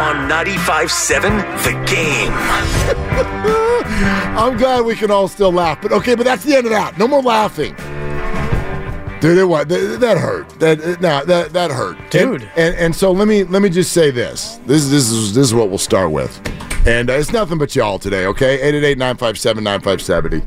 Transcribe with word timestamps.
On 0.00 0.28
95.7 0.28 1.64
The 1.64 1.72
Game. 1.90 2.32
I'm 4.36 4.56
glad 4.56 4.84
we 4.84 4.94
can 4.94 5.10
all 5.10 5.28
still 5.28 5.52
laugh, 5.52 5.80
but 5.80 5.92
okay, 5.92 6.14
but 6.14 6.24
that's 6.24 6.44
the 6.44 6.54
end 6.54 6.66
of 6.66 6.72
that. 6.72 6.98
No 6.98 7.08
more 7.08 7.22
laughing. 7.22 7.74
Dude, 9.20 9.38
it 9.38 9.44
what 9.44 9.68
that, 9.70 9.98
that 10.00 10.18
hurt. 10.18 10.50
That 10.60 11.00
no, 11.00 11.24
that 11.24 11.54
that 11.54 11.70
hurt, 11.70 11.96
Dude. 12.10 12.42
And, 12.42 12.50
and 12.56 12.74
and 12.76 12.94
so 12.94 13.12
let 13.12 13.26
me 13.26 13.44
let 13.44 13.62
me 13.62 13.70
just 13.70 13.92
say 13.92 14.10
this. 14.10 14.60
This 14.66 14.90
this 14.90 15.10
is 15.10 15.34
this 15.34 15.46
is 15.46 15.54
what 15.54 15.70
we'll 15.70 15.78
start 15.78 16.10
with, 16.10 16.38
and 16.86 17.08
uh, 17.08 17.14
it's 17.14 17.32
nothing 17.32 17.56
but 17.56 17.74
y'all 17.74 17.98
today. 17.98 18.26
Okay, 18.26 18.58
888-957-9570. 18.94 20.44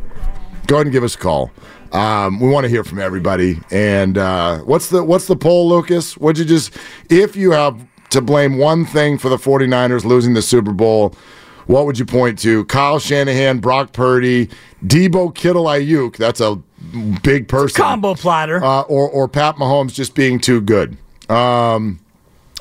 Go 0.67 0.75
ahead 0.75 0.85
and 0.85 0.93
give 0.93 1.03
us 1.03 1.15
a 1.15 1.17
call. 1.17 1.51
Um, 1.91 2.39
we 2.39 2.49
want 2.49 2.65
to 2.65 2.69
hear 2.69 2.83
from 2.83 2.99
everybody. 2.99 3.59
And 3.71 4.17
uh, 4.17 4.59
what's 4.59 4.89
the 4.89 5.03
what's 5.03 5.27
the 5.27 5.35
poll, 5.35 5.67
Lucas? 5.67 6.17
Would 6.17 6.37
you 6.37 6.45
just 6.45 6.75
if 7.09 7.35
you 7.35 7.51
have 7.51 7.81
to 8.09 8.21
blame 8.21 8.57
one 8.57 8.85
thing 8.85 9.17
for 9.17 9.29
the 9.29 9.37
49ers 9.37 10.03
losing 10.03 10.33
the 10.33 10.41
Super 10.41 10.73
Bowl? 10.73 11.13
What 11.67 11.85
would 11.85 11.99
you 11.99 12.05
point 12.05 12.39
to? 12.39 12.65
Kyle 12.65 12.97
Shanahan, 12.97 13.59
Brock 13.59 13.93
Purdy, 13.93 14.49
Deebo 14.83 15.35
Kittle, 15.35 15.65
Aiyuk. 15.65 16.17
That's 16.17 16.41
a 16.41 16.55
big 17.21 17.47
person. 17.47 17.83
Combo 17.83 18.15
platter. 18.15 18.63
Uh, 18.63 18.81
or 18.81 19.07
or 19.07 19.27
Pat 19.27 19.57
Mahomes 19.57 19.93
just 19.93 20.15
being 20.15 20.39
too 20.39 20.61
good. 20.61 20.97
Um, 21.29 21.99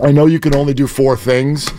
I 0.03 0.12
know 0.12 0.26
you 0.26 0.38
can 0.38 0.54
only 0.54 0.75
do 0.75 0.87
four 0.87 1.16
things. 1.16 1.70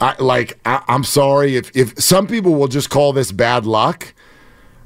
I 0.00 0.14
like. 0.18 0.58
I, 0.64 0.82
I'm 0.88 1.04
sorry 1.04 1.56
if 1.56 1.74
if 1.76 1.98
some 1.98 2.26
people 2.26 2.54
will 2.54 2.68
just 2.68 2.90
call 2.90 3.12
this 3.12 3.30
bad 3.30 3.66
luck, 3.66 4.14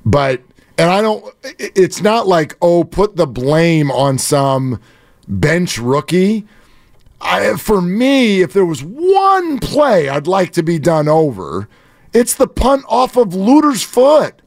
but 0.04 0.42
and 0.76 0.90
I 0.90 1.00
don't. 1.00 1.24
It's 1.58 2.02
not 2.02 2.26
like 2.26 2.56
oh, 2.60 2.84
put 2.84 3.16
the 3.16 3.26
blame 3.26 3.90
on 3.90 4.18
some 4.18 4.80
bench 5.28 5.78
rookie. 5.78 6.46
I, 7.20 7.56
for 7.56 7.80
me, 7.80 8.42
if 8.42 8.52
there 8.52 8.64
was 8.66 8.82
one 8.82 9.58
play 9.58 10.08
I'd 10.08 10.26
like 10.26 10.52
to 10.52 10.62
be 10.62 10.78
done 10.78 11.08
over, 11.08 11.68
it's 12.12 12.34
the 12.34 12.46
punt 12.46 12.84
off 12.88 13.16
of 13.16 13.34
Luter's 13.34 13.82
foot. 13.82 14.40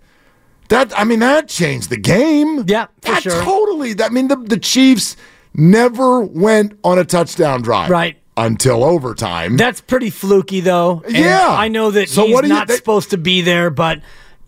That 0.69 0.97
I 0.97 1.03
mean, 1.03 1.19
that 1.19 1.49
changed 1.49 1.89
the 1.89 1.97
game. 1.97 2.63
Yeah, 2.67 2.85
for 3.01 3.11
that 3.11 3.23
sure. 3.23 3.41
totally. 3.43 3.93
I 4.01 4.07
mean, 4.09 4.29
the 4.29 4.37
the 4.37 4.57
Chiefs 4.57 5.17
never 5.53 6.21
went 6.21 6.79
on 6.83 6.97
a 6.97 7.03
touchdown 7.05 7.61
drive, 7.61 7.89
Right. 7.89 8.17
Until 8.37 8.85
overtime. 8.85 9.57
That's 9.57 9.81
pretty 9.81 10.09
fluky, 10.09 10.61
though. 10.61 11.01
And 11.05 11.15
Yeah. 11.17 11.49
I 11.49 11.67
know 11.67 11.91
that 11.91 12.07
So 12.07 12.25
he's 12.25 12.33
what 12.33 12.45
not 12.45 12.69
thi- 12.69 12.75
supposed 12.75 13.09
to 13.09 13.17
be 13.17 13.41
there, 13.41 13.69
but 13.69 13.99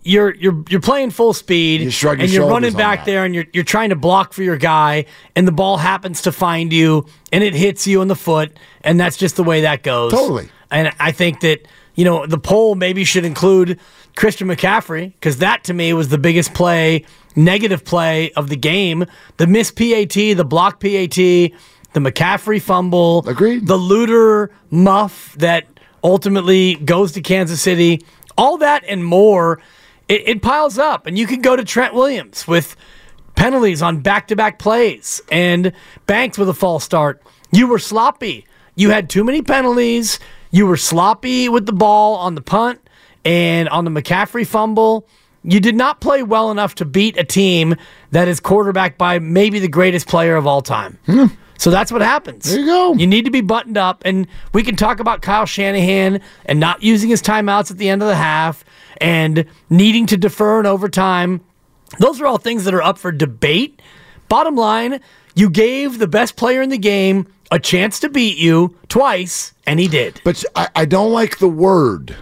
you're 0.04 0.34
you're 0.36 0.64
you're 0.70 0.82
playing 0.82 1.12
full 1.12 1.34
speed, 1.34 1.82
You 1.82 1.90
shrug 1.90 2.18
your 2.18 2.26
and 2.26 2.34
you're 2.34 2.48
running 2.48 2.74
back 2.74 3.06
there, 3.06 3.26
and 3.26 3.34
you're 3.34 3.46
you're 3.54 3.64
trying 3.64 3.90
to 3.90 3.96
block 3.96 4.34
for 4.34 4.44
your 4.44 4.58
guy, 4.58 5.06
and 5.36 5.48
the 5.48 5.52
ball 5.52 5.78
happens 5.78 6.22
to 6.24 6.32
find 6.32 6.72
you, 6.74 7.06
and 7.32 7.44
it 7.44 7.54
hits 7.54 7.88
you 7.88 8.02
in 8.02 8.08
the 8.08 8.16
foot, 8.16 8.58
and 8.82 9.00
that's 9.00 9.18
just 9.18 9.36
the 9.36 9.44
way 9.44 9.62
that 9.62 9.84
goes. 9.84 10.12
Totally. 10.12 10.50
And 10.72 10.94
I 11.00 11.12
think 11.12 11.42
that 11.42 11.68
you 11.96 12.06
know 12.06 12.26
the 12.26 12.38
poll 12.38 12.76
maybe 12.76 13.04
should 13.04 13.26
include 13.26 13.80
Christian 14.16 14.48
McCaffrey 14.48 15.14
because 15.14 15.38
that 15.38 15.64
to 15.66 15.74
me 15.74 15.94
was 15.94 16.10
the 16.10 16.18
biggest 16.18 16.54
play, 16.54 17.06
negative 17.36 17.86
play 17.86 18.32
of 18.34 18.50
the 18.50 18.58
game. 18.58 19.06
The 19.38 19.48
missed 19.48 19.76
PAT, 19.76 20.14
the 20.14 20.46
block 20.46 20.80
PAT, 20.80 21.16
the 21.16 21.52
McCaffrey 22.00 22.62
fumble, 22.62 23.28
Agreed. 23.28 23.68
The 23.68 23.78
Luter 23.78 24.50
muff 24.70 25.34
that 25.40 25.68
ultimately 26.04 26.76
goes 26.76 27.14
to 27.14 27.22
Kansas 27.22 27.62
City, 27.62 28.04
all 28.38 28.58
that 28.58 28.84
and 28.88 29.06
more. 29.06 29.62
It, 30.10 30.28
it 30.28 30.42
piles 30.42 30.78
up, 30.78 31.08
and 31.08 31.18
you 31.18 31.28
can 31.28 31.42
go 31.42 31.56
to 31.56 31.64
Trent 31.64 31.94
Williams 31.94 32.48
with 32.48 32.76
penalties 33.36 33.82
on 33.82 34.02
back-to-back 34.02 34.60
plays 34.60 35.22
and 35.32 35.74
Banks 36.06 36.38
with 36.38 36.50
a 36.50 36.54
false 36.54 36.84
start. 36.84 37.22
You 37.52 37.68
were 37.68 37.80
sloppy. 37.80 38.46
You 38.76 38.90
had 38.90 39.10
too 39.10 39.24
many 39.24 39.42
penalties. 39.42 40.20
You 40.52 40.68
were 40.68 40.78
sloppy 40.78 41.50
with 41.50 41.66
the 41.66 41.74
ball 41.74 42.16
on 42.16 42.36
the 42.36 42.42
punt 42.42 42.80
and 43.26 43.70
on 43.70 43.86
the 43.86 43.92
McCaffrey 43.92 44.46
fumble. 44.46 45.08
You 45.44 45.60
did 45.60 45.76
not 45.76 46.00
play 46.00 46.24
well 46.24 46.52
enough 46.52 46.76
to 46.76 46.86
beat 46.86 47.18
a 47.18 47.24
team 47.24 47.76
that 48.12 48.28
is 48.28 48.40
quarterbacked 48.40 48.98
by 48.98 49.20
maybe 49.20 49.60
the 49.60 49.68
greatest 49.68 50.08
player 50.08 50.36
of 50.36 50.48
all 50.48 50.62
time. 50.62 51.00
Hmm. 51.06 51.26
So 51.64 51.72
that's 51.72 51.94
what 51.94 52.02
happens. 52.02 52.52
There 52.52 52.60
you 52.60 52.66
go. 52.66 52.94
You 52.94 53.08
need 53.08 53.24
to 53.24 53.32
be 53.32 53.40
buttoned 53.40 53.78
up, 53.78 54.02
and 54.04 54.28
we 54.52 54.64
can 54.64 54.76
talk 54.76 55.00
about 55.00 55.22
Kyle 55.22 55.46
Shanahan 55.46 56.20
and 56.44 56.60
not 56.60 56.84
using 56.84 57.10
his 57.10 57.22
timeouts 57.22 57.72
at 57.72 57.78
the 57.78 57.88
end 57.88 58.02
of 58.02 58.10
the 58.10 58.18
half 58.18 58.66
and 58.98 59.46
needing 59.70 60.06
to 60.08 60.18
defer 60.18 60.60
in 60.60 60.66
overtime. 60.66 61.40
Those 62.00 62.20
are 62.20 62.26
all 62.26 62.38
things 62.38 62.66
that 62.66 62.74
are 62.74 62.82
up 62.82 62.98
for 62.98 63.14
debate. 63.14 63.82
Bottom 64.28 64.58
line, 64.58 65.00
you 65.36 65.50
gave 65.50 66.00
the 66.00 66.08
best 66.08 66.36
player 66.36 66.62
in 66.62 66.70
the 66.70 66.78
game 66.78 67.28
a 67.50 67.60
chance 67.60 67.98
to 68.02 68.10
beat 68.10 68.38
you 68.38 68.76
twice, 68.90 69.54
and 69.66 69.80
he 69.80 69.88
did. 69.88 70.20
but 70.26 70.44
I, 70.58 70.68
I 70.76 70.84
don't 70.84 71.14
like 71.14 71.38
the 71.38 71.48
word 71.48 72.14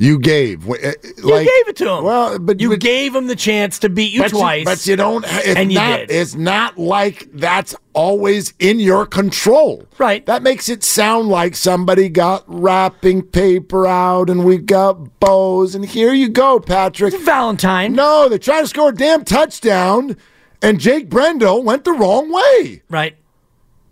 you 0.00 0.18
gave. 0.18 0.62
Wh- 0.64 0.82
uh, 0.82 0.92
You 1.18 1.38
gave 1.44 1.68
it 1.68 1.76
to 1.76 1.90
him. 1.90 2.04
Well, 2.04 2.38
but 2.38 2.58
you 2.58 2.70
but, 2.70 2.80
gave 2.80 3.14
him 3.14 3.26
the 3.26 3.36
chance 3.36 3.78
to 3.80 3.90
beat 3.90 4.12
you 4.14 4.22
but 4.22 4.30
twice. 4.30 4.60
You, 4.60 4.64
but 4.64 4.86
you 4.86 4.96
don't. 4.96 5.26
It's 5.28 5.56
and 5.56 5.70
you 5.70 5.78
not. 5.78 5.98
did. 5.98 6.10
It's 6.10 6.34
not 6.34 6.78
like 6.78 7.28
that's 7.34 7.74
always 7.92 8.54
in 8.58 8.80
your 8.80 9.04
control. 9.04 9.84
Right. 9.98 10.24
That 10.24 10.42
makes 10.42 10.70
it 10.70 10.82
sound 10.82 11.28
like 11.28 11.54
somebody 11.54 12.08
got 12.08 12.44
wrapping 12.46 13.24
paper 13.24 13.86
out 13.86 14.30
and 14.30 14.42
we 14.46 14.56
got 14.56 15.20
bows 15.20 15.74
and 15.74 15.84
here 15.84 16.14
you 16.14 16.30
go, 16.30 16.60
Patrick. 16.60 17.12
Valentine. 17.20 17.92
No, 17.92 18.26
they 18.30 18.38
tried 18.38 18.62
to 18.62 18.68
score 18.68 18.88
a 18.88 18.94
damn 18.94 19.22
touchdown, 19.22 20.16
and 20.62 20.80
Jake 20.80 21.10
Brendel 21.10 21.62
went 21.62 21.84
the 21.84 21.92
wrong 21.92 22.32
way. 22.32 22.80
Right. 22.88 23.16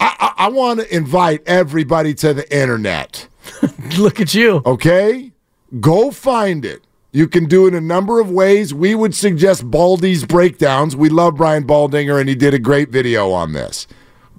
I, 0.00 0.16
I, 0.38 0.44
I 0.46 0.48
want 0.48 0.80
to 0.80 0.96
invite 0.96 1.42
everybody 1.46 2.14
to 2.14 2.32
the 2.32 2.50
internet. 2.56 3.28
Look 3.98 4.20
at 4.20 4.32
you. 4.32 4.62
Okay? 4.64 5.32
Go 5.80 6.10
find 6.10 6.64
it. 6.64 6.84
You 7.12 7.26
can 7.26 7.46
do 7.46 7.66
it 7.66 7.74
a 7.74 7.80
number 7.80 8.20
of 8.20 8.30
ways. 8.30 8.74
We 8.74 8.94
would 8.94 9.14
suggest 9.14 9.70
Baldy's 9.70 10.24
breakdowns. 10.24 10.94
We 10.94 11.08
love 11.08 11.36
Brian 11.36 11.64
Baldinger, 11.64 12.20
and 12.20 12.28
he 12.28 12.34
did 12.34 12.54
a 12.54 12.58
great 12.58 12.90
video 12.90 13.32
on 13.32 13.52
this. 13.52 13.86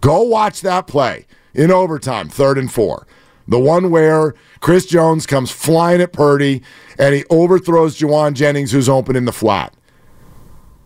Go 0.01 0.21
watch 0.21 0.61
that 0.61 0.87
play 0.87 1.25
in 1.53 1.71
overtime, 1.71 2.29
third 2.29 2.57
and 2.57 2.71
four. 2.71 3.07
The 3.47 3.59
one 3.59 3.89
where 3.89 4.35
Chris 4.59 4.85
Jones 4.85 5.25
comes 5.25 5.49
flying 5.49 6.01
at 6.01 6.13
Purdy 6.13 6.61
and 6.99 7.15
he 7.15 7.25
overthrows 7.31 7.97
Jauan 7.97 8.33
Jennings, 8.33 8.71
who's 8.71 8.87
open 8.87 9.15
in 9.15 9.25
the 9.25 9.31
flat. 9.31 9.73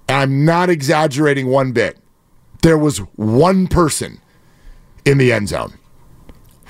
I'm 0.07 0.45
not 0.45 0.69
exaggerating 0.69 1.47
one 1.47 1.73
bit. 1.73 1.97
There 2.61 2.77
was 2.77 2.99
one 3.17 3.67
person 3.67 4.21
in 5.03 5.17
the 5.17 5.33
end 5.33 5.49
zone. 5.49 5.73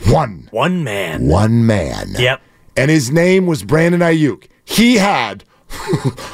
One. 0.08 0.48
One 0.50 0.84
man. 0.84 1.28
One 1.28 1.68
man. 1.68 2.16
Yep. 2.18 2.42
And 2.76 2.90
his 2.90 3.12
name 3.12 3.46
was 3.46 3.64
Brandon 3.64 4.02
Aiyuk. 4.02 4.48
He 4.66 4.96
had 4.98 5.44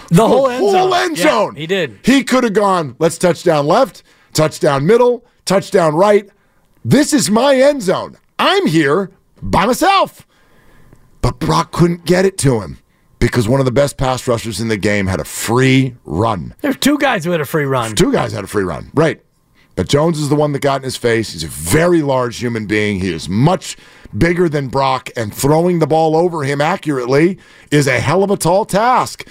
The 0.10 0.28
whole 0.28 0.48
end 0.50 0.60
whole 0.60 0.72
zone. 0.72 0.94
end 0.94 1.18
Yeah, 1.18 1.52
he 1.56 1.68
did. 1.68 2.00
He 2.04 2.24
could 2.24 2.44
have 2.44 2.54
gone, 2.54 2.96
let's 3.00 3.18
touchdown 3.18 3.68
left, 3.68 4.04
touchdown 4.34 4.86
middle, 4.86 5.26
touchdown 5.46 5.96
right. 5.96 6.30
This 6.84 7.14
is 7.14 7.30
my 7.30 7.56
end 7.56 7.82
zone. 7.82 8.18
I'm 8.38 8.68
here 8.68 9.12
by 9.42 9.66
myself. 9.66 10.26
But 11.22 11.40
Brock 11.40 11.72
couldn't 11.72 12.06
get 12.06 12.26
it 12.26 12.38
to 12.40 12.62
him 12.62 12.80
because 13.20 13.48
one 13.50 13.60
of 13.60 13.66
the 13.66 13.72
best 13.72 13.98
pass 13.98 14.28
rushers 14.28 14.62
in 14.62 14.70
the 14.70 14.78
game 14.78 15.08
had 15.08 15.20
a 15.20 15.26
free 15.26 15.96
run. 16.06 16.56
There's 16.62 16.78
two 16.78 16.98
guys 16.98 17.26
who 17.26 17.32
had 17.32 17.42
a 17.42 17.46
free 17.46 17.66
run. 17.66 17.96
Two 17.96 18.12
guys 18.12 18.32
had 18.32 18.46
a 18.46 18.48
free 18.48 18.64
run. 18.64 18.92
Right. 18.94 19.22
But 19.80 19.88
Jones 19.88 20.20
is 20.20 20.28
the 20.28 20.36
one 20.36 20.52
that 20.52 20.60
got 20.62 20.82
in 20.82 20.84
his 20.84 20.98
face. 20.98 21.32
He's 21.32 21.46
a 21.46 21.48
very 21.48 22.02
large 22.02 22.36
human 22.38 22.66
being. 22.66 23.00
He 23.00 23.14
is 23.14 23.30
much 23.30 23.78
bigger 24.18 24.50
than 24.50 24.68
Brock, 24.68 25.10
and 25.16 25.34
throwing 25.34 25.80
the 25.80 25.88
ball 25.88 26.18
over 26.18 26.44
him 26.44 26.60
accurately 26.60 27.38
is 27.72 27.88
a 27.88 28.02
hell 28.02 28.22
of 28.22 28.30
a 28.30 28.36
tall 28.36 28.66
task. 28.66 29.26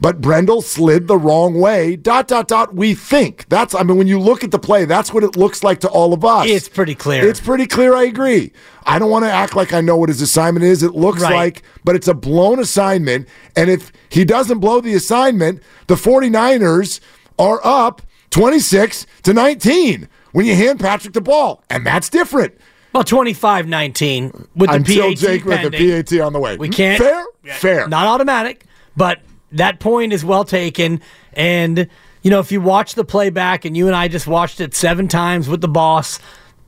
But 0.00 0.22
Brendel 0.22 0.62
slid 0.62 1.08
the 1.08 1.18
wrong 1.18 1.60
way. 1.60 1.94
Dot 1.94 2.26
dot 2.26 2.48
dot. 2.48 2.74
We 2.74 2.94
think 2.94 3.44
that's. 3.50 3.74
I 3.74 3.82
mean, 3.82 3.98
when 3.98 4.06
you 4.06 4.18
look 4.18 4.42
at 4.42 4.50
the 4.50 4.58
play, 4.58 4.86
that's 4.86 5.12
what 5.12 5.22
it 5.22 5.36
looks 5.36 5.62
like 5.62 5.80
to 5.80 5.88
all 5.90 6.14
of 6.14 6.24
us. 6.24 6.46
It's 6.48 6.70
pretty 6.70 6.94
clear. 6.94 7.28
It's 7.28 7.40
pretty 7.40 7.66
clear. 7.66 7.94
I 7.94 8.04
agree. 8.04 8.52
I 8.86 8.98
don't 8.98 9.10
want 9.10 9.26
to 9.26 9.30
act 9.30 9.54
like 9.56 9.74
I 9.74 9.82
know 9.82 9.98
what 9.98 10.08
his 10.08 10.22
assignment 10.22 10.64
is. 10.64 10.82
It 10.82 10.92
looks 10.94 11.20
Right. 11.20 11.34
like, 11.34 11.62
but 11.84 11.94
it's 11.96 12.08
a 12.08 12.14
blown 12.14 12.60
assignment. 12.60 13.28
And 13.54 13.68
if 13.68 13.92
he 14.08 14.24
doesn't 14.24 14.60
blow 14.60 14.80
the 14.80 14.94
assignment, 14.94 15.62
the 15.86 15.96
49ers 15.96 16.98
are 17.38 17.60
up 17.62 18.00
26 18.36 19.06
to 19.22 19.32
19 19.32 20.08
when 20.32 20.44
you 20.44 20.54
hand 20.54 20.78
Patrick 20.78 21.14
the 21.14 21.22
ball, 21.22 21.64
and 21.70 21.86
that's 21.86 22.10
different. 22.10 22.54
Well, 22.92 23.02
25-19 23.02 24.48
with 24.54 24.68
the 24.68 24.76
Until 24.76 25.08
PAT 25.08 25.16
Jake 25.16 25.44
with 25.46 25.72
the. 25.72 26.02
PAT 26.02 26.20
on 26.20 26.34
the 26.34 26.38
way. 26.38 26.58
We 26.58 26.68
can't. 26.68 27.02
Fair, 27.02 27.24
fair. 27.54 27.88
Not 27.88 28.06
automatic, 28.06 28.66
but 28.94 29.20
that 29.52 29.80
point 29.80 30.12
is 30.12 30.22
well 30.22 30.44
taken. 30.44 31.00
And, 31.32 31.88
you 32.20 32.30
know, 32.30 32.40
if 32.40 32.52
you 32.52 32.60
watch 32.60 32.94
the 32.94 33.06
playback, 33.06 33.64
and 33.64 33.74
you 33.74 33.86
and 33.86 33.96
I 33.96 34.08
just 34.08 34.26
watched 34.26 34.60
it 34.60 34.74
seven 34.74 35.08
times 35.08 35.48
with 35.48 35.62
the 35.62 35.68
boss, 35.68 36.18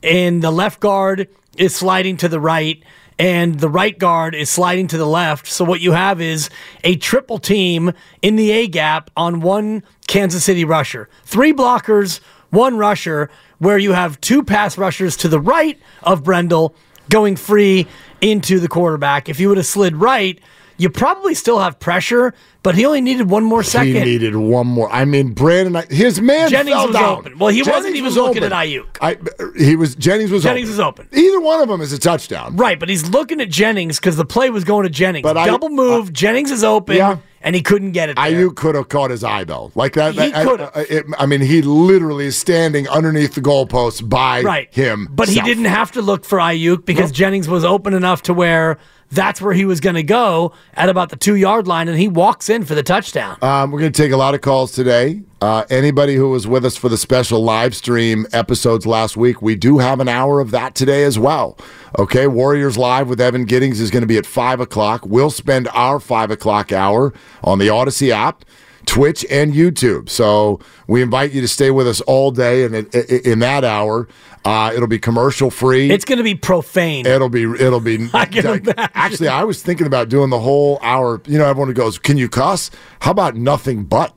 and 0.01 0.41
the 0.41 0.51
left 0.51 0.79
guard 0.79 1.27
is 1.55 1.75
sliding 1.75 2.17
to 2.17 2.27
the 2.27 2.39
right, 2.39 2.81
and 3.19 3.59
the 3.59 3.69
right 3.69 3.95
guard 3.99 4.33
is 4.33 4.49
sliding 4.49 4.87
to 4.87 4.97
the 4.97 5.05
left. 5.05 5.45
So 5.45 5.65
what 5.65 5.81
you 5.81 5.91
have 5.91 6.19
is 6.19 6.49
a 6.83 6.95
triple 6.95 7.37
team 7.37 7.91
in 8.23 8.37
the 8.37 8.49
A 8.49 8.67
gap 8.67 9.11
on 9.15 9.41
one 9.41 9.83
Kansas 10.09 10.43
City 10.43 10.65
rusher. 10.65 11.07
Three 11.23 11.53
blockers, 11.53 12.19
one 12.49 12.77
rusher, 12.77 13.29
where 13.59 13.77
you 13.77 13.93
have 13.93 14.19
two 14.19 14.43
pass 14.43 14.77
rushers 14.77 15.15
to 15.17 15.29
the 15.29 15.39
right 15.39 15.79
of 16.01 16.23
Brendel 16.23 16.75
going 17.09 17.35
free 17.35 17.87
into 18.19 18.59
the 18.59 18.67
quarterback. 18.67 19.29
If 19.29 19.39
you 19.39 19.49
would 19.49 19.57
have 19.57 19.67
slid 19.67 19.95
right, 19.95 20.39
you 20.79 20.89
probably 20.89 21.35
still 21.35 21.59
have 21.59 21.77
pressure, 21.79 22.33
but 22.63 22.73
he 22.73 22.85
only 22.85 23.01
needed 23.01 23.29
one 23.29 23.43
more 23.43 23.61
second. 23.63 23.93
He 23.93 23.99
needed 23.99 24.35
one 24.35 24.65
more. 24.65 24.91
I 24.91 25.05
mean, 25.05 25.33
Brandon, 25.33 25.83
his 25.89 26.19
man 26.21 26.49
Jennings 26.49 26.75
fell 26.75 26.87
was 26.87 26.95
down. 26.95 27.17
open. 27.19 27.37
Well, 27.37 27.49
he 27.49 27.61
wasn't 27.61 27.95
even 27.95 28.05
was 28.05 28.15
looking 28.15 28.43
open. 28.43 28.53
at 28.53 28.65
Aiyuk. 28.65 28.97
I, 29.01 29.17
he 29.61 29.75
was 29.75 29.93
Jennings 29.95 30.31
was 30.31 30.41
Jennings 30.43 30.69
open. 30.79 31.05
was 31.05 31.13
open. 31.13 31.19
Either 31.19 31.39
one 31.41 31.61
of 31.61 31.67
them 31.67 31.81
is 31.81 31.93
a 31.93 31.99
touchdown. 31.99 32.55
Right, 32.55 32.79
but 32.79 32.89
he's 32.89 33.09
looking 33.09 33.39
at 33.41 33.49
Jennings 33.49 33.99
because 33.99 34.17
the 34.17 34.25
play 34.25 34.49
was 34.49 34.63
going 34.63 34.83
to 34.83 34.89
Jennings. 34.89 35.23
But 35.23 35.37
I- 35.37 35.45
Double 35.45 35.67
uh, 35.67 35.71
move, 35.71 36.13
Jennings 36.13 36.49
is 36.51 36.63
open, 36.63 36.95
Yeah. 36.95 37.17
and 37.41 37.55
he 37.55 37.61
couldn't 37.61 37.91
get 37.91 38.09
it. 38.09 38.15
There. 38.15 38.25
Aiyuk 38.25 38.55
could 38.55 38.75
have 38.75 38.89
caught 38.89 39.11
his 39.11 39.23
eye 39.23 39.43
though, 39.43 39.71
like 39.75 39.93
that. 39.93 40.13
He 40.15 40.33
I- 40.33 40.43
could've. 40.43 40.69
Uh, 40.73 40.83
I, 41.19 41.23
I 41.23 41.25
mean, 41.25 41.41
he 41.41 41.61
literally 41.61 42.25
is 42.27 42.37
standing 42.37 42.87
underneath 42.89 43.35
the 43.35 43.41
goalpost 43.41 44.07
by 44.09 44.41
right 44.41 44.73
him. 44.73 45.07
but 45.11 45.27
he 45.29 45.41
didn't 45.41 45.65
have 45.65 45.91
to 45.93 46.01
look 46.01 46.23
for 46.25 46.39
Aiyuk 46.39 46.85
because 46.85 47.09
Nope. 47.09 47.15
Jennings 47.17 47.49
was 47.49 47.65
open 47.65 47.93
enough 47.93 48.21
to 48.23 48.33
where 48.33 48.77
that's 49.11 49.41
where 49.41 49.53
he 49.53 49.65
was 49.65 49.79
going 49.79 49.95
to 49.95 50.03
go 50.03 50.53
at 50.73 50.89
about 50.89 51.09
the 51.09 51.15
two 51.15 51.35
yard 51.35 51.67
line, 51.67 51.87
and 51.87 51.97
he 51.97 52.07
walks 52.07 52.49
in 52.49 52.63
for 52.63 52.75
the 52.75 52.83
touchdown. 52.83 53.37
Um, 53.41 53.71
we're 53.71 53.79
going 53.79 53.91
to 53.91 54.01
take 54.01 54.11
a 54.11 54.17
lot 54.17 54.35
of 54.35 54.41
calls 54.41 54.71
today. 54.71 55.21
Uh, 55.41 55.63
anybody 55.69 56.15
who 56.15 56.29
was 56.29 56.47
with 56.47 56.65
us 56.65 56.75
for 56.75 56.89
the 56.89 56.97
special 56.97 57.41
live 57.41 57.73
stream 57.75 58.27
episodes 58.33 58.85
last 58.85 59.15
week, 59.15 59.41
we 59.41 59.55
do 59.55 59.77
have 59.77 59.99
an 59.99 60.09
hour 60.09 60.39
of 60.41 60.51
that 60.51 60.75
today 60.75 61.03
as 61.03 61.17
well. 61.17 61.57
Okay, 61.97 62.27
Warriors 62.27 62.77
Live 62.77 63.07
with 63.07 63.21
Evan 63.21 63.45
Giddings 63.45 63.79
is 63.79 63.89
going 63.89 64.01
to 64.01 64.07
be 64.07 64.17
at 64.17 64.25
5 64.25 64.59
o'clock. 64.59 65.05
We'll 65.05 65.31
spend 65.31 65.69
our 65.69 65.99
5 65.99 66.31
o'clock 66.31 66.71
hour 66.71 67.13
on 67.43 67.57
the 67.57 67.69
Odyssey 67.69 68.11
app. 68.11 68.43
Twitch 68.85 69.23
and 69.29 69.53
YouTube. 69.53 70.09
So 70.09 70.59
we 70.87 71.03
invite 71.03 71.31
you 71.31 71.41
to 71.41 71.47
stay 71.47 71.69
with 71.69 71.87
us 71.87 72.01
all 72.01 72.31
day, 72.31 72.63
and 72.63 72.73
in, 72.73 72.87
in, 72.87 73.19
in 73.23 73.39
that 73.39 73.63
hour, 73.63 74.07
uh, 74.45 74.71
it'll 74.75 74.87
be 74.87 74.99
commercial 74.99 75.49
free. 75.51 75.89
it's 75.91 76.05
going 76.05 76.17
to 76.17 76.23
be 76.23 76.35
profane. 76.35 77.05
It'll 77.05 77.29
be 77.29 77.43
it'll 77.43 77.79
be 77.79 78.09
I 78.13 78.89
actually 78.93 79.27
I 79.27 79.43
was 79.43 79.61
thinking 79.61 79.87
about 79.87 80.09
doing 80.09 80.29
the 80.29 80.39
whole 80.39 80.79
hour. 80.81 81.21
You 81.25 81.37
know, 81.37 81.45
everyone 81.45 81.73
goes, 81.73 81.99
Can 81.99 82.17
you 82.17 82.29
cuss? 82.29 82.71
How 83.01 83.11
about 83.11 83.35
nothing 83.35 83.83
but? 83.83 84.15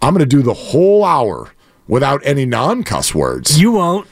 I'm 0.00 0.14
gonna 0.14 0.26
do 0.26 0.42
the 0.42 0.54
whole 0.54 1.04
hour 1.04 1.52
without 1.86 2.20
any 2.24 2.44
non 2.46 2.82
cuss 2.82 3.14
words. 3.14 3.60
you 3.60 3.72
won't. 3.72 4.06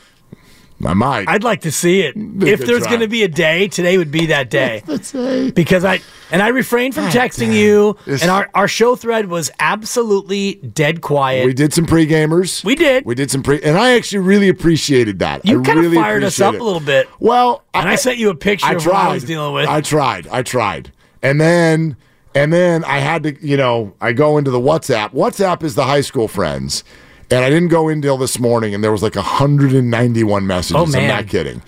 I 0.85 0.95
might. 0.95 1.29
I'd 1.29 1.45
like 1.45 1.61
to 1.63 1.73
see 1.73 2.01
it. 2.01 2.15
If 2.17 2.61
there's 2.61 2.87
going 2.87 3.01
to 3.01 3.09
be 3.09 3.23
a 3.23 3.29
day, 3.29 3.69
today 3.69 3.99
would 3.99 4.11
be 4.11 4.27
that 4.27 4.49
day. 4.49 4.83
because 5.55 5.85
I 5.85 6.01
and 6.31 6.41
I 6.43 6.49
refrained 6.49 6.95
from 6.95 7.05
texting 7.09 7.53
you, 7.55 7.97
This- 8.07 8.23
and 8.23 8.31
our, 8.31 8.49
our 8.55 8.67
show 8.69 8.97
thread 8.97 9.27
was 9.29 9.51
absolutely 9.61 10.55
dead 10.55 11.01
quiet. 11.03 11.45
we 11.45 11.53
did 11.53 11.73
some 11.75 11.85
pre 11.87 12.07
gamers. 12.07 12.65
We 12.65 12.75
did. 12.75 13.05
We 13.05 13.15
did 13.15 13.31
some 13.31 13.43
pre 13.43 13.61
and 13.63 13.77
I 13.77 13.93
actually 13.93 14.21
really 14.21 14.49
appreciated 14.49 15.19
that. 15.19 15.45
you 15.45 15.61
I 15.61 15.65
kind 15.65 15.79
of 15.79 15.85
really 15.85 15.97
fired 15.97 16.25
us 16.25 16.41
up 16.41 16.55
it. 16.55 16.61
a 16.61 16.65
little 16.65 16.81
bit. 16.81 17.09
Well, 17.19 17.63
And 17.75 17.89
I 17.89 17.97
sent 17.97 18.19
you 18.19 18.31
a 18.31 18.35
picture 18.35 18.67
I 18.67 18.75
of 18.75 18.83
tried. 18.83 18.93
what 18.93 19.11
I 19.11 19.13
was 19.15 19.25
dealing 19.25 19.55
with. 19.55 19.69
I 19.69 19.81
tried. 19.83 20.29
I 20.29 20.43
tried. 20.43 20.93
And 21.23 21.41
then 21.41 21.97
and 22.35 22.53
then 22.53 22.85
I 22.85 22.99
had 23.01 23.25
to, 23.25 23.47
you 23.47 23.57
know, 23.57 23.93
I 24.01 24.13
go 24.13 24.39
into 24.39 24.51
the 24.51 24.61
WhatsApp. 24.61 25.11
WhatsApp 25.13 25.63
is 25.63 25.75
the 25.75 25.85
high 25.85 26.01
school 26.01 26.29
friends. 26.29 26.85
And 27.31 27.45
I 27.45 27.49
didn't 27.51 27.69
go 27.69 27.89
in 27.89 28.03
till 28.03 28.17
this 28.17 28.39
morning 28.39 28.75
and 28.75 28.83
there 28.83 28.91
was 28.93 29.03
like 29.03 29.15
191 29.15 30.47
messages. 30.47 30.77
Oh, 30.77 30.87
man. 30.87 31.03
I'm 31.03 31.09
not 31.09 31.29
kidding. 31.29 31.63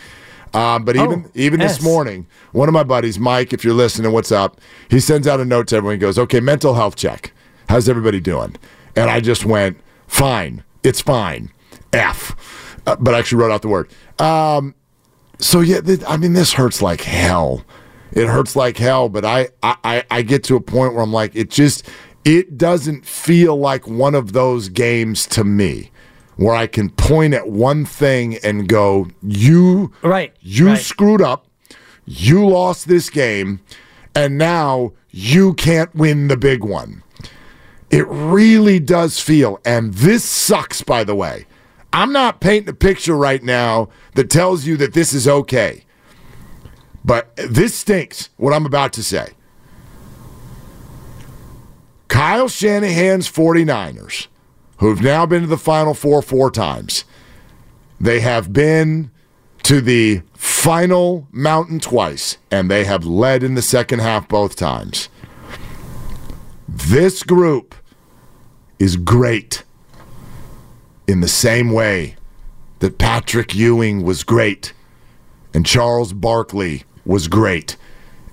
Um, 0.54 0.84
but 0.84 0.96
even 0.96 1.24
Oh, 1.26 1.30
even 1.34 1.60
yes. 1.60 1.76
this 1.76 1.84
morning, 1.84 2.26
one 2.52 2.68
of 2.68 2.74
my 2.74 2.82
buddies, 2.82 3.18
Mike, 3.18 3.52
if 3.54 3.64
you're 3.64 3.72
listening, 3.74 4.12
what's 4.12 4.30
up? 4.32 4.60
He 4.90 5.00
sends 5.00 5.26
out 5.26 5.40
a 5.40 5.44
note 5.46 5.68
to 5.68 5.76
everyone. 5.76 5.94
He 5.94 5.98
goes, 5.98 6.18
"Okay, 6.18 6.40
mental 6.40 6.74
health 6.74 6.94
check. 6.96 7.32
How's 7.70 7.88
everybody 7.88 8.20
doing?" 8.20 8.56
And 8.94 9.08
I 9.08 9.20
just 9.20 9.46
went, 9.46 9.78
"Fine. 10.08 10.62
It's 10.82 11.00
fine." 11.00 11.50
F, 11.94 12.36
uh, 12.86 12.96
but 13.00 13.14
I 13.14 13.18
actually 13.20 13.38
wrote 13.42 13.50
out 13.52 13.62
the 13.62 13.68
word. 13.68 13.88
Um, 14.18 14.74
so 15.38 15.60
yeah, 15.60 15.80
th- 15.80 16.00
I 16.06 16.18
mean, 16.18 16.34
this 16.34 16.52
hurts 16.52 16.82
like 16.82 17.00
hell. 17.00 17.64
It 18.12 18.26
hurts 18.28 18.54
like 18.54 18.76
hell, 18.76 19.08
but 19.08 19.24
I, 19.24 19.48
I- 19.62 20.04
I 20.10 20.20
get 20.20 20.44
to 20.44 20.56
a 20.56 20.60
point 20.60 20.92
where 20.92 21.02
I'm 21.02 21.12
like, 21.14 21.34
it 21.34 21.48
just, 21.48 21.88
it 22.24 22.56
doesn't 22.56 23.04
feel 23.06 23.56
like 23.56 23.86
one 23.86 24.14
of 24.14 24.32
those 24.32 24.68
games 24.68 25.26
to 25.28 25.44
me, 25.44 25.90
where 26.36 26.54
I 26.54 26.66
can 26.66 26.90
point 26.90 27.34
at 27.34 27.48
one 27.48 27.84
thing 27.84 28.36
and 28.44 28.68
go, 28.68 29.08
you, 29.22 29.92
Right, 30.02 30.34
you 30.40 30.68
right. 30.68 30.78
screwed 30.78 31.20
up, 31.22 31.46
you 32.04 32.46
lost 32.46 32.88
this 32.88 33.10
game, 33.10 33.60
and 34.14 34.38
now 34.38 34.92
you 35.10 35.54
can't 35.54 35.94
win 35.94 36.28
the 36.28 36.36
big 36.36 36.64
one. 36.64 37.02
It 37.90 38.06
really 38.08 38.80
does 38.80 39.20
feel, 39.20 39.60
and 39.64 39.92
this 39.94 40.24
sucks, 40.24 40.82
by 40.82 41.04
the 41.04 41.14
way. 41.14 41.46
I'm 41.92 42.12
not 42.12 42.40
painting 42.40 42.70
a 42.70 42.74
picture 42.74 43.16
right 43.16 43.42
now 43.42 43.90
that 44.14 44.30
tells 44.30 44.64
you 44.64 44.78
that 44.78 44.94
this 44.94 45.12
is 45.12 45.28
okay. 45.28 45.84
But 47.04 47.36
this 47.36 47.74
stinks, 47.74 48.30
what 48.38 48.54
I'm 48.54 48.64
about 48.64 48.94
to 48.94 49.02
say. 49.02 49.32
Kyle 52.12 52.46
Shanahan's 52.46 53.26
49ers, 53.26 54.26
who've 54.76 55.00
now 55.00 55.24
been 55.24 55.40
to 55.40 55.46
the 55.46 55.56
Final 55.56 55.94
Four 55.94 56.20
four 56.20 56.50
times, 56.50 57.06
they 57.98 58.20
have 58.20 58.52
been 58.52 59.10
to 59.62 59.80
the 59.80 60.20
final 60.34 61.26
mountain 61.32 61.80
twice, 61.80 62.36
and 62.50 62.70
they 62.70 62.84
have 62.84 63.06
led 63.06 63.42
in 63.42 63.54
the 63.54 63.62
second 63.62 64.00
half 64.00 64.28
both 64.28 64.56
times. 64.56 65.08
This 66.68 67.22
group 67.22 67.74
is 68.78 68.96
great 68.98 69.62
in 71.08 71.20
the 71.20 71.28
same 71.28 71.72
way 71.72 72.16
that 72.80 72.98
Patrick 72.98 73.54
Ewing 73.54 74.02
was 74.02 74.22
great, 74.22 74.74
and 75.54 75.64
Charles 75.64 76.12
Barkley 76.12 76.82
was 77.06 77.26
great, 77.26 77.78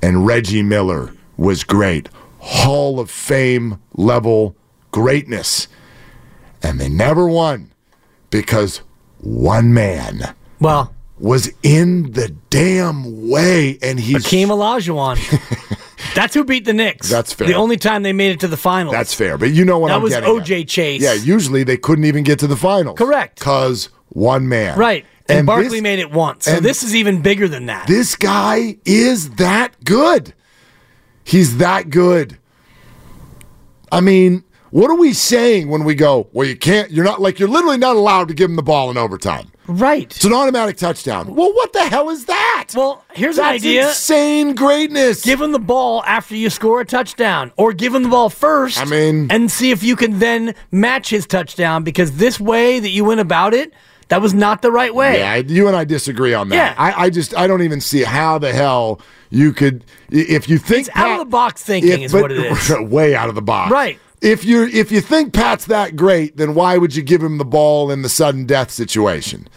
and 0.02 0.26
Reggie 0.26 0.64
Miller 0.64 1.14
was 1.38 1.64
great. 1.64 2.10
Hall 2.40 3.00
of 3.00 3.12
Fame 3.12 3.80
level 3.94 4.56
greatness. 4.92 5.68
And 6.62 6.80
they 6.80 6.90
never 6.90 7.28
won 7.28 7.72
because 8.30 8.82
one 9.20 9.74
man 9.74 10.36
well, 10.60 10.94
was 11.18 11.52
in 11.64 12.12
the 12.14 12.30
damn 12.50 13.30
way, 13.30 13.78
and 13.82 14.00
he's 14.00 14.24
Hakeem 14.24 14.50
Olajuwon. 14.50 15.18
That's 16.16 16.34
who 16.34 16.44
beat 16.44 16.66
the 16.66 16.74
Knicks. 16.74 17.10
That's 17.10 17.34
fair. 17.34 17.48
The 17.48 17.54
only 17.54 17.78
time 17.78 18.04
they 18.04 18.14
made 18.14 18.32
it 18.32 18.40
to 18.42 18.48
the 18.48 18.58
finals. 18.58 18.94
That's 18.94 19.14
fair, 19.14 19.38
but 19.38 19.52
you 19.52 19.64
know 19.64 19.78
what 19.78 19.90
That 19.90 19.98
I'm 19.98 20.02
was 20.02 20.14
O.J. 20.16 20.62
at. 20.62 20.68
Chase. 20.68 21.02
Yeah, 21.02 21.14
usually 21.14 21.64
they 21.64 21.78
couldn't 21.78 22.06
even 22.06 22.24
get 22.24 22.40
to 22.40 22.48
the 22.48 22.56
finals. 22.56 22.98
Correct. 22.98 23.40
Because 23.40 23.90
one 24.10 24.48
man. 24.50 24.78
Right. 24.78 25.06
And, 25.28 25.46
Barkley 25.46 25.70
this- 25.70 25.82
made 25.82 26.00
it 26.00 26.12
once. 26.12 26.46
So 26.46 26.56
and 26.56 26.66
this 26.66 26.84
is 26.84 26.96
even 26.96 27.22
bigger 27.22 27.48
than 27.48 27.68
that. 27.68 27.88
This 27.88 28.16
guy 28.16 28.78
is 28.86 29.32
that 29.32 29.84
good. 29.84 30.34
He's 31.30 31.58
that 31.58 31.92
good. 31.92 32.38
I 33.92 34.02
mean, 34.02 34.44
what 34.72 34.90
are 34.90 34.96
we 34.98 35.14
saying 35.14 35.70
when 35.70 35.84
we 35.84 35.94
go, 35.94 36.28
well, 36.34 36.48
you 36.48 36.56
can't, 36.58 36.90
you're 36.90 37.06
not, 37.06 37.22
like, 37.22 37.40
you're 37.40 37.50
literally 37.50 37.78
not 37.78 37.96
allowed 37.96 38.28
to 38.30 38.34
give 38.34 38.50
him 38.50 38.56
the 38.56 38.64
ball 38.64 38.90
in 38.90 38.98
overtime? 38.98 39.52
Right. 39.68 40.06
It's 40.16 40.26
an 40.26 40.34
automatic 40.34 40.78
touchdown. 40.78 41.36
Well, 41.36 41.54
what 41.54 41.72
the 41.74 41.84
hell 41.88 42.10
is 42.10 42.26
that? 42.26 42.70
Well, 42.76 43.06
here's 43.14 43.38
an 43.38 43.46
idea. 43.46 43.90
insane 43.90 44.56
greatness. 44.56 45.24
Give 45.24 45.40
him 45.40 45.52
the 45.52 45.60
ball 45.60 46.04
after 46.06 46.36
you 46.36 46.50
score 46.50 46.82
a 46.82 46.86
touchdown, 46.86 47.52
or 47.58 47.74
give 47.74 47.94
him 47.94 48.02
the 48.02 48.10
ball 48.10 48.32
first. 48.32 48.80
I 48.82 48.86
mean- 48.86 49.28
and 49.30 49.52
see 49.52 49.70
if 49.70 49.84
you 49.84 49.96
can 49.96 50.18
then 50.18 50.56
match 50.72 51.10
his 51.12 51.28
touchdown. 51.28 51.84
Because 51.84 52.14
this 52.14 52.40
way 52.40 52.80
that 52.80 52.90
you 52.90 53.06
went 53.06 53.20
about 53.20 53.54
it, 53.54 53.72
that 54.10 54.22
was 54.22 54.34
not 54.34 54.62
the 54.62 54.72
right 54.72 54.94
way. 54.94 55.18
Yeah, 55.20 55.36
you 55.36 55.68
and 55.68 55.76
I 55.76 55.86
disagree 55.86 56.34
on 56.34 56.50
that. 56.50 56.56
Yeah. 56.56 56.76
I, 56.78 57.06
I 57.06 57.10
just 57.10 57.36
I 57.36 57.48
don't 57.48 57.62
even 57.64 57.82
see 57.82 58.04
how 58.04 58.38
the 58.38 58.52
hell 58.54 59.02
you 59.30 59.54
could 59.54 59.86
if 60.10 60.50
you 60.50 60.58
think 60.58 60.88
It's 60.88 60.98
out 60.98 61.12
of 61.14 61.20
the 61.20 61.26
box 61.26 61.64
thinking 61.64 62.02
is 62.04 62.14
what 62.14 62.32
it 62.32 62.40
is. 62.40 62.70
way 62.92 63.16
out 63.16 63.30
of 63.30 63.36
the 63.36 63.42
box. 63.42 63.72
Right. 63.72 64.00
If 64.22 64.44
you 64.44 64.64
if 64.68 64.92
you 64.92 65.00
think 65.00 65.34
Pat's 65.34 65.66
that 65.68 65.96
great, 65.96 66.36
then 66.38 66.54
why 66.56 66.78
would 66.78 66.96
you 66.96 67.02
give 67.04 67.24
him 67.24 67.38
the 67.38 67.46
ball 67.46 67.90
in 67.90 68.02
the 68.02 68.10
sudden 68.10 68.46
death 68.46 68.70
situation? 68.72 69.48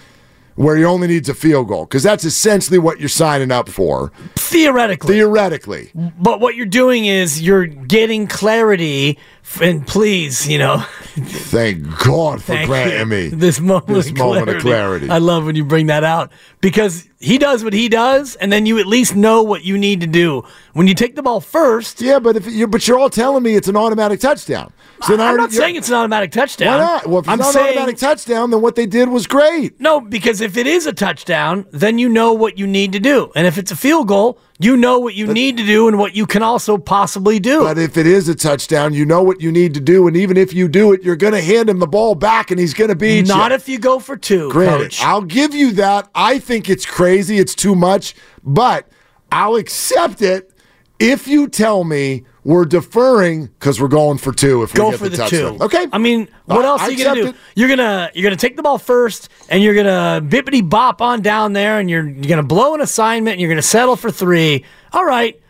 Where 0.54 0.76
he 0.76 0.84
only 0.84 1.08
needs 1.08 1.30
a 1.30 1.34
field 1.34 1.68
goal, 1.68 1.86
because 1.86 2.02
that's 2.02 2.24
essentially 2.26 2.78
what 2.78 3.00
you're 3.00 3.08
signing 3.08 3.50
up 3.50 3.70
for, 3.70 4.12
Theoretically. 4.36 5.14
theoretically. 5.14 5.90
but 5.94 6.40
what 6.40 6.56
you're 6.56 6.66
doing 6.66 7.06
is 7.06 7.40
you're 7.40 7.64
getting 7.64 8.26
clarity. 8.26 9.18
And 9.60 9.86
please, 9.86 10.48
you 10.48 10.58
know, 10.58 10.78
Thank 11.14 11.82
God 11.98 12.40
for 12.40 12.52
thank 12.54 12.68
granting 12.68 13.08
me 13.08 13.28
this 13.32 13.60
moment, 13.60 13.86
this 13.88 14.08
of, 14.08 14.16
moment 14.16 14.44
clarity. 14.46 14.56
of 14.56 14.62
clarity. 14.62 15.10
I 15.10 15.18
love 15.18 15.44
when 15.44 15.56
you 15.56 15.64
bring 15.64 15.86
that 15.88 16.04
out 16.04 16.32
because 16.60 17.06
he 17.18 17.36
does 17.38 17.62
what 17.62 17.74
he 17.74 17.88
does, 17.88 18.34
and 18.36 18.50
then 18.50 18.64
you 18.66 18.78
at 18.78 18.86
least 18.86 19.14
know 19.14 19.42
what 19.42 19.62
you 19.62 19.76
need 19.76 20.00
to 20.00 20.06
do. 20.06 20.42
When 20.72 20.86
you 20.88 20.94
take 20.94 21.14
the 21.16 21.22
ball 21.22 21.40
first, 21.40 22.00
yeah, 22.00 22.18
but 22.18 22.36
if 22.36 22.46
you 22.46 22.66
but 22.66 22.88
you're 22.88 22.98
all 22.98 23.10
telling 23.10 23.42
me 23.42 23.54
it's 23.54 23.68
an 23.68 23.76
automatic 23.76 24.20
touchdown. 24.20 24.72
So 25.02 25.14
I'm 25.20 25.36
not 25.36 25.52
saying 25.52 25.76
it's 25.76 25.88
an 25.88 25.96
automatic 25.96 26.30
touchdown. 26.32 26.78
Why 26.78 26.84
not? 26.86 27.06
Well, 27.06 27.18
if 27.18 27.24
it's 27.24 27.28
I'm 27.32 27.38
not 27.38 27.48
an 27.48 27.52
saying 27.52 27.68
automatic 27.70 27.98
touchdown, 27.98 28.50
then 28.50 28.62
what 28.62 28.74
they 28.76 28.86
did 28.86 29.08
was 29.10 29.26
great. 29.26 29.78
no, 29.80 30.00
because 30.00 30.40
if 30.40 30.56
it 30.56 30.66
is 30.66 30.86
a 30.86 30.92
touchdown, 30.92 31.66
then 31.72 31.98
you 31.98 32.08
know 32.08 32.32
what 32.32 32.58
you 32.58 32.66
need 32.66 32.92
to 32.92 33.00
do, 33.00 33.30
and 33.36 33.46
if 33.46 33.58
it's 33.58 33.70
a 33.70 33.76
field 33.76 34.08
goal, 34.08 34.38
you 34.62 34.76
know 34.76 34.98
what 34.98 35.14
you 35.14 35.26
need 35.32 35.56
to 35.56 35.66
do 35.66 35.88
and 35.88 35.98
what 35.98 36.14
you 36.14 36.26
can 36.26 36.42
also 36.42 36.78
possibly 36.78 37.38
do. 37.40 37.60
But 37.60 37.78
if 37.78 37.96
it 37.96 38.06
is 38.06 38.28
a 38.28 38.34
touchdown, 38.34 38.94
you 38.94 39.04
know 39.04 39.22
what 39.22 39.40
you 39.40 39.50
need 39.50 39.74
to 39.74 39.80
do, 39.80 40.06
and 40.06 40.16
even 40.16 40.36
if 40.36 40.52
you 40.52 40.68
do 40.68 40.92
it, 40.92 41.02
you're 41.02 41.16
going 41.16 41.32
to 41.32 41.40
hand 41.40 41.68
him 41.68 41.78
the 41.78 41.86
ball 41.86 42.14
back, 42.14 42.50
and 42.50 42.58
he's 42.60 42.74
going 42.74 42.88
to 42.88 42.96
be 42.96 43.22
not 43.22 43.50
you. 43.50 43.56
if 43.56 43.68
you 43.68 43.78
go 43.78 43.98
for 43.98 44.16
two, 44.16 44.50
Granted, 44.50 44.84
coach. 44.84 45.02
I'll 45.02 45.22
give 45.22 45.54
you 45.54 45.72
that. 45.72 46.08
I 46.14 46.38
think 46.38 46.68
it's 46.68 46.86
crazy. 46.86 47.38
It's 47.38 47.54
too 47.54 47.74
much, 47.74 48.14
but 48.42 48.88
I'll 49.30 49.56
accept 49.56 50.22
it 50.22 50.52
if 50.98 51.26
you 51.26 51.48
tell 51.48 51.84
me 51.84 52.24
we're 52.44 52.64
deferring 52.64 53.46
because 53.46 53.80
we're 53.80 53.88
going 53.88 54.18
for 54.18 54.32
two. 54.32 54.62
If 54.62 54.72
we 54.74 54.78
go 54.78 54.90
get 54.90 54.98
for 54.98 55.08
the, 55.08 55.16
touchdown. 55.16 55.58
two. 55.58 55.64
okay. 55.64 55.86
I 55.92 55.98
mean, 55.98 56.28
what 56.46 56.64
I- 56.64 56.68
else 56.68 56.80
I 56.82 56.86
are 56.86 56.90
you 56.90 57.04
gonna 57.04 57.22
do? 57.22 57.28
it. 57.28 57.36
You're 57.54 57.68
gonna 57.68 58.10
you're 58.14 58.24
gonna 58.24 58.36
take 58.36 58.56
the 58.56 58.62
ball 58.62 58.78
first, 58.78 59.28
and 59.48 59.62
you're 59.62 59.74
gonna 59.74 60.20
bippity 60.26 60.68
bop 60.68 61.00
on 61.00 61.22
down 61.22 61.52
there, 61.52 61.78
and 61.78 61.88
you're 61.88 62.06
you're 62.08 62.28
gonna 62.28 62.42
blow 62.42 62.74
an 62.74 62.80
assignment, 62.80 63.34
and 63.34 63.40
you're 63.40 63.50
gonna 63.50 63.62
settle 63.62 63.96
for 63.96 64.10
three. 64.10 64.64
All 64.92 65.04
right, 65.04 65.40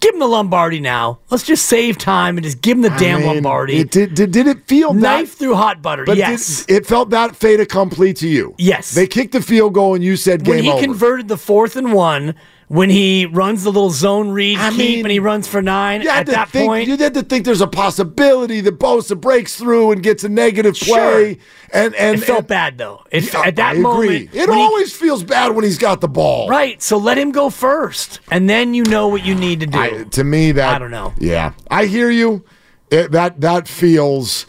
give 0.00 0.12
him 0.14 0.18
the 0.20 0.26
Lombardi 0.26 0.80
now. 0.80 1.20
Let's 1.30 1.44
just 1.44 1.66
save 1.66 1.98
time 1.98 2.36
and 2.36 2.44
just 2.44 2.60
give 2.60 2.76
him 2.76 2.82
the 2.82 2.90
I 2.92 2.98
damn 2.98 3.20
mean, 3.20 3.28
Lombardi. 3.28 3.76
It, 3.78 3.90
did, 3.92 4.14
did, 4.14 4.32
did 4.32 4.46
it 4.48 4.66
feel 4.66 4.92
Knife 4.92 5.30
that? 5.30 5.38
through 5.38 5.54
hot 5.54 5.80
butter. 5.82 6.04
But 6.04 6.16
yes. 6.16 6.64
did, 6.66 6.78
it 6.78 6.86
felt 6.86 7.10
that 7.10 7.36
fait 7.36 7.60
accompli 7.60 8.12
to 8.14 8.28
you. 8.28 8.54
Yes. 8.58 8.92
They 8.92 9.06
kicked 9.06 9.32
the 9.32 9.40
field 9.42 9.74
goal, 9.74 9.94
and 9.94 10.02
you 10.02 10.16
said 10.16 10.44
game 10.44 10.56
when 10.56 10.64
he 10.64 10.70
over. 10.72 10.82
converted 10.82 11.28
the 11.28 11.38
fourth 11.38 11.76
and 11.76 11.92
one, 11.92 12.34
when 12.72 12.88
he 12.88 13.26
runs 13.26 13.64
the 13.64 13.72
little 13.72 13.90
zone 13.90 14.30
read 14.30 14.56
I 14.56 14.70
keep 14.70 14.78
mean, 14.78 15.04
and 15.04 15.10
he 15.10 15.18
runs 15.18 15.48
for 15.48 15.60
nine 15.60 16.06
at 16.06 16.26
that 16.26 16.50
think, 16.50 16.68
point. 16.68 16.86
you 16.86 16.96
had 16.96 17.14
to 17.14 17.22
think 17.22 17.44
there's 17.44 17.60
a 17.60 17.66
possibility 17.66 18.60
that 18.60 18.78
Bosa 18.78 19.20
breaks 19.20 19.56
through 19.56 19.90
and 19.90 20.04
gets 20.04 20.22
a 20.22 20.28
negative 20.28 20.76
play. 20.76 21.34
Sure. 21.34 21.42
And 21.72 21.94
and 21.96 22.18
it 22.22 22.24
felt 22.24 22.38
and- 22.38 22.46
bad 22.46 22.78
though. 22.78 23.02
It, 23.10 23.32
Yeah, 23.32 23.42
at 23.42 23.56
that 23.56 23.70
I 23.70 23.72
agree. 23.72 23.82
moment, 23.82 24.30
it 24.34 24.48
when 24.48 24.58
he- 24.58 24.64
always 24.64 24.92
feels 24.94 25.24
bad 25.24 25.48
when 25.56 25.64
he's 25.64 25.78
got 25.78 26.00
the 26.00 26.06
ball. 26.08 26.48
right. 26.48 26.80
So 26.80 26.96
let 26.96 27.18
him 27.18 27.32
go 27.32 27.50
first, 27.50 28.20
and 28.30 28.48
then 28.48 28.72
you 28.72 28.84
know 28.84 29.08
what 29.08 29.24
you 29.26 29.34
need 29.34 29.58
to 29.60 29.66
do. 29.66 29.78
I, 29.78 30.04
to 30.04 30.22
me, 30.22 30.52
that 30.52 30.76
I 30.76 30.78
don't 30.78 30.92
know. 30.92 31.12
Yeah, 31.18 31.54
I 31.72 31.86
hear 31.86 32.08
you. 32.08 32.44
It, 32.92 33.10
that 33.10 33.40
that 33.40 33.66
feels. 33.66 34.46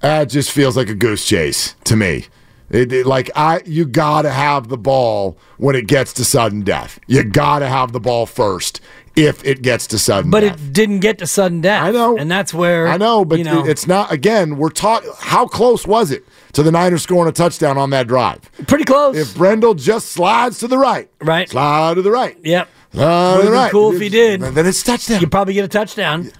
That 0.00 0.24
just 0.30 0.50
feels 0.50 0.74
like 0.76 0.88
a 0.88 0.94
goose 0.94 1.24
chase 1.24 1.76
to 1.84 1.96
me. 1.96 2.24
It, 2.72 2.92
it- 2.92 3.06
like 3.06 3.30
I, 3.36 3.60
you 3.66 3.84
gotta 3.86 4.30
have 4.30 4.68
the 4.68 4.78
ball 4.78 5.36
when 5.58 5.76
it 5.76 5.86
gets 5.86 6.12
to 6.14 6.24
sudden 6.24 6.62
death. 6.62 6.98
You 7.06 7.22
gotta 7.22 7.68
have 7.68 7.92
the 7.92 8.00
ball 8.00 8.26
first 8.26 8.80
if 9.14 9.44
it 9.44 9.60
gets 9.60 9.86
to 9.88 9.98
sudden 9.98 10.30
death. 10.30 10.40
But 10.40 10.48
death. 10.48 10.58
it 10.68 10.72
didn't 10.72 11.00
get 11.00 11.18
to 11.18 11.26
sudden 11.26 11.60
death. 11.60 11.82
I 11.84 11.90
know, 11.90 12.16
and 12.16 12.30
that's 12.30 12.54
where 12.54 12.88
I 12.88 12.96
know, 12.96 13.24
but 13.26 13.36
you 13.38 13.44
know, 13.44 13.64
it's 13.66 13.86
not. 13.86 14.10
Again, 14.10 14.56
we're 14.56 14.70
talking. 14.70 15.10
How 15.18 15.46
close 15.46 15.86
was 15.86 16.10
it 16.10 16.24
to 16.54 16.62
the 16.62 16.72
Niners 16.72 17.02
scoring 17.02 17.28
a 17.28 17.32
touchdown 17.32 17.76
on 17.76 17.90
that 17.90 18.08
drive? 18.08 18.40
pretty 18.66 18.84
close. 18.84 19.16
If 19.18 19.36
Brendel 19.36 19.74
just 19.74 20.08
slides 20.12 20.58
to 20.60 20.66
the 20.68 20.78
right, 20.78 21.10
Right. 21.20 21.48
slide 21.50 21.94
to 21.96 22.02
the 22.02 22.10
right, 22.10 22.38
yep, 22.42 22.68
slide 22.94 23.36
to 23.40 23.46
the 23.46 23.52
right. 23.52 23.70
cool 23.70 23.94
if 23.94 24.00
he 24.00 24.08
did. 24.08 24.40
Then 24.40 24.64
it's 24.66 24.82
touchdown. 24.82 25.20
you 25.20 25.26
probably 25.28 25.52
get 25.52 25.64
a 25.66 25.68
touchdown, 25.68 26.32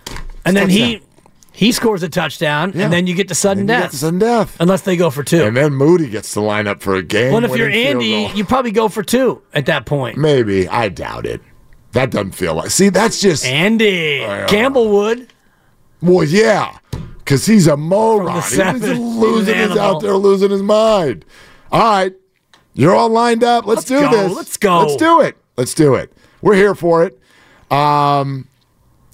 and 0.47 0.57
then 0.57 0.69
touchdown. 0.69 0.71
he 0.71 1.03
scores 1.73 2.03
a 2.03 2.09
touchdown, 2.09 2.73
Yeah. 2.75 2.85
and 2.85 2.93
then 2.93 3.07
you 3.07 3.15
get 3.15 3.29
to 3.29 3.35
sudden 3.35 3.67
death, 3.67 3.93
sudden 3.95 4.19
death. 4.19 4.57
unless 4.59 4.83
they 4.83 4.97
go 4.97 5.11
for 5.11 5.23
two. 5.23 5.43
And 5.45 5.57
then 5.57 5.75
Moody 5.75 6.09
gets 6.09 6.33
to 6.35 6.41
line 6.41 6.67
up 6.67 6.81
for 6.83 6.95
a 6.95 7.03
game. 7.03 7.33
well, 7.33 7.45
if 7.45 7.57
you're 7.57 7.69
Andy, 7.71 8.31
you 8.35 8.45
probably 8.45 8.73
go 8.73 8.89
for 8.89 9.03
two 9.03 9.43
at 9.53 9.67
that 9.67 9.85
point. 9.87 10.17
maybe 10.17 10.67
I 10.69 10.89
doubt 10.89 11.27
it. 11.27 11.41
That 11.93 12.11
doesn't 12.11 12.33
feel 12.33 12.55
like. 12.55 12.71
See, 12.71 12.89
that's 12.89 13.21
just. 13.21 13.45
Andy 13.45 14.23
Oh, 14.25 14.47
Campbell 14.49 14.89
would. 14.91 15.29
well, 16.01 16.25
yeah, 16.25 16.79
because 17.19 17.45
he's 17.45 17.67
a 17.67 17.77
moron. 17.77 18.35
He's 18.43 18.57
just 18.57 18.85
he's 18.85 18.99
losing 18.99 19.55
his 19.57 19.77
out 19.77 20.01
there, 20.01 20.17
losing 20.17 20.51
his 20.51 20.63
mind. 20.63 21.25
All 21.71 21.81
right, 21.81 22.15
you're 22.73 22.95
all 22.95 23.11
lined 23.11 23.45
up. 23.45 23.67
Let's, 23.67 23.91
Let's 23.91 24.03
do 24.05 24.11
go, 24.11 24.29
this. 24.29 24.37
let's 24.37 24.57
go. 24.57 24.79
Let's 24.81 24.97
do 24.97 25.21
it. 25.21 25.37
Let's 25.59 25.75
do 25.75 25.95
it. 25.97 26.11
We're 26.41 26.55
here 26.55 26.75
for 26.75 27.05
it. 27.05 27.19
Um, 27.71 28.49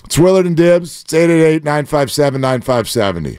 it's 0.05 0.19
Willard 0.19 0.47
and 0.47 0.57
Dibs. 0.57 1.03
It's 1.03 1.15
888 1.15 1.65
957 1.65 2.41
9570. 2.41 3.39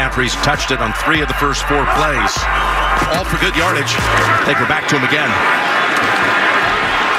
McCaffrey's 0.00 0.32
touched 0.40 0.72
it 0.72 0.80
on 0.80 0.96
three 1.04 1.20
of 1.20 1.28
the 1.28 1.36
first 1.36 1.60
four 1.68 1.84
plays. 1.92 2.32
All 3.12 3.20
for 3.20 3.36
good 3.36 3.52
yardage. 3.52 3.92
They 4.48 4.56
go 4.56 4.64
back 4.64 4.88
to 4.88 4.96
him 4.96 5.04
again. 5.04 5.28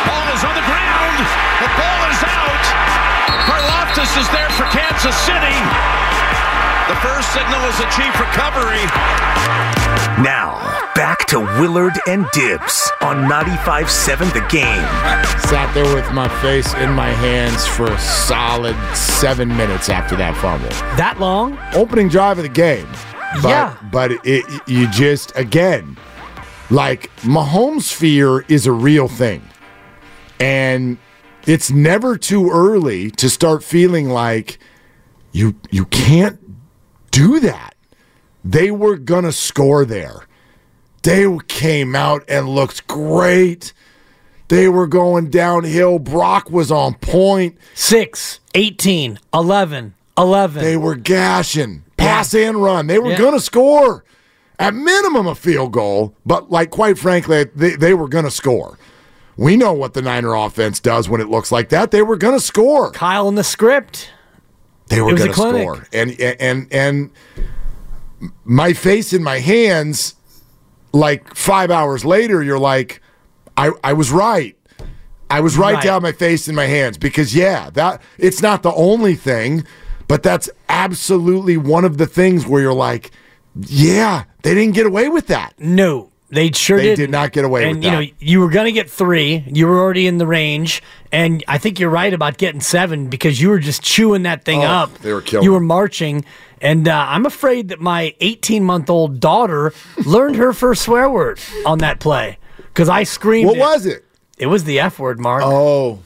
Ball 0.09 0.25
is 0.33 0.41
on 0.41 0.57
the 0.57 0.65
ground. 0.65 1.17
The 1.61 1.69
ball 1.77 2.01
is 2.09 2.21
out. 2.25 2.65
Karlaftis 3.45 4.09
is 4.17 4.25
there 4.33 4.49
for 4.57 4.65
Kansas 4.73 5.13
City. 5.29 5.53
The 6.89 6.97
first 7.05 7.29
signal 7.37 7.61
is 7.69 7.77
a 7.85 7.87
chief 7.93 8.17
recovery. 8.17 8.81
Now, 10.17 10.80
back 10.95 11.25
to 11.27 11.39
Willard 11.39 11.93
and 12.07 12.25
Dibs 12.33 12.91
on 13.01 13.29
95.7 13.29 14.33
The 14.33 14.41
Game. 14.49 15.41
Sat 15.49 15.71
there 15.73 15.95
with 15.95 16.11
my 16.13 16.27
face 16.41 16.73
in 16.75 16.91
my 16.91 17.09
hands 17.09 17.67
for 17.67 17.85
a 17.85 17.99
solid 17.99 18.75
seven 18.95 19.49
minutes 19.49 19.89
after 19.89 20.15
that 20.17 20.35
fumble. 20.37 20.69
That 20.97 21.19
long? 21.19 21.57
Opening 21.73 22.09
drive 22.09 22.37
of 22.37 22.43
the 22.43 22.49
game. 22.49 22.87
But, 23.41 23.49
Yeah. 23.49 23.77
But 23.91 24.11
it, 24.11 24.21
it, 24.25 24.61
you 24.67 24.89
just, 24.91 25.31
again, 25.35 25.97
like 26.69 27.13
Mahomes' 27.17 27.93
fear 27.93 28.41
is 28.47 28.65
a 28.65 28.71
real 28.71 29.07
thing. 29.07 29.41
And 30.39 30.97
it's 31.45 31.71
never 31.71 32.17
too 32.17 32.49
early 32.49 33.11
to 33.11 33.29
start 33.29 33.63
feeling 33.63 34.09
like 34.09 34.59
you 35.31 35.55
you 35.69 35.85
can't 35.85 36.39
do 37.11 37.39
that. 37.39 37.75
They 38.43 38.71
were 38.71 38.97
going 38.97 39.23
to 39.23 39.31
score 39.31 39.85
there. 39.85 40.27
They 41.03 41.25
came 41.47 41.95
out 41.95 42.23
and 42.27 42.47
looked 42.49 42.87
great. 42.87 43.73
They 44.49 44.67
were 44.67 44.87
going 44.87 45.29
downhill. 45.29 45.97
Brock 45.97 46.49
was 46.51 46.71
on 46.71 46.95
point. 46.95 47.57
6, 47.73 48.39
18, 48.53 49.19
11, 49.33 49.93
11. 50.17 50.63
They 50.63 50.77
were 50.77 50.95
gashing, 50.95 51.83
pass 51.97 52.33
and 52.35 52.61
run. 52.61 52.87
They 52.87 52.99
were 52.99 53.11
Yeah. 53.11 53.17
going 53.17 53.33
to 53.33 53.39
score 53.39 54.03
at 54.59 54.73
minimum 54.75 55.25
a 55.25 55.35
field 55.35 55.71
goal, 55.71 56.13
but 56.25 56.51
like 56.51 56.69
quite 56.69 56.99
frankly, 56.99 57.45
they, 57.55 57.75
they 57.75 57.93
were 57.93 58.07
going 58.09 58.25
to 58.25 58.31
score. 58.31 58.77
We 59.37 59.55
know 59.55 59.73
what 59.73 59.93
the 59.93 60.01
Niner 60.03 60.35
offense 60.35 60.79
does 60.79 61.07
when 61.09 61.21
it 61.21 61.29
looks 61.29 61.51
like 61.51 61.69
that. 61.69 61.89
They 61.91 62.01
were 62.03 62.17
going 62.17 62.37
to 62.37 62.45
score. 62.45 62.91
Kyle 62.91 63.27
in 63.29 63.35
the 63.35 63.43
script. 63.43 64.11
They 64.89 65.01
were 65.01 65.09
It 65.11 65.13
was 65.13 65.21
a 65.23 65.29
going 65.29 65.53
to 65.55 65.61
score. 65.61 65.87
And 65.93 66.19
and 66.19 66.67
and 66.71 67.09
my 68.43 68.73
face 68.73 69.13
in 69.13 69.23
my 69.23 69.39
hands 69.39 70.15
like 70.93 71.35
5 71.35 71.71
hours 71.71 72.03
later 72.05 72.43
you're 72.43 72.59
like 72.59 73.01
I 73.57 73.71
I 73.83 73.93
was 73.93 74.11
right. 74.11 74.55
I 75.29 75.39
was 75.39 75.57
right, 75.57 75.75
Right. 75.75 75.83
have 75.85 76.01
my 76.01 76.11
face 76.11 76.47
in 76.49 76.55
my 76.55 76.65
hands 76.65 76.97
because 76.97 77.33
yeah, 77.35 77.69
that 77.71 78.01
it's 78.17 78.41
not 78.41 78.63
the 78.63 78.73
only 78.73 79.15
thing, 79.15 79.63
but 80.09 80.23
that's 80.23 80.49
absolutely 80.67 81.55
one 81.55 81.85
of 81.85 81.97
the 81.97 82.05
things 82.05 82.45
where 82.45 82.61
you're 82.61 82.73
like, 82.73 83.11
yeah, 83.55 84.23
they 84.43 84.53
didn't 84.53 84.73
get 84.75 84.85
away 84.85 85.07
with 85.07 85.27
that. 85.27 85.53
No, 85.57 86.10
they 86.31 86.51
sure 86.51 86.77
They 86.77 86.83
did. 86.83 86.95
did 86.95 87.09
not 87.11 87.31
get 87.33 87.45
away 87.45 87.63
and, 87.69 87.77
with 87.77 87.83
you 87.85 87.91
that. 87.91 88.01
know, 88.01 88.07
you 88.19 88.39
were 88.39 88.49
going 88.49 88.65
to 88.65 88.71
get 88.71 88.89
three. 88.89 89.43
You 89.47 89.67
were 89.67 89.79
already 89.79 90.07
in 90.07 90.17
the 90.17 90.25
range, 90.25 90.81
and 91.11 91.43
I 91.47 91.57
think 91.57 91.79
you're 91.79 91.89
right 91.89 92.13
about 92.13 92.37
getting 92.37 92.61
seven 92.61 93.07
because 93.07 93.39
you 93.41 93.49
were 93.49 93.59
just 93.59 93.81
chewing 93.83 94.23
that 94.23 94.43
thing 94.45 94.61
Oh, 94.61 94.67
up. 94.67 94.97
they 94.99 95.13
were 95.13 95.21
killing 95.21 95.43
You 95.43 95.51
were 95.51 95.59
marching, 95.59 96.25
and 96.61 96.87
uh, 96.87 97.05
I'm 97.09 97.25
afraid 97.25 97.67
that 97.69 97.79
my 97.79 98.15
18 98.21 98.63
month 98.63 98.89
old 98.89 99.19
daughter 99.19 99.73
learned 100.05 100.37
her 100.37 100.53
first 100.53 100.83
swear 100.83 101.09
word 101.09 101.39
on 101.65 101.79
that 101.79 101.99
play 101.99 102.37
because 102.57 102.87
I 102.89 103.03
screamed. 103.03 103.47
What 103.49 103.57
was 103.57 103.85
it? 103.85 104.05
It 104.37 104.47
was 104.47 104.63
the 104.63 104.79
F 104.79 104.97
word, 104.99 105.19
Mark. 105.19 105.43
Oh. 105.45 105.99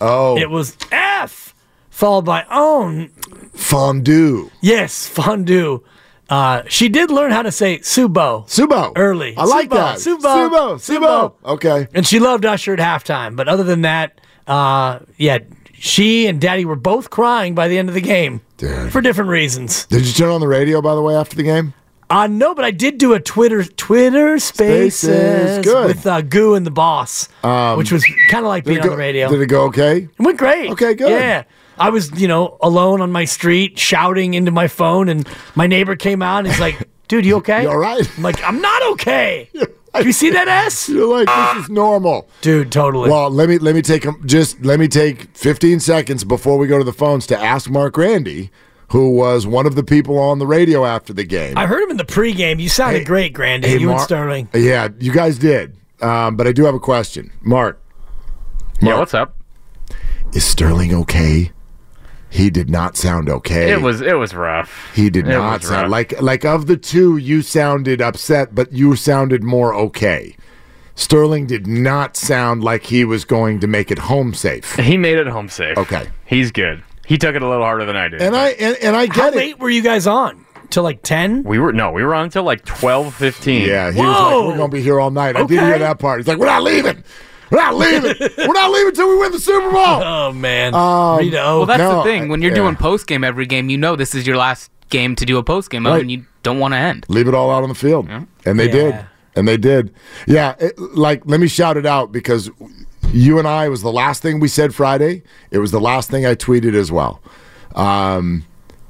Oh. 0.00 0.36
It 0.38 0.48
was 0.50 0.76
F 0.90 1.54
followed 1.90 2.24
by 2.24 2.44
own. 2.50 3.08
fondue. 3.54 4.50
Yes, 4.60 5.06
fondue. 5.06 5.82
Uh, 6.28 6.62
she 6.68 6.88
did 6.88 7.10
learn 7.10 7.30
how 7.30 7.42
to 7.42 7.50
say 7.50 7.78
Subo. 7.78 8.46
Subo. 8.46 8.92
Early. 8.96 9.34
I 9.36 9.44
like 9.44 9.70
Subo, 9.70 9.74
that. 9.74 9.96
Subo. 9.96 10.74
Subo. 10.74 10.98
Subo. 10.98 11.34
Okay. 11.44 11.86
And 11.94 12.06
she 12.06 12.18
loved 12.18 12.44
Usher 12.44 12.74
at 12.74 12.78
halftime. 12.78 13.34
But 13.34 13.48
other 13.48 13.64
than 13.64 13.82
that, 13.82 14.20
uh, 14.46 15.00
yeah, 15.16 15.38
she 15.72 16.26
and 16.26 16.40
Daddy 16.40 16.64
were 16.64 16.76
both 16.76 17.10
crying 17.10 17.54
by 17.54 17.68
the 17.68 17.78
end 17.78 17.88
of 17.88 17.94
the 17.94 18.00
game 18.00 18.42
Dude. 18.58 18.92
for 18.92 19.00
different 19.00 19.30
reasons. 19.30 19.86
Did 19.86 20.06
you 20.06 20.12
turn 20.12 20.30
on 20.30 20.40
the 20.40 20.48
radio 20.48 20.82
by 20.82 20.94
the 20.94 21.02
way 21.02 21.14
after 21.14 21.36
the 21.36 21.44
game? 21.44 21.72
Uh, 22.10 22.26
no, 22.26 22.54
but 22.54 22.64
I 22.64 22.70
did 22.70 22.96
do 22.96 23.12
a 23.12 23.20
Twitter 23.20 23.62
Twitter 23.62 24.38
Spaces, 24.38 24.98
Spaces, 24.98 25.66
with 25.66 26.06
uh, 26.06 26.22
Goo 26.22 26.54
and 26.54 26.64
the 26.64 26.70
Boss, 26.70 27.28
which 27.76 27.92
was 27.92 28.02
kind 28.30 28.44
of 28.44 28.48
like 28.48 28.64
being 28.64 28.78
it 28.78 28.84
on 28.84 28.90
the 28.90 28.96
radio. 28.96 29.28
Did 29.28 29.42
it 29.42 29.46
go 29.46 29.64
okay? 29.64 29.98
It 29.98 30.18
went 30.18 30.38
great. 30.38 30.70
Okay, 30.70 30.94
good. 30.94 31.10
Yeah. 31.10 31.44
I 31.80 31.90
was, 31.90 32.10
you 32.20 32.28
know, 32.28 32.56
alone 32.60 33.00
on 33.00 33.12
my 33.12 33.24
street 33.24 33.78
shouting 33.78 34.34
into 34.34 34.50
my 34.50 34.68
phone, 34.68 35.08
and 35.08 35.28
my 35.54 35.66
neighbor 35.66 35.96
came 35.96 36.22
out 36.22 36.38
and 36.40 36.48
he's 36.48 36.60
like, 36.60 36.88
dude, 37.08 37.24
you 37.26 37.36
okay? 37.36 37.62
You 37.62 37.70
all 37.70 37.78
right? 37.78 38.08
I'm 38.16 38.22
like, 38.22 38.42
I'm 38.42 38.60
not 38.60 38.82
okay. 38.92 39.50
Do 39.94 40.04
you 40.04 40.12
see 40.12 40.30
that 40.30 40.46
S? 40.46 40.88
You're 40.88 41.08
like, 41.08 41.26
this 41.54 41.64
is 41.64 41.70
normal. 41.70 42.28
Dude, 42.42 42.70
totally. 42.70 43.10
Well, 43.10 43.30
let 43.30 43.48
me 43.48 43.58
let 43.58 43.74
me 43.74 43.82
take 43.82 44.06
um, 44.06 44.22
just 44.26 44.62
let 44.64 44.78
me 44.78 44.86
take 44.86 45.34
15 45.36 45.80
seconds 45.80 46.22
before 46.24 46.56
we 46.58 46.66
go 46.68 46.78
to 46.78 46.84
the 46.84 46.92
phones 46.92 47.26
to 47.28 47.38
ask 47.38 47.68
Mark 47.68 47.96
Randy, 47.96 48.50
who 48.90 49.10
was 49.10 49.44
one 49.46 49.66
of 49.66 49.74
the 49.74 49.82
people 49.82 50.18
on 50.18 50.38
the 50.38 50.46
radio 50.46 50.84
after 50.84 51.12
the 51.12 51.24
game. 51.24 51.56
I 51.58 51.66
heard 51.66 51.82
him 51.82 51.90
in 51.90 51.96
the 51.96 52.04
pregame. 52.04 52.60
You 52.60 52.68
sounded 52.68 52.98
Hey- 53.00 53.04
great, 53.04 53.32
Grandy. 53.32 53.68
Hey, 53.68 53.78
you 53.78 53.90
and 53.90 54.00
Sterling. 54.00 54.48
Yeah, 54.54 54.88
you 55.00 55.10
guys 55.10 55.38
did. 55.38 55.74
Um, 56.00 56.36
but 56.36 56.46
I 56.46 56.52
do 56.52 56.64
have 56.64 56.74
a 56.74 56.80
question, 56.80 57.32
Mark. 57.40 57.82
Yeah, 58.80 58.98
what's 58.98 59.14
up? 59.14 59.34
Is 60.32 60.44
Sterling 60.44 60.94
okay? 60.94 61.50
He 62.30 62.50
did 62.50 62.68
not 62.68 62.96
sound 62.96 63.28
okay. 63.28 63.70
It 63.72 63.80
was 63.80 64.00
it 64.00 64.14
was 64.18 64.34
rough. 64.34 64.90
He 64.94 65.08
did 65.10 65.26
it 65.26 65.30
not 65.30 65.62
sound 65.62 65.82
rough. 65.84 65.90
like 65.90 66.20
like 66.20 66.44
of 66.44 66.66
the 66.66 66.76
two. 66.76 67.16
You 67.16 67.42
sounded 67.42 68.00
upset, 68.02 68.54
but 68.54 68.72
you 68.72 68.96
sounded 68.96 69.42
more 69.42 69.74
okay. 69.74 70.36
Sterling 70.94 71.46
did 71.46 71.66
not 71.66 72.16
sound 72.16 72.62
like 72.64 72.84
he 72.86 73.04
was 73.04 73.24
going 73.24 73.60
to 73.60 73.66
make 73.66 73.90
it 73.90 73.98
home 73.98 74.34
safe. 74.34 74.74
He 74.76 74.96
made 74.96 75.16
it 75.16 75.28
home 75.28 75.48
safe. 75.48 75.78
Okay. 75.78 76.08
He's 76.26 76.50
good. 76.50 76.82
He 77.06 77.16
took 77.16 77.34
it 77.36 77.42
a 77.42 77.48
little 77.48 77.64
harder 77.64 77.84
than 77.84 77.96
I 77.96 78.08
did. 78.08 78.20
And 78.20 78.36
I 78.36 78.48
and, 78.50 78.76
and 78.82 78.96
I 78.96 79.06
How 79.06 79.14
get 79.14 79.34
it. 79.34 79.36
late 79.36 79.58
were 79.58 79.70
you 79.70 79.82
guys 79.82 80.06
on? 80.06 80.44
Till 80.70 80.82
like 80.82 81.02
10? 81.02 81.44
we 81.44 81.58
were 81.58 81.72
no, 81.72 81.92
we 81.92 82.04
were 82.04 82.14
on 82.14 82.24
until 82.24 82.42
like 82.42 82.62
twelve 82.66 83.14
fifteen. 83.14 83.66
Yeah, 83.66 83.90
he 83.90 84.00
was 84.02 84.06
Whoa. 84.14 84.40
like, 84.40 84.48
"We're 84.52 84.56
gonna 84.58 84.72
be 84.72 84.82
here 84.82 85.00
all 85.00 85.10
night." 85.10 85.34
I 85.34 85.44
did 85.46 85.58
Okay. 85.58 85.64
hear 85.66 85.78
that 85.78 85.98
part. 85.98 86.18
He's 86.20 86.28
like, 86.28 86.36
"We're 86.36 86.44
not 86.44 86.62
leaving. 86.62 87.02
We're 87.50 87.58
not 87.58 87.74
leaving. 87.76 88.14
We're 88.38 88.52
not 88.52 88.70
leaving 88.70 88.88
until 88.88 89.08
we 89.08 89.18
win 89.18 89.32
the 89.32 89.38
Super 89.38 89.70
Bowl." 89.70 89.78
Oh, 90.02 90.32
man. 90.32 90.74
Um, 90.74 91.18
Rita 91.18 91.42
O. 91.42 91.56
Well, 91.58 91.66
that's 91.66 91.78
No, 91.78 91.98
the 91.98 92.02
thing. 92.04 92.28
When 92.28 92.42
you're 92.42 92.50
yeah. 92.52 92.56
doing 92.62 92.76
post 92.76 93.06
game 93.06 93.24
every 93.24 93.46
game, 93.46 93.70
you 93.70 93.78
know 93.78 93.96
this 93.96 94.14
is 94.14 94.26
your 94.26 94.36
last 94.36 94.70
game 94.90 95.14
to 95.16 95.24
do 95.26 95.38
a 95.38 95.42
post 95.42 95.70
game 95.70 95.86
Right. 95.86 96.00
and 96.00 96.10
you 96.10 96.24
don't 96.42 96.58
want 96.58 96.72
to 96.74 96.78
end. 96.78 97.04
Leave 97.08 97.28
it 97.28 97.34
all 97.34 97.50
out 97.50 97.62
on 97.62 97.68
the 97.68 97.74
field, 97.74 98.08
and 98.44 98.58
they 98.60 98.66
Yeah. 98.66 98.72
did, 98.72 99.06
and 99.36 99.46
they 99.48 99.56
did. 99.56 99.92
Yeah, 100.26 100.54
it, 100.58 100.78
like 100.78 101.22
let 101.26 101.40
me 101.40 101.46
shout 101.48 101.76
it 101.76 101.84
out 101.86 102.10
because 102.12 102.50
you 103.12 103.38
and 103.38 103.46
I 103.48 103.66
it 103.66 103.68
was 103.70 103.82
the 103.82 103.92
last 103.92 104.22
thing 104.22 104.40
we 104.40 104.48
said 104.48 104.74
Friday. 104.74 105.22
It 105.50 105.58
was 105.58 105.70
the 105.70 105.80
last 105.80 106.10
thing 106.10 106.24
I 106.26 106.34
tweeted 106.34 106.74
as 106.74 106.90
well. 106.92 107.20
Um, 107.74 108.44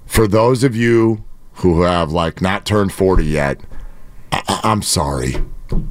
for 0.07 0.27
those 0.27 0.62
of 0.64 0.75
you 0.77 1.25
who 1.55 1.83
have 1.83 2.12
like 2.12 2.40
not 2.40 2.64
turned 2.64 2.92
forty 2.92 3.25
yet, 3.27 3.61
I, 4.33 4.42
I- 4.49 4.61
I'm 4.64 4.83
sorry. 4.83 5.37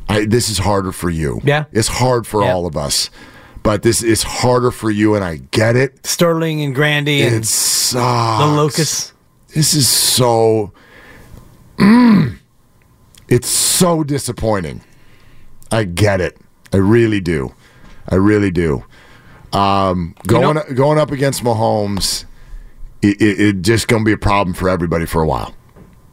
I, 0.09 0.25
this 0.25 0.49
is 0.49 0.57
harder 0.59 0.91
for 0.91 1.09
you. 1.09 1.39
Yeah. 1.43 1.65
it's 1.71 1.87
hard 1.87 2.25
for 2.25 2.41
Yeah. 2.43 2.53
all 2.53 2.65
of 2.65 2.75
us, 2.77 3.09
but 3.63 3.83
this 3.83 4.01
is 4.01 4.23
harder 4.23 4.71
for 4.71 4.89
you, 4.89 5.15
and 5.15 5.23
I 5.23 5.37
get 5.51 5.75
it. 5.75 6.05
Sterling 6.05 6.61
and 6.61 6.73
Grandy 6.73 7.21
and 7.21 7.35
It 7.35 7.45
sucks. 7.45 8.43
the 8.43 8.47
Locust. 8.55 9.13
This 9.53 9.73
is 9.73 9.87
so. 9.87 10.71
Mm. 11.77 12.37
It's 13.29 13.49
so 13.49 14.05
disappointing. 14.05 14.81
I 15.69 15.83
get 15.83 16.21
it. 16.21 16.37
I 16.71 16.77
really 16.77 17.19
do. 17.19 17.53
I 18.07 18.15
really 18.15 18.51
do. 18.51 18.85
Um, 19.51 20.15
going 20.25 20.55
know- 20.55 20.63
going 20.73 20.97
up 20.97 21.11
against 21.11 21.43
Mahomes, 21.43 22.23
it, 23.01 23.21
it, 23.21 23.39
it 23.41 23.61
just 23.63 23.89
going 23.89 24.03
to 24.03 24.05
be 24.05 24.13
a 24.13 24.17
problem 24.17 24.53
for 24.53 24.69
everybody 24.69 25.05
for 25.05 25.21
a 25.21 25.27
while. 25.27 25.53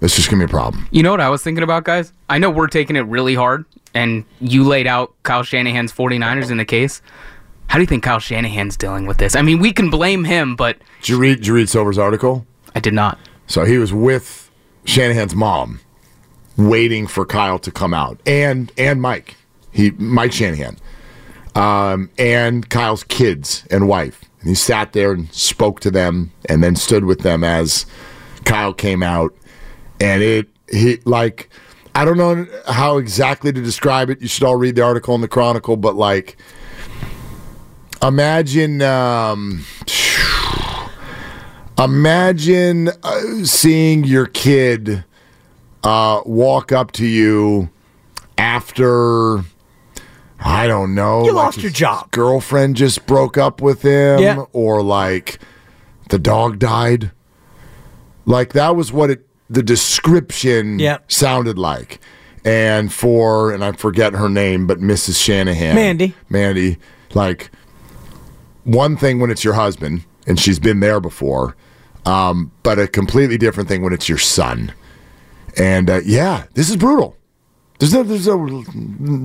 It's 0.05 0.17
just 0.17 0.29
going 0.29 0.39
to 0.41 0.47
be 0.47 0.51
a 0.51 0.53
problem. 0.53 0.87
You 0.91 1.03
know 1.03 1.11
what 1.11 1.21
I 1.21 1.31
was 1.31 1.43
thinking 1.43 1.65
about, 1.65 1.85
guys? 1.85 2.13
I 2.29 2.39
know 2.39 2.51
we're 2.51 2.67
taking 2.67 2.95
it 2.95 3.07
really 3.07 3.35
hard, 3.35 3.65
and 3.95 4.25
you 4.41 4.63
laid 4.65 4.87
out 4.87 5.15
Kyle 5.23 5.43
Shanahan's 5.43 5.93
49ers 5.93 6.51
in 6.51 6.59
the 6.59 6.65
case. 6.65 7.01
How 7.69 7.79
do 7.79 7.83
you 7.83 7.87
think 7.87 8.03
Kyle 8.03 8.19
Shanahan's 8.19 8.77
dealing 8.77 9.07
with 9.07 9.17
this? 9.17 9.35
I 9.35 9.41
mean, 9.41 9.61
we 9.61 9.73
can 9.73 9.89
blame 9.89 10.25
him, 10.25 10.57
but 10.57 10.77
Did 11.01 11.09
you 11.09 11.19
read, 11.19 11.37
did 11.37 11.47
you 11.47 11.55
read 11.55 11.69
Silver's 11.71 11.97
article? 11.97 12.47
I 12.75 12.81
did 12.81 12.93
not. 12.93 13.19
So 13.47 13.65
he 13.65 13.79
was 13.79 13.93
with 13.93 14.51
Shanahan's 14.85 15.35
mom, 15.35 15.81
waiting 16.59 17.07
for 17.07 17.25
Kyle 17.25 17.59
to 17.61 17.71
come 17.71 17.95
out, 17.95 18.21
and 18.27 18.71
and 18.77 19.01
Mike, 19.01 19.37
he 19.73 19.91
Mike 19.93 20.33
Shanahan, 20.33 20.77
um, 21.55 22.11
and 22.19 22.69
Kyle's 22.69 23.05
kids 23.05 23.67
and 23.71 23.89
wife. 23.89 24.23
And 24.41 24.51
he 24.51 24.55
sat 24.55 24.93
there 24.93 25.13
and 25.13 25.33
spoke 25.33 25.81
to 25.81 25.91
them, 25.91 26.33
and 26.49 26.63
then 26.63 26.77
stood 26.77 27.05
with 27.05 27.21
them 27.21 27.43
as 27.43 27.87
Kyle 28.45 28.75
came 28.75 29.03
out, 29.03 29.35
and 30.01 30.23
it 30.23 30.49
he 30.71 30.99
like 31.05 31.51
I 31.95 32.05
don't 32.05 32.17
know 32.19 32.47
how 32.67 32.99
exactly 32.99 33.53
to 33.53 33.61
describe 33.61 34.11
it. 34.11 34.21
You 34.21 34.29
should 34.29 34.43
all 34.45 34.57
read 34.57 34.75
the 34.77 34.83
article 34.83 35.15
in 35.15 35.21
the 35.21 35.29
Chronicle, 35.29 35.77
but 35.77 35.95
like 35.95 36.37
imagine. 38.03 38.83
Um, 38.83 39.65
Imagine 41.77 42.89
uh, 43.03 43.21
seeing 43.43 44.05
your 44.05 44.27
kid 44.27 45.05
uh, 45.83 46.21
walk 46.25 46.71
up 46.71 46.93
to 46.93 47.05
you 47.07 47.69
after, 48.39 49.39
I 50.39 50.69
don't 50.69 50.95
know, 50.95 51.25
You 51.25 51.33
like 51.33 51.47
lost 51.47 51.63
your 51.63 51.73
job. 51.73 52.13
Girlfriend 52.13 52.77
just 52.77 53.07
broke 53.07 53.37
up 53.37 53.61
with 53.61 53.83
him, 53.83 54.21
Yeah. 54.21 54.45
or 54.53 54.83
like 54.83 55.41
the 56.11 56.19
dog 56.19 56.61
died. 56.61 57.11
Like 58.25 58.53
that 58.53 58.77
was 58.77 58.93
what 58.93 59.11
it 59.11 59.27
the 59.51 59.63
description 59.63 60.79
Yeah. 60.79 60.99
sounded 61.09 61.59
like. 61.59 62.01
And 62.45 62.93
for 62.93 63.53
and 63.53 63.65
I 63.65 63.73
forget 63.73 64.13
her 64.13 64.29
name, 64.29 64.67
but 64.67 64.79
Mrs. 64.81 65.23
Shanahan, 65.23 65.75
Mandy. 65.75 66.15
Mandy, 66.29 66.77
like 67.15 67.51
one 68.65 68.97
thing 68.97 69.19
when 69.19 69.31
it's 69.31 69.45
your 69.45 69.55
husband 69.55 70.05
and 70.27 70.39
she's 70.39 70.59
been 70.59 70.81
there 70.81 71.01
before, 71.01 71.57
um, 72.05 72.51
but 72.63 72.79
a 72.79 72.87
completely 72.87 73.39
different 73.39 73.69
thing 73.69 73.83
when 73.83 73.93
it's 73.95 74.09
your 74.09 74.19
son. 74.19 74.73
And 75.57 75.89
uh, 75.89 76.01
yeah, 76.05 76.45
this 76.55 76.69
is 76.69 76.77
brutal. 76.77 77.17
There's 77.79 77.93
no, 77.93 78.03
there's 78.03 78.27
no 78.29 78.63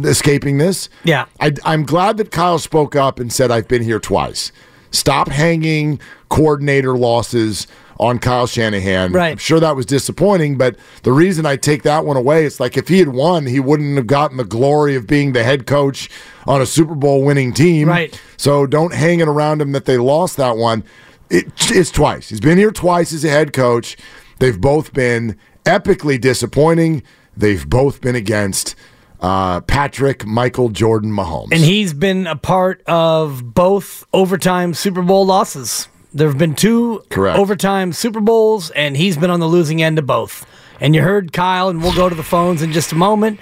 escaping 0.10 0.58
this. 0.58 0.90
Yeah. 1.04 1.26
I, 1.40 1.54
I'm 1.66 1.84
glad 1.84 2.18
that 2.18 2.32
Kyle 2.32 2.58
spoke 2.60 2.96
up 2.96 3.20
and 3.20 3.32
said, 3.32 3.52
I've 3.52 3.68
been 3.68 3.84
here 3.84 4.00
twice. 4.00 4.52
Stop 4.92 5.28
hanging 5.28 6.00
coordinator 6.30 6.98
losses 6.98 7.68
on 8.00 8.18
Kyle 8.18 8.48
Shanahan. 8.48 9.12
Right. 9.12 9.32
I'm 9.32 9.38
sure 9.38 9.60
that 9.60 9.76
was 9.76 9.86
disappointing, 9.86 10.58
but 10.58 10.78
the 11.04 11.12
reason 11.12 11.46
I 11.46 11.58
take 11.58 11.84
that 11.84 12.06
one 12.06 12.16
away, 12.16 12.46
it's 12.46 12.60
like 12.60 12.78
if 12.78 12.88
he 12.88 13.00
had 13.00 13.10
won, 13.10 13.46
he 13.46 13.60
wouldn't 13.60 13.98
have 13.98 14.08
gotten 14.08 14.38
the 14.38 14.46
glory 14.46 14.96
of 14.96 15.06
being 15.06 15.34
the 15.34 15.44
head 15.44 15.68
coach 15.68 16.10
on 16.48 16.62
a 16.62 16.66
Super 16.66 16.96
Bowl 16.96 17.24
winning 17.24 17.54
team. 17.54 17.90
Right. 17.90 18.20
So 18.38 18.66
don't 18.66 18.94
hang 18.94 19.20
it 19.20 19.28
around 19.28 19.62
him 19.62 19.74
that 19.74 19.86
they 19.86 19.98
lost 19.98 20.38
that 20.38 20.56
one. 20.56 20.86
It, 21.30 21.52
it's 21.72 21.92
twice. 21.92 22.30
He's 22.30 22.40
been 22.40 22.58
here 22.58 22.72
twice 22.72 23.12
as 23.12 23.26
a 23.26 23.30
head 23.30 23.52
coach. 23.52 23.98
They've 24.40 24.60
both 24.60 24.94
been 24.94 25.38
epically 25.66 26.20
disappointing. 26.20 27.04
They've 27.36 27.70
both 27.70 28.00
been 28.00 28.16
against 28.16 28.76
uh, 29.20 29.60
Patrick 29.62 30.26
Michael 30.26 30.70
Jordan 30.70 31.12
Mahomes. 31.12 31.50
And 31.52 31.62
he's 31.62 31.94
been 31.94 32.28
a 32.28 32.38
part 32.38 32.82
of 32.88 33.54
both 33.54 34.06
overtime 34.14 34.74
Super 34.74 35.02
Bowl 35.02 35.26
losses. 35.26 35.88
There 36.13 36.28
have 36.28 36.38
been 36.38 36.56
two 36.56 37.04
Correct. 37.10 37.38
overtime 37.38 37.93
Super 37.93 38.19
Bowls, 38.19 38.72
and 38.72 38.98
he's 38.98 39.15
been 39.17 39.30
on 39.30 39.39
the 39.39 39.48
losing 39.48 39.82
end 39.84 40.00
of 40.00 40.06
both. 40.08 40.45
And 40.82 40.95
you 40.95 41.02
heard 41.02 41.34
Kyle, 41.34 41.69
and 41.69 41.82
we'll 41.84 41.93
go 41.93 42.10
to 42.10 42.15
the 42.15 42.24
phones 42.24 42.62
in 42.62 42.72
just 42.72 42.91
a 42.91 42.95
moment. 42.95 43.39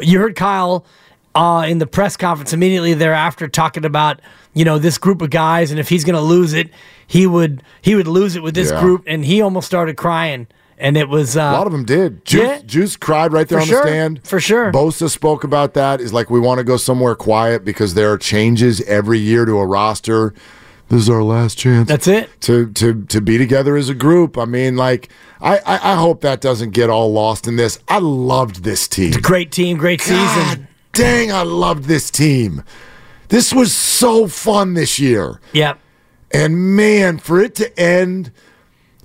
You 0.00 0.18
heard 0.18 0.36
Kyle 0.36 0.84
uh, 1.34 1.64
in 1.68 1.78
the 1.78 1.86
press 1.86 2.16
conference 2.16 2.52
immediately 2.52 2.92
thereafter 2.94 3.46
talking 3.48 3.84
about 3.84 4.20
you 4.52 4.64
know 4.64 4.78
this 4.78 4.98
group 4.98 5.22
of 5.22 5.30
guys, 5.30 5.70
and 5.70 5.78
if 5.80 5.88
he's 5.88 6.04
going 6.04 6.16
to 6.16 6.20
lose 6.20 6.52
it, 6.52 6.68
he 7.06 7.26
would 7.26 7.62
he 7.80 7.94
would 7.94 8.08
lose 8.08 8.36
it 8.36 8.42
with 8.42 8.54
this 8.54 8.70
Yeah. 8.70 8.80
group, 8.80 9.04
and 9.06 9.24
he 9.24 9.40
almost 9.40 9.66
started 9.66 9.96
crying. 9.96 10.46
And 10.76 10.96
it 10.96 11.08
was 11.10 11.36
uh, 11.36 11.40
a 11.42 11.52
lot 11.52 11.66
of 11.66 11.72
them 11.72 11.84
did. 11.84 12.24
Juice, 12.24 12.40
yeah. 12.42 12.58
Juice 12.64 12.96
cried 12.96 13.32
right 13.34 13.46
there 13.46 13.58
For 13.58 13.62
on 13.62 13.68
sure. 13.68 13.82
the 13.82 13.88
stand. 13.88 14.20
For 14.26 14.40
sure. 14.40 14.72
Bosa 14.72 15.10
spoke 15.10 15.44
about 15.44 15.74
that. 15.74 16.00
Is 16.00 16.12
like 16.12 16.30
we 16.30 16.40
want 16.40 16.58
to 16.58 16.64
go 16.64 16.76
somewhere 16.78 17.14
quiet 17.14 17.64
because 17.64 17.94
there 17.94 18.10
are 18.10 18.18
changes 18.18 18.80
every 18.82 19.18
year 19.18 19.44
to 19.44 19.58
a 19.58 19.66
roster. 19.66 20.34
This 20.90 21.02
is 21.02 21.08
our 21.08 21.22
last 21.22 21.56
chance. 21.56 21.88
That's 21.88 22.08
it. 22.08 22.28
to 22.42 22.70
to 22.72 23.04
to 23.04 23.20
be 23.20 23.38
together 23.38 23.76
as 23.76 23.88
a 23.88 23.94
group. 23.94 24.36
I 24.36 24.44
mean, 24.44 24.76
like 24.76 25.08
I 25.40 25.58
I, 25.58 25.92
I 25.92 25.94
hope 25.94 26.20
that 26.22 26.40
doesn't 26.40 26.70
get 26.70 26.90
all 26.90 27.12
lost 27.12 27.46
in 27.46 27.54
this. 27.54 27.78
I 27.86 27.98
loved 27.98 28.64
this 28.64 28.88
team. 28.88 29.12
great 29.22 29.52
team, 29.52 29.78
great 29.78 30.00
season. 30.00 30.66
Dang, 30.92 31.30
I 31.30 31.42
loved 31.42 31.84
this 31.84 32.10
team. 32.10 32.64
This 33.28 33.54
was 33.54 33.72
so 33.72 34.26
fun 34.26 34.74
this 34.74 34.98
year. 34.98 35.40
Yep. 35.52 35.78
And 36.32 36.76
man, 36.76 37.18
for 37.18 37.40
it 37.40 37.54
to 37.56 37.78
end 37.78 38.32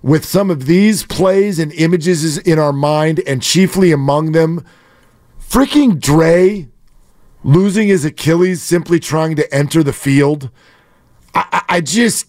with 0.01 0.25
some 0.25 0.49
of 0.49 0.65
these 0.65 1.05
plays 1.05 1.59
and 1.59 1.71
images 1.73 2.39
in 2.39 2.57
our 2.57 2.73
mind, 2.73 3.21
and 3.27 3.43
chiefly 3.43 3.91
among 3.91 4.31
them, 4.31 4.65
freaking 5.39 5.99
Dre 5.99 6.67
losing 7.43 7.87
his 7.87 8.03
Achilles 8.03 8.63
simply 8.63 8.99
trying 8.99 9.35
to 9.35 9.53
enter 9.53 9.83
the 9.83 9.93
field. 9.93 10.49
I, 11.35 11.63
I, 11.67 11.81
just, 11.81 12.27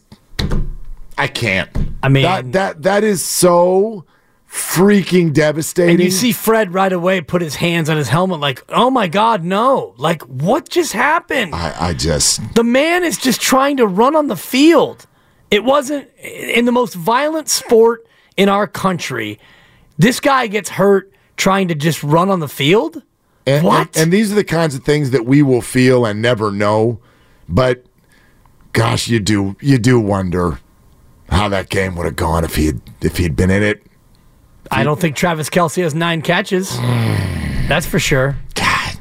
I 1.17 1.29
can't. 1.29 1.71
I 2.03 2.09
mean- 2.09 2.25
that 2.25 2.53
that 2.53 2.83
that 2.83 3.05
is 3.05 3.25
so 3.25 4.05
freaking 4.51 5.33
devastating. 5.33 5.95
And 5.97 6.03
you 6.03 6.11
see 6.11 6.33
Fred 6.33 6.73
right 6.73 6.93
away 6.93 7.21
put 7.21 7.43
his 7.43 7.57
hands 7.57 7.91
on 7.91 7.97
his 7.97 8.09
helmet, 8.09 8.41
like, 8.41 8.65
oh 8.69 8.91
my 8.91 9.07
God, 9.07 9.45
no. 9.45 9.95
Like, 9.97 10.23
what 10.23 10.69
just 10.69 10.93
happened? 10.93 11.55
I, 11.55 11.89
I 11.89 11.95
just, 11.95 12.55
The 12.55 12.65
man 12.65 13.05
is 13.05 13.19
just 13.19 13.41
trying 13.41 13.77
to 13.79 13.87
run 13.87 14.17
on 14.17 14.29
the 14.29 14.37
field. 14.37 15.07
It 15.51 15.63
wasn't 15.65 16.09
in 16.19 16.65
the 16.65 16.73
most 16.73 16.95
violent 16.95 17.49
sport 17.49 18.07
in 18.37 18.49
our 18.49 18.67
country. 18.67 19.39
This 19.99 20.21
guy 20.21 20.47
gets 20.47 20.71
hurt 20.71 21.13
trying 21.37 21.69
to 21.69 21.75
just 21.75 22.03
run 22.03 22.31
on 22.31 22.41
the 22.41 22.49
field? 22.49 23.03
And, 23.47 23.65
What? 23.65 23.89
And, 23.89 24.05
and 24.05 24.13
these 24.13 24.33
are 24.33 24.35
the 24.35 24.45
kinds 24.45 24.75
of 24.75 24.85
things 24.85 25.11
that 25.11 25.25
we 25.27 25.43
will 25.43 25.63
feel 25.63 26.05
and 26.07 26.21
never 26.21 26.51
know. 26.51 27.01
But 27.49 27.86
gosh, 28.77 29.09
you 29.09 29.19
do 29.19 29.57
you 29.61 29.79
do 29.79 29.99
wonder 29.99 30.61
how 31.31 31.49
that 31.49 31.69
game 31.71 31.97
would 31.97 32.05
have 32.05 32.15
gone 32.17 32.45
if 32.45 32.55
he 32.55 32.67
had 32.67 32.81
if 33.01 33.17
he'd 33.17 33.35
been 33.35 33.51
in 33.51 33.63
it. 33.63 33.83
I 34.71 34.85
don't 34.85 35.01
think 35.01 35.17
Travis 35.17 35.49
Kelce 35.49 35.83
has 35.83 35.95
nine 35.95 36.23
catches. 36.23 36.77
That's 37.69 37.87
for 37.87 37.99
sure. 37.99 38.37
God, 38.55 38.97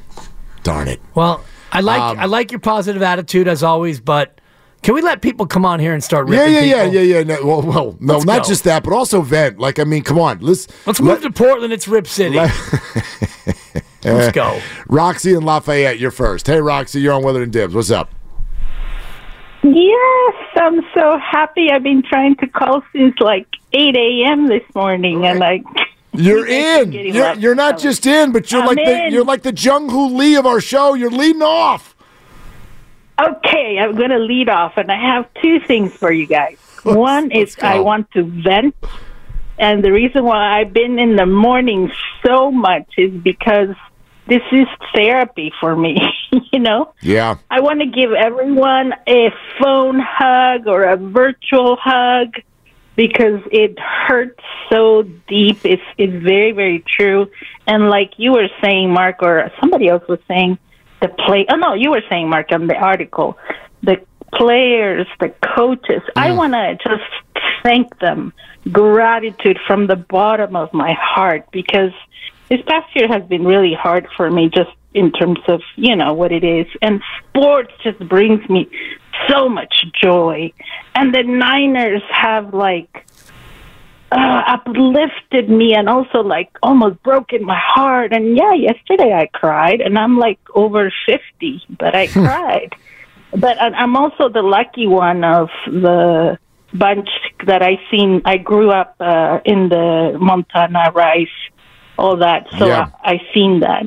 darn 0.64 0.88
it. 0.88 1.00
Well, 1.14 1.44
I 1.72 1.82
like 1.82 2.02
Um, 2.02 2.20
I 2.20 2.26
like 2.26 2.52
your 2.52 2.60
positive 2.60 3.02
attitude 3.04 3.48
as 3.48 3.62
always, 3.64 4.00
but 4.00 4.40
can 4.82 4.94
we 4.96 5.02
let 5.02 5.22
people 5.22 5.46
come 5.46 5.66
on 5.66 5.80
here 5.80 5.94
and 5.94 6.04
start 6.04 6.30
Yeah, 6.30 6.40
ripping 6.46 6.54
yeah, 6.54 6.62
yeah, 6.62 6.84
yeah, 6.86 7.02
yeah. 7.02 7.24
No, 7.24 7.46
well, 7.46 7.62
well, 7.62 7.98
no, 8.00 8.14
Let's 8.14 8.26
not 8.26 8.44
go. 8.44 8.48
just 8.48 8.64
that, 8.64 8.84
but 8.84 8.94
also 8.94 9.22
vent. 9.22 9.60
Like, 9.60 9.78
I 9.80 9.84
mean, 9.84 10.04
come 10.04 10.20
on, 10.20 10.40
let's 10.40 10.68
Let's 10.86 11.02
move 11.02 11.22
to 11.24 11.32
Portland. 11.32 11.74
It's 11.74 11.88
Rip 11.88 12.08
City. 12.08 12.38
Let's 14.04 14.32
go. 14.36 14.60
Roxy 14.88 15.34
and 15.34 15.44
Lafayette, 15.46 16.00
you're 16.00 16.12
first. 16.12 16.46
Hey, 16.48 16.62
Roxy, 16.62 17.02
you're 17.02 17.14
on 17.14 17.24
Willard 17.24 17.44
and 17.44 17.52
Dibs. 17.52 17.74
What's 17.74 17.90
up? 17.92 18.10
Yes, 19.74 20.36
I'm 20.56 20.82
so 20.94 21.18
happy. 21.18 21.72
I've 21.72 21.82
been 21.82 22.04
trying 22.04 22.36
to 22.36 22.48
call 22.48 22.84
since 22.94 23.16
like 23.20 23.48
8 23.74 23.96
a.m. 23.96 24.48
this 24.48 24.64
morning, 24.76 25.26
and 25.26 25.40
like 25.40 25.64
You're 26.14 26.48
You 26.48 26.54
guys 26.54 26.78
are 26.78 26.82
in. 26.84 26.92
You're, 27.16 27.34
you're 27.34 27.56
not 27.56 27.80
just 27.80 28.06
in, 28.06 28.32
but 28.32 28.52
you're 28.52 28.62
I'm 28.62 28.68
like 28.68 28.78
the 28.78 29.08
you're 29.10 29.26
like 29.26 29.42
the 29.42 29.54
Jung 29.54 29.90
Hoo 29.90 30.10
Lee 30.10 30.36
of 30.36 30.46
our 30.46 30.62
show. 30.62 30.94
You're 30.94 31.10
leading 31.10 31.42
off. 31.42 31.96
okay, 33.20 33.80
I'm 33.80 33.96
going 33.96 34.12
to 34.12 34.20
lead 34.20 34.50
off, 34.50 34.78
and 34.78 34.92
I 34.92 35.02
have 35.02 35.28
two 35.42 35.60
things 35.62 35.94
for 35.94 36.12
you 36.12 36.28
guys. 36.28 36.58
One 36.84 37.32
is. 37.32 37.58
I 37.60 37.80
want 37.80 38.12
to 38.12 38.24
vent, 38.24 38.76
and 39.58 39.84
the 39.84 39.92
reason 39.92 40.26
why 40.26 40.60
I've 40.60 40.74
been 40.74 41.00
in 41.00 41.16
the 41.16 41.26
morning 41.26 41.92
so 42.24 42.52
much 42.52 42.88
is 42.98 43.12
because 43.12 43.76
this 44.28 44.42
is 44.52 44.68
therapy 44.94 45.52
for 45.60 45.76
me. 45.76 45.98
you 46.52 46.60
know. 46.60 46.94
Yeah. 47.02 47.38
I 47.50 47.62
want 47.62 47.82
to 47.82 47.88
give 47.88 48.12
everyone 48.12 48.94
a 49.08 49.30
phone 49.62 50.00
hug 50.00 50.68
or 50.68 50.84
a 50.84 50.98
virtual 50.98 51.78
hug 51.78 52.36
because 52.96 53.42
it 53.52 53.78
hurts 53.80 54.44
so 54.70 55.04
deep. 55.04 55.66
It's 55.66 55.84
it's 55.98 56.24
very 56.24 56.52
very 56.52 56.84
true. 56.88 57.30
And 57.68 57.90
like 57.90 58.14
you 58.18 58.34
were 58.34 58.50
saying, 58.62 58.92
Mark, 58.92 59.22
or 59.22 59.52
somebody 59.60 59.88
else 59.88 60.08
was 60.08 60.20
saying, 60.28 60.58
the 61.02 61.10
play. 61.10 61.46
Oh 61.50 61.56
no, 61.56 61.74
you 61.74 61.92
were 61.92 62.04
saying, 62.10 62.30
Mark, 62.30 62.52
on 62.52 62.68
the 62.68 62.76
article, 62.76 63.38
the 63.84 64.02
players, 64.34 65.08
the 65.20 65.34
coaches. 65.56 66.02
I 66.16 66.30
mm. 66.30 66.38
want 66.38 66.54
to 66.54 66.78
just 66.88 67.44
thank 67.64 68.00
them, 68.00 68.34
gratitude 68.72 69.60
from 69.68 69.88
the 69.88 69.96
bottom 69.96 70.56
of 70.56 70.74
my 70.74 70.94
heart 70.94 71.46
because 71.52 71.92
this 72.50 72.62
past 72.68 72.96
year 72.96 73.08
has 73.08 73.24
been 73.24 73.46
really 73.46 73.74
hard 73.74 74.08
for 74.16 74.30
me 74.30 74.50
just 74.50 74.72
in 74.94 75.12
terms 75.12 75.40
of, 75.48 75.62
you 75.76 75.96
know, 75.96 76.14
what 76.14 76.32
it 76.32 76.44
is. 76.44 76.68
And 76.82 77.02
sports 77.30 77.74
just 77.84 78.00
brings 78.08 78.48
me 78.50 78.70
so 79.28 79.50
much 79.50 79.74
joy. 80.02 80.52
And 80.94 81.14
the 81.14 81.24
Niners 81.24 82.04
have 82.10 82.54
like 82.54 83.06
uh, 84.12 84.44
uplifted 84.48 85.50
me 85.50 85.74
and 85.74 85.90
also 85.90 86.20
like 86.20 86.50
almost 86.64 87.02
broken 87.04 87.44
my 87.44 87.60
heart. 87.60 88.14
And 88.14 88.38
yeah, 88.38 88.54
yesterday 88.54 89.14
I 89.14 89.28
cried 89.28 89.82
and 89.82 89.98
I'm 89.98 90.18
like 90.18 90.40
over 90.54 90.94
50, 91.06 91.64
but 91.78 91.96
I 91.96 92.08
cried. 92.08 92.74
But 93.32 93.62
I'm 93.62 93.98
also 93.98 94.30
the 94.30 94.42
lucky 94.42 94.88
one 94.88 95.24
of 95.26 95.50
the 95.66 96.38
bunch 96.74 97.10
that 97.46 97.62
I 97.62 97.80
seen. 97.92 98.22
I 98.24 98.38
grew 98.38 98.72
up 98.72 98.96
uh, 99.00 99.40
in 99.44 99.70
the 99.70 100.18
Montana 100.20 100.92
rice, 100.94 101.28
all 101.98 102.18
that. 102.18 102.48
So 102.58 102.68
Yeah. 102.68 102.90
I, 103.04 103.14
I 103.16 103.22
seen 103.34 103.60
that. 103.62 103.84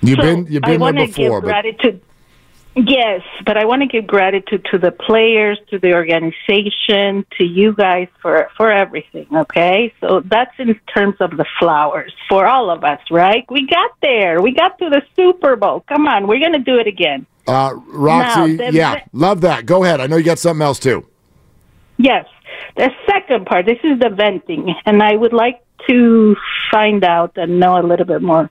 You've 0.00 0.16
So 0.16 0.22
been 0.22 0.46
you've 0.50 0.62
been 0.62 0.80
want 0.80 0.96
there 0.96 1.06
before, 1.06 1.40
give 1.40 1.42
but 1.42 1.48
gratitude. 1.48 2.00
Yes, 2.76 3.20
but 3.46 3.56
I 3.56 3.64
want 3.66 3.82
to 3.82 3.86
give 3.86 4.04
gratitude 4.04 4.66
to 4.72 4.78
the 4.78 4.90
players, 4.90 5.60
to 5.70 5.78
the 5.78 5.94
organization, 5.94 7.24
to 7.38 7.44
you 7.44 7.72
guys 7.72 8.08
for 8.20 8.50
for 8.56 8.70
everything. 8.72 9.26
Okay, 9.32 9.94
so 10.00 10.20
that's 10.24 10.50
in 10.58 10.74
terms 10.94 11.14
of 11.20 11.36
the 11.36 11.44
flowers 11.60 12.12
for 12.28 12.46
all 12.46 12.70
of 12.70 12.82
us, 12.82 13.00
right? 13.10 13.44
We 13.48 13.66
got 13.68 13.92
there. 14.02 14.42
We 14.42 14.52
got 14.52 14.76
to 14.80 14.90
the 14.90 15.02
Super 15.14 15.54
Bowl. 15.56 15.84
Come 15.88 16.06
on, 16.08 16.26
we're 16.26 16.40
gonna 16.40 16.58
do 16.58 16.76
it 16.78 16.86
again. 16.88 17.26
uh, 17.46 17.74
Roxy, 17.86 18.56
Now, 18.56 18.70
the- 18.70 18.72
yeah, 18.72 19.04
love 19.12 19.40
that. 19.42 19.66
Go 19.66 19.84
ahead. 19.84 20.00
I 20.00 20.06
know 20.08 20.16
you 20.16 20.24
got 20.24 20.38
something 20.40 20.62
else 20.64 20.78
too. 20.80 21.06
Yes. 21.96 22.26
The 22.76 22.90
second 23.06 23.46
part, 23.46 23.66
this 23.66 23.78
is 23.84 23.98
the 24.00 24.08
venting, 24.10 24.74
and 24.84 25.00
I 25.02 25.14
would 25.14 25.32
like 25.32 25.60
to 25.88 26.36
find 26.70 27.04
out 27.04 27.32
and 27.36 27.60
know 27.60 27.78
a 27.78 27.82
little 27.82 28.06
bit 28.06 28.22
more. 28.22 28.50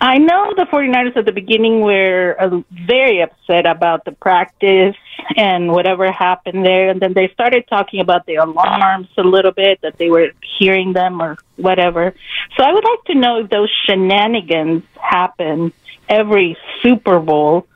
I 0.00 0.16
know 0.16 0.54
the 0.56 0.64
49ers 0.64 1.16
at 1.16 1.26
the 1.26 1.32
beginning 1.32 1.82
were 1.82 2.34
uh, 2.40 2.60
very 2.70 3.20
upset 3.20 3.66
about 3.66 4.06
the 4.06 4.12
practice 4.12 4.96
and 5.36 5.70
whatever 5.70 6.10
happened 6.10 6.64
there, 6.64 6.88
and 6.88 7.00
then 7.00 7.12
they 7.12 7.28
started 7.28 7.66
talking 7.68 8.00
about 8.00 8.24
the 8.24 8.36
alarms 8.36 9.08
a 9.18 9.22
little 9.22 9.52
bit, 9.52 9.80
that 9.82 9.98
they 9.98 10.08
were 10.08 10.30
hearing 10.58 10.94
them 10.94 11.20
or 11.20 11.36
whatever. 11.56 12.14
So 12.56 12.64
I 12.64 12.72
would 12.72 12.84
like 12.84 13.04
to 13.08 13.14
know 13.14 13.40
if 13.40 13.50
those 13.50 13.70
shenanigans 13.84 14.84
happen 14.98 15.72
every 16.08 16.56
Super 16.82 17.20
Bowl 17.20 17.66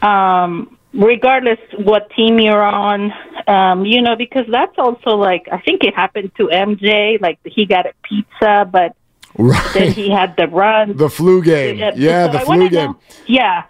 um, 0.00 0.78
regardless 0.92 1.58
what 1.78 2.10
team 2.10 2.38
you're 2.38 2.62
on, 2.62 3.12
um, 3.46 3.84
you 3.84 4.02
know, 4.02 4.16
because 4.16 4.46
that's 4.50 4.76
also 4.78 5.10
like 5.10 5.48
I 5.50 5.60
think 5.60 5.84
it 5.84 5.94
happened 5.94 6.32
to 6.36 6.48
MJ. 6.48 7.20
Like 7.20 7.38
he 7.44 7.66
got 7.66 7.86
a 7.86 7.92
pizza, 8.02 8.68
but 8.70 8.96
right. 9.36 9.74
then 9.74 9.92
he 9.92 10.10
had 10.10 10.36
the 10.36 10.48
run. 10.48 10.96
The 10.96 11.10
flu 11.10 11.42
game. 11.42 11.78
Yeah, 11.78 12.26
so 12.26 12.32
the 12.32 12.40
I 12.40 12.44
flu 12.44 12.68
game. 12.68 12.90
Know, 12.92 13.00
yeah. 13.26 13.64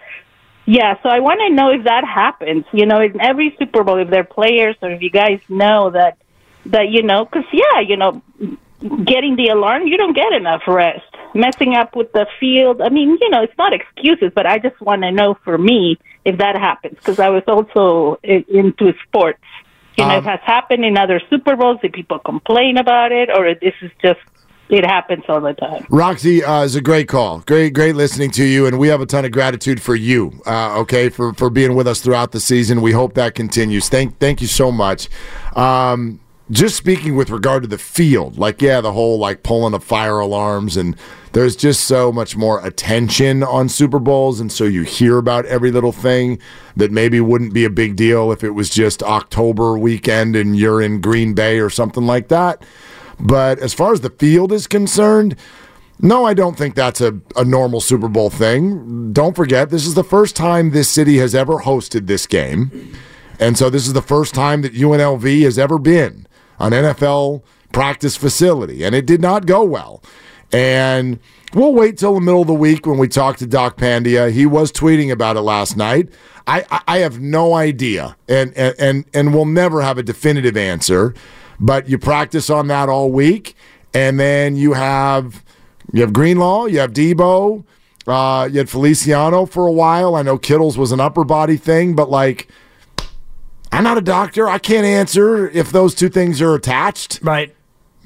Yeah, 0.67 0.95
so 1.03 1.09
I 1.09 1.19
want 1.19 1.41
to 1.41 1.53
know 1.53 1.71
if 1.71 1.85
that 1.85 2.05
happens. 2.05 2.65
You 2.73 2.87
know, 2.87 3.01
in 3.01 3.21
every 3.21 3.57
Super 3.59 3.83
Bowl, 3.83 3.99
if 3.99 4.09
they're 4.09 4.25
players 4.25 4.77
or 4.83 4.91
if 4.91 5.03
you 5.03 5.11
guys 5.11 5.41
know 5.49 5.91
that, 5.91 6.19
that 6.67 6.91
you 6.91 7.03
know, 7.03 7.25
because 7.25 7.45
yeah, 7.53 7.81
you 7.81 7.97
know, 7.97 8.23
getting 9.05 9.37
the 9.37 9.49
alarm, 9.49 9.87
you 9.87 9.97
don't 9.97 10.15
get 10.15 10.33
enough 10.33 10.63
rest. 10.67 11.05
Messing 11.35 11.75
up 11.75 11.95
with 11.95 12.11
the 12.13 12.27
field, 12.39 12.81
I 12.81 12.89
mean, 12.89 13.17
you 13.21 13.31
know, 13.31 13.43
it's 13.43 13.57
not 13.57 13.73
excuses, 13.73 14.33
but 14.35 14.47
I 14.47 14.59
just 14.59 14.81
want 14.81 15.03
to 15.03 15.13
know 15.13 15.37
for 15.45 15.59
me 15.59 15.99
if 16.25 16.39
that 16.39 16.57
happens 16.57 16.97
because 16.97 17.21
I 17.21 17.29
was 17.29 17.43
also 17.47 18.19
into 18.25 18.93
sports. 19.07 19.45
You 19.97 20.05
know, 20.07 20.19
Um, 20.19 20.25
it 20.25 20.29
has 20.29 20.41
happened 20.45 20.85
in 20.85 20.97
other 20.97 21.21
Super 21.31 21.57
Bowls. 21.57 21.79
If 21.83 21.93
people 21.93 22.19
complain 22.19 22.79
about 22.79 23.13
it, 23.13 23.29
or 23.31 23.55
this 23.55 23.75
is 23.83 23.91
just 24.03 24.21
it 24.71 24.87
happens 24.87 25.25
all 25.29 25.41
the 25.41 25.53
time. 25.53 25.85
Roxy 25.91 26.45
uh, 26.45 26.63
is 26.63 26.77
a 26.77 26.81
great 26.81 27.09
call. 27.09 27.41
Great, 27.41 27.75
great 27.75 27.97
listening 27.97 28.31
to 28.33 28.45
you, 28.45 28.67
and 28.67 28.79
we 28.79 28.89
have 28.89 29.01
a 29.01 29.07
ton 29.07 29.25
of 29.25 29.33
gratitude 29.33 29.83
for 29.83 29.97
you. 29.97 30.41
Uh, 30.47 30.79
okay, 30.81 31.09
for 31.09 31.35
for 31.35 31.51
being 31.51 31.75
with 31.75 31.87
us 31.87 32.01
throughout 32.01 32.33
the 32.33 32.41
season. 32.41 32.81
We 32.81 32.93
hope 32.93 33.15
that 33.15 33.35
continues. 33.35 33.89
Thank, 33.89 34.19
thank 34.19 34.41
you 34.41 34.47
so 34.47 34.71
much. 34.73 35.09
Um, 35.57 36.21
just 36.51 36.77
speaking 36.77 37.15
with 37.17 37.31
regard 37.31 37.63
to 37.63 37.69
the 37.69 37.79
field, 37.79 38.37
like 38.37 38.61
yeah, 38.61 38.81
the 38.81 38.93
whole 38.93 39.19
like 39.19 39.43
pulling 39.43 39.75
of 39.75 39.85
fire 39.85 40.19
alarms, 40.19 40.77
and 40.77 40.97
there's 41.33 41.55
just 41.55 41.85
so 41.85 42.11
much 42.11 42.37
more 42.37 42.65
attention 42.67 43.45
on 43.45 43.69
Super 43.69 44.01
Bowls, 44.01 44.41
and 44.41 44.51
so 44.51 44.65
you 44.65 44.83
hear 44.83 45.19
about 45.19 45.47
every 45.47 45.71
little 45.71 45.93
thing 45.93 46.41
that 46.77 46.91
maybe 46.91 47.21
wouldn't 47.21 47.55
be 47.55 47.65
a 47.65 47.71
big 47.71 47.95
deal 47.95 48.33
if 48.33 48.43
it 48.43 48.51
was 48.51 48.69
just 48.69 49.03
October 49.03 49.79
weekend 49.79 50.35
and 50.35 50.57
you're 50.57 50.83
in 50.83 51.01
Green 51.01 51.35
Bay 51.35 51.61
or 51.61 51.71
something 51.71 52.05
like 52.05 52.29
that. 52.29 52.65
But 53.21 53.59
as 53.61 53.73
far 53.73 53.93
as 53.93 54.01
the 54.01 54.11
field 54.11 54.51
is 54.51 54.67
concerned, 54.67 55.37
no, 56.01 56.25
I 56.25 56.35
don't 56.35 56.57
think 56.57 56.75
that's 56.75 57.01
a, 57.01 57.21
a 57.37 57.45
normal 57.45 57.81
Super 57.81 58.09
Bowl 58.09 58.31
thing. 58.31 59.13
Don't 59.13 59.37
forget, 59.37 59.71
this 59.71 59.87
is 59.87 59.95
the 59.95 60.03
first 60.03 60.35
time 60.35 60.71
this 60.71 60.89
city 60.89 61.19
has 61.19 61.35
ever 61.35 61.59
hosted 61.59 62.07
this 62.07 62.27
game. 62.27 62.97
And 63.39 63.57
so 63.57 63.71
this 63.71 63.87
is 63.87 63.93
the 63.93 64.03
first 64.03 64.35
time 64.35 64.63
that 64.63 64.75
UNLV 64.75 65.43
has 65.43 65.59
ever 65.59 65.79
been 65.79 66.27
an 66.61 66.73
NFL 66.73 67.43
practice 67.73 68.17
facility. 68.17 68.85
And 68.85 68.95
it 68.95 69.07
did 69.07 69.21
not 69.21 69.47
go 69.47 69.65
well. 69.65 70.03
And 70.53 71.19
we'll 71.55 71.75
wait 71.75 71.99
till 71.99 72.15
the 72.15 72.21
middle 72.21 72.43
of 72.43 72.47
the 72.47 72.55
week 72.55 72.87
when 72.87 72.99
we 72.99 73.09
talk 73.09 73.37
to 73.39 73.47
Doc 73.47 73.77
Pandia. 73.77 74.31
He 74.31 74.47
was 74.47 74.73
tweeting 74.73 75.11
about 75.11 75.37
it 75.37 75.43
last 75.43 75.77
night. 75.77 76.09
I, 76.47 76.65
I, 76.89 76.99
have 76.99 77.21
no 77.21 77.55
idea. 77.55 78.17
And, 78.29 78.53
and, 78.57 78.75
and, 78.79 79.05
and 79.15 79.33
we'll 79.35 79.45
never 79.45 79.83
have 79.83 79.99
a 79.99 80.03
definitive 80.03 80.57
answer. 80.57 81.15
But 81.61 81.89
you 81.89 81.99
practice 81.99 82.51
on 82.51 82.67
that 82.69 82.89
all 82.89 83.11
week. 83.11 83.55
And 83.95 84.19
then 84.19 84.57
you 84.57 84.73
have 84.73 85.45
you 85.93 86.03
have 86.03 86.13
Greenlaw, 86.13 86.67
you 86.67 86.79
have 86.79 86.93
Deebo, 86.93 87.65
uh, 88.07 88.49
you 88.51 88.59
had 88.59 88.71
Feliciano 88.71 89.47
for 89.47 89.67
a 89.67 89.73
while. 89.73 90.15
I 90.15 90.23
know 90.23 90.39
Kittles 90.39 90.79
was 90.79 90.93
an 90.93 91.01
upper 91.01 91.25
body 91.25 91.57
thing, 91.57 91.95
but 91.95 92.11
like, 92.11 92.49
I'm 93.73 93.85
not 93.85 93.99
a 93.99 94.03
doctor. 94.03 94.49
I 94.49 94.59
can't 94.59 94.85
answer 94.87 95.49
if 95.49 95.71
those 95.73 95.95
two 95.95 96.09
things 96.09 96.41
are 96.43 96.55
attached. 96.55 97.21
Right. 97.23 97.55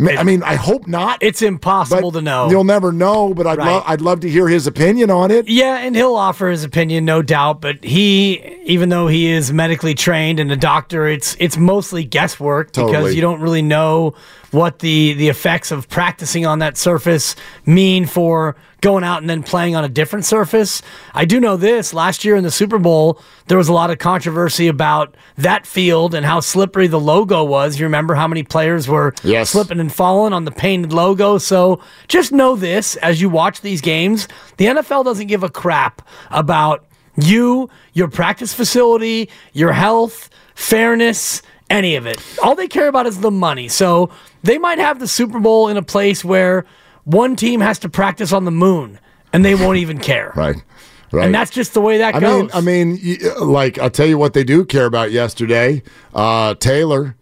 I 0.01 0.25
mean, 0.25 0.43
I 0.43 0.57
hope 0.57 0.89
not. 0.89 1.19
It's 1.23 1.41
impossible 1.41 2.11
to 2.13 2.21
know. 2.21 2.51
You'll 2.51 2.65
never 2.65 2.91
know, 2.91 3.33
but 3.33 3.47
I'd 3.47 3.59
Right. 3.59 3.67
love 3.75 3.85
I'd 3.87 4.01
love 4.01 4.21
to 4.21 4.29
hear 4.29 4.49
his 4.49 4.67
opinion 4.67 5.09
on 5.09 5.31
it. 5.31 5.47
Yeah, 5.49 5.77
and 5.77 5.95
he'll 5.95 6.17
offer 6.17 6.51
his 6.51 6.65
opinion, 6.65 7.05
no 7.05 7.23
doubt. 7.23 7.61
But 7.61 7.85
he, 7.85 8.43
even 8.65 8.89
though 8.89 9.07
he 9.07 9.31
is 9.31 9.53
medically 9.53 9.95
trained 9.95 10.41
and 10.41 10.51
a 10.51 10.57
doctor, 10.57 11.07
it's 11.07 11.37
it's 11.39 11.57
mostly 11.57 12.03
guesswork 12.03 12.73
because 12.73 13.15
you 13.15 13.21
don't 13.21 13.41
really 13.41 13.63
know 13.63 14.15
what 14.55 14.79
the 14.79 15.13
the 15.15 15.29
effects 15.29 15.71
of 15.71 15.89
practicing 15.89 16.47
on 16.47 16.61
that 16.61 16.77
surface 16.79 17.35
mean 17.67 18.07
for 18.07 18.57
going 18.81 19.03
out 19.03 19.21
and 19.21 19.29
then 19.29 19.43
playing 19.43 19.75
on 19.75 19.83
a 19.85 19.89
different 19.89 20.25
surface. 20.25 20.81
I 21.15 21.25
do 21.25 21.41
know 21.41 21.57
this. 21.57 21.93
Last 21.95 22.25
year 22.25 22.37
in 22.37 22.45
the 22.45 22.51
Super 22.51 22.79
Bowl, 22.79 23.19
there 23.49 23.57
was 23.59 23.69
a 23.69 23.73
lot 23.73 23.91
of 23.91 23.99
controversy 23.99 24.69
about 24.69 25.17
that 25.39 25.67
field 25.67 26.15
and 26.15 26.25
how 26.25 26.41
slippery 26.41 26.87
the 26.87 27.01
logo 27.01 27.43
was. 27.43 27.79
You 27.81 27.87
remember 27.87 28.15
how 28.15 28.29
many 28.29 28.43
players 28.43 28.87
were 28.87 29.15
Yes. 29.25 29.51
slipping 29.51 29.81
and 29.81 29.93
falling 29.93 30.33
on 30.35 30.45
the 30.45 30.51
painted 30.51 30.93
logo. 30.93 31.39
So 31.39 31.81
just 32.09 32.31
know 32.31 32.57
this 32.57 32.97
as 32.97 33.21
you 33.23 33.29
watch 33.31 33.63
these 33.63 33.81
games, 33.81 34.29
the 34.59 34.67
NFL 34.67 35.03
doesn't 35.05 35.27
give 35.29 35.43
a 35.43 35.49
crap 35.51 36.03
about 36.31 36.85
you, 37.17 37.71
your 37.95 38.09
practice 38.09 38.53
facility, 38.53 39.31
your 39.55 39.73
health, 39.73 40.29
fairness, 40.55 41.41
any 41.71 41.97
of 41.97 42.07
it. 42.07 42.21
All 42.43 42.55
they 42.55 42.69
care 42.69 42.89
about 42.89 43.07
is 43.07 43.21
the 43.21 43.31
money. 43.31 43.69
So 43.69 44.11
they 44.45 44.59
might 44.59 44.79
have 44.79 45.01
the 45.01 45.09
Super 45.09 45.41
Bowl 45.41 45.69
in 45.69 45.77
a 45.77 45.83
place 45.83 46.25
where 46.25 46.65
one 47.05 47.35
team 47.35 47.61
has 47.61 47.79
to 47.81 47.89
practice 47.89 48.33
on 48.33 48.45
the 48.45 48.51
moon 48.53 49.01
and 49.33 49.45
they 49.45 49.55
won't 49.57 49.79
even 49.79 49.99
care. 49.99 50.33
Right. 50.37 50.57
Right. 51.13 51.27
And 51.27 51.35
that's 51.35 51.53
just 51.53 51.75
the 51.75 51.81
way 51.81 51.99
that 51.99 52.17
I 52.17 52.19
goes. 52.19 52.43
mean, 52.43 52.51
I 52.53 52.61
mean, 52.61 53.19
like 53.41 53.79
I'll 53.79 53.89
tell 53.91 54.07
you 54.07 54.19
what 54.19 54.33
they 54.33 54.43
do 54.43 54.65
care 54.65 54.85
about 54.87 55.13
yesterday. 55.13 55.81
Uh, 56.13 56.55
Taylor, 56.57 57.05
did 57.05 57.15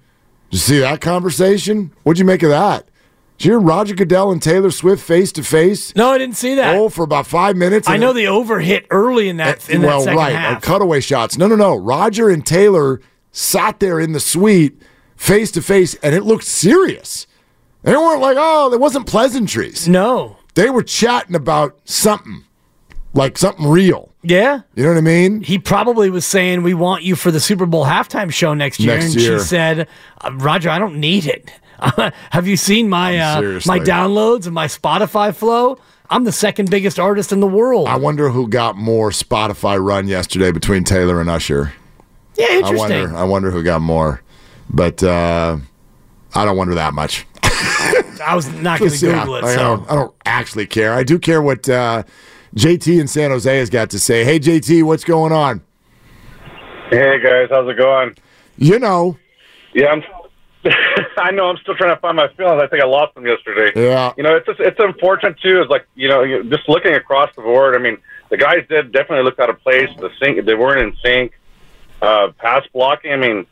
you 0.52 0.58
see 0.61 0.78
that 0.78 1.02
conversation? 1.02 1.92
What'd 2.02 2.18
you 2.18 2.24
make 2.24 2.42
of 2.42 2.48
that? 2.48 2.88
Did 3.37 3.44
you 3.44 3.50
hear 3.52 3.61
Roger 3.61 3.94
Goodell 3.94 4.32
and 4.32 4.40
Taylor 4.40 4.70
Swift 4.70 5.02
face 5.04 5.30
to 5.32 5.42
face? 5.42 5.94
no, 5.94 6.08
I 6.11 6.16
didn't 6.16 6.37
see 6.37 6.54
that. 6.54 6.74
Oh, 6.74 6.88
for 6.88 7.02
about 7.02 7.26
five 7.26 7.54
minutes. 7.54 7.87
I 7.87 7.94
and- 7.96 8.00
know 8.00 8.14
the 8.14 8.28
over 8.28 8.61
hit 8.61 8.87
early 8.90 9.28
in 9.28 9.37
that, 9.37 9.68
in 9.68 9.82
well, 9.82 9.98
that 9.98 10.04
second 10.04 10.16
right, 10.16 10.35
uh, 10.35 10.38
half. 10.38 10.62
cutaway 10.62 11.00
shots. 11.00 11.37
No, 11.37 11.46
no, 11.46 11.56
no. 11.56 11.76
Roger 11.76 12.30
and 12.30 12.46
Taylor 12.46 12.98
sat 13.30 13.78
there 13.78 14.00
in 14.00 14.12
the 14.12 14.20
suite 14.20 14.80
face 15.22 15.50
to 15.52 15.62
face, 15.62 15.94
and 16.02 16.14
it 16.14 16.24
looked 16.24 16.44
serious. 16.44 17.26
They 17.82 17.96
weren't 17.96 18.20
like, 18.20 18.37
oh, 18.38 18.72
it 18.72 18.80
wasn't 18.80 19.06
pleasantries. 19.06 19.88
No. 19.88 20.37
They 20.54 20.68
were 20.68 20.82
chatting 20.82 21.35
about 21.35 21.78
something, 21.85 22.44
like 23.14 23.38
something 23.38 23.66
real. 23.66 24.12
Yeah. 24.22 24.61
You 24.74 24.82
know 24.82 24.90
what 24.90 24.98
I 24.98 25.02
mean? 25.02 25.40
He 25.42 25.58
probably 25.58 26.11
was 26.11 26.26
saying, 26.26 26.62
"We 26.62 26.74
want 26.74 27.02
you 27.02 27.16
for 27.16 27.30
the 27.30 27.40
Super 27.40 27.66
Bowl 27.66 27.85
halftime 27.85 28.32
show 28.32 28.52
next 28.54 28.78
year," 28.78 28.94
Next 28.94 29.06
and 29.14 29.14
year. 29.14 29.38
she 29.38 29.44
said, 29.44 29.88
uh, 30.20 30.32
"Roger, 30.35 30.70
I 30.70 30.78
don't 30.78 30.96
need 30.96 31.26
it. 31.26 31.50
Have 32.30 32.46
you 32.46 32.56
seen 32.56 32.88
my 32.88 33.18
uh, 33.18 33.61
my 33.66 33.80
downloads 33.80 34.44
and 34.46 34.54
my 34.54 34.66
Spotify 34.66 35.35
flow? 35.35 35.78
I'm 36.11 36.24
the 36.24 36.32
second 36.32 36.70
biggest 36.70 37.00
artist 37.00 37.32
in 37.32 37.40
the 37.40 37.48
world." 37.48 37.88
I 37.88 37.96
wonder 37.96 38.28
who 38.28 38.46
got 38.46 38.76
more 38.76 39.11
Spotify 39.11 39.82
run 39.82 40.06
yesterday 40.06 40.52
between 40.52 40.85
Taylor 40.85 41.20
and 41.20 41.28
Usher. 41.30 41.72
yeah, 42.37 42.46
I 42.50 42.56
interesting. 42.58 42.78
wonder. 42.78 43.16
I 43.16 43.24
wonder 43.24 43.50
who 43.50 43.62
got 43.64 43.80
more, 43.80 44.22
but 44.72 45.02
uh, 45.02 45.58
I 46.35 46.44
don't 46.44 46.56
wonder 46.56 46.74
that 46.74 46.94
much. 46.94 47.26
I 47.42 48.32
was 48.35 48.48
not 48.52 48.78
going 48.78 48.90
to 48.90 48.96
Just, 48.98 49.02
yeah, 49.02 49.20
Google 49.20 49.37
it. 49.37 49.44
I, 49.44 49.54
So. 49.54 49.62
don't, 49.62 49.90
I 49.90 49.94
don't 49.94 50.14
actually 50.24 50.66
care. 50.66 50.92
I 50.94 51.02
do 51.02 51.18
care 51.18 51.42
what 51.42 51.68
uh, 51.68 52.02
JT 52.56 53.00
in 53.00 53.08
San 53.08 53.30
Jose 53.30 53.56
has 53.58 53.70
got 53.70 53.90
to 53.90 53.98
say. 53.98 54.24
Hey, 54.24 54.38
JT, 54.38 54.82
what's 54.85 55.04
going 55.04 55.32
on? 55.32 55.62
Hey 56.90 57.18
guys, 57.22 57.48
how's 57.50 57.68
it 57.70 57.78
going? 57.78 58.14
You 58.58 58.78
know, 58.78 59.16
Yeah, 59.72 59.87
I'm. 59.87 60.02
I 61.16 61.30
know. 61.32 61.48
I'm 61.48 61.56
still 61.56 61.74
trying 61.74 61.94
to 61.94 62.00
find 62.00 62.16
my 62.16 62.28
feelings. 62.35 62.62
I 62.62 62.66
think 62.68 62.82
I 62.82 62.87
lost 62.87 63.14
them 63.14 63.26
yesterday. 63.26 63.72
Yeah. 63.74 64.12
You 64.16 64.22
know, 64.22 64.37
it's 64.37 64.46
just, 64.46 64.61
it's 64.61 64.78
unfortunate 64.78 65.40
too. 65.40 65.61
It's 65.62 65.70
like 65.70 65.87
you 65.94 66.08
know, 66.08 66.42
just 66.44 66.68
looking 66.68 66.92
across 66.94 67.35
the 67.35 67.42
board. 67.42 67.74
I 67.74 67.78
mean, 67.78 67.96
the 68.28 68.37
guys 68.37 68.64
did 68.68 68.92
definitely 68.92 69.24
look 69.24 69.40
out 69.40 69.48
of 69.50 69.58
place. 69.61 69.88
The 69.98 70.11
sync, 70.22 70.44
they 70.44 70.54
weren't 70.54 70.80
in 70.82 70.96
sync. 71.02 71.32
Uh, 72.02 72.30
pass 72.38 72.62
blocking. 72.74 73.12
I 73.12 73.16
mean, 73.16 73.46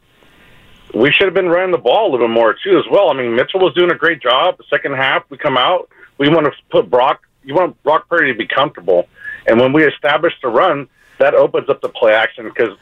we 0.95 1.13
should 1.13 1.27
have 1.27 1.35
been 1.35 1.49
running 1.49 1.71
the 1.71 1.79
ball 1.79 2.11
a 2.11 2.13
little 2.13 2.27
bit 2.27 2.33
more 2.33 2.55
too, 2.55 2.79
as 2.79 2.85
well. 2.91 3.11
I 3.11 3.15
mean, 3.15 3.35
Mitchell 3.35 3.61
was 3.61 3.75
doing 3.75 3.91
a 3.91 3.97
great 3.97 4.21
job. 4.21 4.59
The 4.59 4.65
second 4.71 4.95
half, 4.97 5.25
we 5.31 5.39
come 5.39 5.57
out. 5.57 5.89
We 6.19 6.29
want 6.29 6.47
to 6.47 6.53
put 6.71 6.91
Brock. 6.91 7.27
You 7.45 7.55
want 7.55 7.83
Brock 7.83 8.09
Purdy 8.09 8.33
to 8.33 8.39
be 8.39 8.47
comfortable, 8.47 9.09
and 9.47 9.59
when 9.59 9.73
we 9.73 9.85
establish 9.85 10.35
the 10.43 10.49
run, 10.49 10.89
that 11.19 11.35
opens 11.35 11.69
up 11.69 11.81
the 11.81 11.89
play 11.89 12.13
action 12.13 12.45
because 12.45 12.77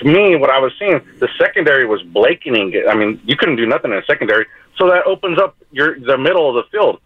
to 0.00 0.04
me, 0.04 0.36
what 0.36 0.50
I 0.50 0.58
was 0.58 0.72
seeing, 0.78 1.00
the 1.18 1.28
secondary 1.38 1.86
was 1.86 2.02
blanketing 2.02 2.72
it. 2.72 2.88
I 2.88 2.94
mean, 2.94 3.20
you 3.24 3.36
couldn't 3.36 3.56
do 3.56 3.66
nothing 3.66 3.90
in 3.90 3.98
the 3.98 4.06
secondary, 4.06 4.46
so 4.78 4.88
that 4.88 5.06
opens 5.06 5.38
up 5.38 5.56
your 5.70 5.98
the 6.00 6.16
middle 6.16 6.48
of 6.48 6.64
the 6.64 6.70
field. 6.70 7.00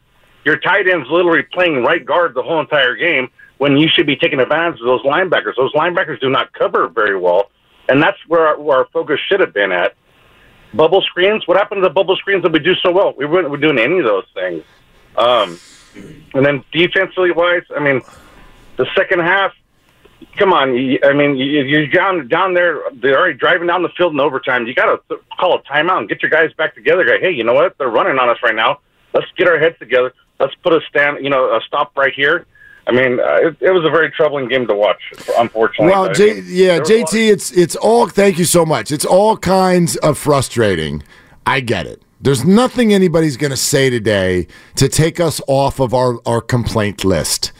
Your 0.45 0.59
tight 0.59 0.89
end's 0.89 1.09
literally 1.11 1.43
playing 1.43 1.83
right 1.83 2.05
guard 2.05 2.35
the 2.35 2.43
whole 2.43 2.61
entire 2.61 2.95
game 2.97 3.31
when 3.59 3.77
you 3.77 3.89
should 3.89 4.07
be 4.07 4.17
taking 4.17 4.41
advantage 4.41 4.81
of 4.81 4.87
those 4.87 5.03
linebackers. 5.03 5.57
Those 5.57 5.73
linebackers 5.73 6.21
do 6.21 6.29
not 6.29 6.53
cover 6.53 6.89
very 6.89 7.19
well, 7.19 7.51
and 7.89 8.03
that's 8.03 8.19
where 8.29 8.47
our, 8.47 8.61
where 8.61 8.79
our 8.79 8.89
focus 8.93 9.19
should 9.29 9.41
have 9.41 9.55
been 9.55 9.73
at. 9.73 9.95
Bubble 10.77 11.03
screens. 11.03 11.47
What 11.47 11.57
happened 11.57 11.83
to 11.83 11.89
the 11.89 11.95
bubble 11.95 12.17
screens 12.17 12.43
that 12.43 12.53
we 12.53 12.59
do 12.59 12.75
so 12.77 12.91
well? 12.91 13.15
We 13.17 13.27
weren't 13.27 13.61
doing 13.61 13.79
any 13.79 13.99
of 13.99 14.05
those 14.05 14.27
things. 14.35 14.65
Um, 15.17 15.59
and 16.35 16.45
then 16.45 16.65
defensively 16.73 17.31
wise, 17.31 17.63
I 17.75 17.81
mean, 17.81 18.03
the 18.77 18.87
second 18.97 19.21
half. 19.21 19.53
Come 20.37 20.53
on, 20.53 20.71
I 20.71 21.13
mean, 21.13 21.37
you- 21.37 21.63
you're 21.63 21.87
down 21.87 22.29
down 22.29 22.55
there. 22.55 22.81
They're 22.93 23.19
already 23.19 23.35
driving 23.39 23.67
down 23.69 23.83
the 23.83 23.89
field 23.91 24.15
in 24.15 24.21
overtime. 24.21 24.67
You 24.67 24.75
got 24.75 24.87
to 25.09 25.21
call 25.39 25.55
a 25.55 25.63
timeout 25.63 25.99
and 25.99 26.09
get 26.09 26.23
your 26.23 26.31
guys 26.31 26.53
back 26.55 26.75
together. 26.75 27.05
Go, 27.05 27.19
hey, 27.21 27.31
you 27.31 27.45
know 27.45 27.53
what? 27.53 27.77
They're 27.79 27.89
running 27.89 28.19
on 28.19 28.29
us 28.29 28.39
right 28.43 28.55
now. 28.55 28.79
Let's 29.13 29.27
get 29.37 29.47
our 29.49 29.59
heads 29.59 29.79
together. 29.79 30.13
Let's 30.41 30.55
put 30.57 30.73
a 30.73 30.81
stand, 30.89 31.23
you 31.23 31.31
know, 31.31 31.55
a 31.55 31.61
stop 31.67 31.93
right 31.97 32.13
here. 32.13 32.47
I 32.87 32.93
mean, 32.93 33.19
uh, 33.19 33.37
it, 33.37 33.57
it 33.61 33.71
was 33.71 33.85
a 33.85 33.91
very 33.91 34.11
troubling 34.11 34.49
game 34.49 34.67
to 34.67 34.75
watch. 34.75 35.01
Unfortunately, 35.39 35.93
well, 35.93 36.11
I 36.11 36.13
J- 36.13 36.35
mean, 36.35 36.45
yeah, 36.49 36.67
there 36.67 36.81
was 36.81 36.91
a 36.91 36.95
lot 36.99 37.09
JT, 37.09 37.33
it's 37.33 37.51
it's 37.53 37.77
all. 37.77 38.09
Thank 38.09 38.39
you 38.39 38.45
so 38.45 38.67
much. 38.67 38.93
It's 38.93 39.05
all 39.05 39.37
kinds 39.37 39.97
of 39.97 40.19
frustrating. 40.19 41.03
I 41.47 41.61
get 41.61 41.87
it. 41.87 42.03
There's 42.21 42.45
nothing 42.45 42.93
anybody's 42.93 43.37
going 43.37 43.51
to 43.51 43.57
say 43.57 43.91
today 43.91 44.47
to 44.77 44.89
take 44.89 45.21
us 45.21 45.41
off 45.47 45.81
of 45.81 45.95
our 45.95 46.19
our 46.27 46.41
complaint 46.41 47.05
list. 47.05 47.53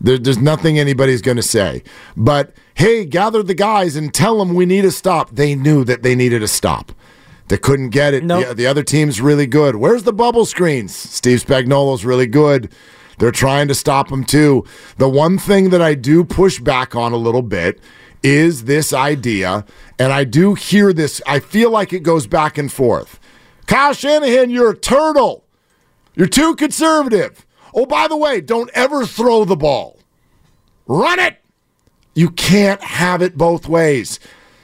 There, 0.00 0.18
there's 0.18 0.38
nothing 0.38 0.78
anybody's 0.78 1.22
going 1.22 1.36
to 1.36 1.42
say. 1.42 1.82
But 2.16 2.54
hey, 2.74 3.04
gather 3.04 3.42
the 3.42 3.54
guys 3.54 3.96
and 3.96 4.12
tell 4.12 4.38
them 4.38 4.54
we 4.54 4.66
need 4.66 4.84
a 4.84 4.90
stop. 4.90 5.30
They 5.30 5.54
knew 5.54 5.84
that 5.84 6.02
they 6.02 6.14
needed 6.14 6.42
a 6.42 6.48
stop. 6.48 6.92
They 7.48 7.58
couldn't 7.58 7.90
get 7.90 8.14
it. 8.14 8.24
Nope. 8.24 8.48
The, 8.48 8.54
the 8.54 8.66
other 8.66 8.82
team's 8.82 9.20
really 9.20 9.46
good. 9.46 9.76
Where's 9.76 10.02
the 10.04 10.12
bubble 10.12 10.46
screens? 10.46 10.94
Steve 10.94 11.44
Spagnuolo's 11.44 12.04
really 12.04 12.26
good. 12.26 12.72
They're 13.18 13.30
trying 13.30 13.68
to 13.68 13.74
stop 13.74 14.10
him 14.10 14.24
too. 14.24 14.64
The 14.96 15.08
one 15.08 15.38
thing 15.38 15.70
that 15.70 15.82
I 15.82 15.94
do 15.94 16.24
push 16.24 16.60
back 16.60 16.94
on 16.94 17.12
a 17.12 17.16
little 17.16 17.42
bit 17.42 17.80
is 18.22 18.64
this 18.64 18.92
idea, 18.92 19.64
and 19.98 20.12
I 20.12 20.24
do 20.24 20.54
hear 20.54 20.92
this. 20.92 21.20
I 21.26 21.40
feel 21.40 21.70
like 21.70 21.92
it 21.92 22.00
goes 22.00 22.26
back 22.26 22.56
and 22.56 22.72
forth. 22.72 23.20
Kyle 23.66 23.92
Shanahan, 23.92 24.50
you're 24.50 24.70
a 24.70 24.76
turtle. 24.76 25.44
You're 26.14 26.26
too 26.26 26.54
conservative. 26.56 27.44
Oh, 27.74 27.86
by 27.86 28.08
the 28.08 28.16
way, 28.16 28.40
don't 28.40 28.70
ever 28.72 29.04
throw 29.04 29.44
the 29.44 29.56
ball. 29.56 29.98
Run 30.86 31.18
it. 31.18 31.38
You 32.14 32.30
can't 32.30 32.82
have 32.82 33.20
it 33.20 33.36
both 33.36 33.68
ways. 33.68 34.20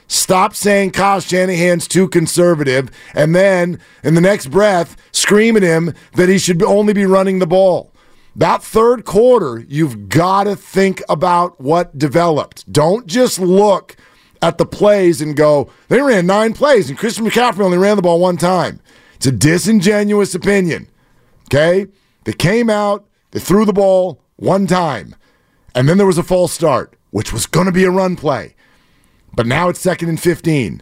Stop 0.07 0.55
saying 0.55 0.91
Kyle 0.91 1.19
Shanahan's 1.19 1.87
too 1.87 2.07
conservative 2.07 2.89
and 3.13 3.33
then 3.33 3.79
in 4.03 4.13
the 4.13 4.21
next 4.21 4.47
breath 4.47 4.97
scream 5.11 5.55
at 5.55 5.63
him 5.63 5.93
that 6.15 6.29
he 6.29 6.37
should 6.37 6.61
only 6.63 6.93
be 6.93 7.05
running 7.05 7.39
the 7.39 7.47
ball. 7.47 7.90
That 8.35 8.63
third 8.63 9.03
quarter, 9.03 9.65
you've 9.67 10.07
got 10.07 10.45
to 10.45 10.55
think 10.55 11.01
about 11.09 11.59
what 11.59 11.97
developed. 11.97 12.71
Don't 12.71 13.05
just 13.05 13.39
look 13.39 13.97
at 14.41 14.57
the 14.57 14.65
plays 14.65 15.21
and 15.21 15.35
go, 15.35 15.69
they 15.89 16.01
ran 16.01 16.25
nine 16.25 16.53
plays 16.53 16.89
and 16.89 16.97
Christian 16.97 17.25
McCaffrey 17.25 17.59
only 17.59 17.77
ran 17.77 17.97
the 17.97 18.01
ball 18.01 18.19
one 18.19 18.37
time. 18.37 18.79
It's 19.15 19.27
a 19.27 19.31
disingenuous 19.31 20.33
opinion. 20.33 20.87
Okay? 21.45 21.87
They 22.23 22.33
came 22.33 22.69
out, 22.69 23.05
they 23.31 23.39
threw 23.39 23.65
the 23.65 23.73
ball 23.73 24.21
one 24.37 24.65
time, 24.65 25.15
and 25.75 25.87
then 25.87 25.97
there 25.97 26.07
was 26.07 26.17
a 26.17 26.23
false 26.23 26.51
start, 26.53 26.95
which 27.11 27.33
was 27.33 27.45
going 27.45 27.65
to 27.65 27.71
be 27.71 27.83
a 27.83 27.91
run 27.91 28.15
play. 28.15 28.55
But 29.33 29.45
now 29.45 29.69
it's 29.69 29.79
second 29.79 30.09
and 30.09 30.19
15. 30.19 30.81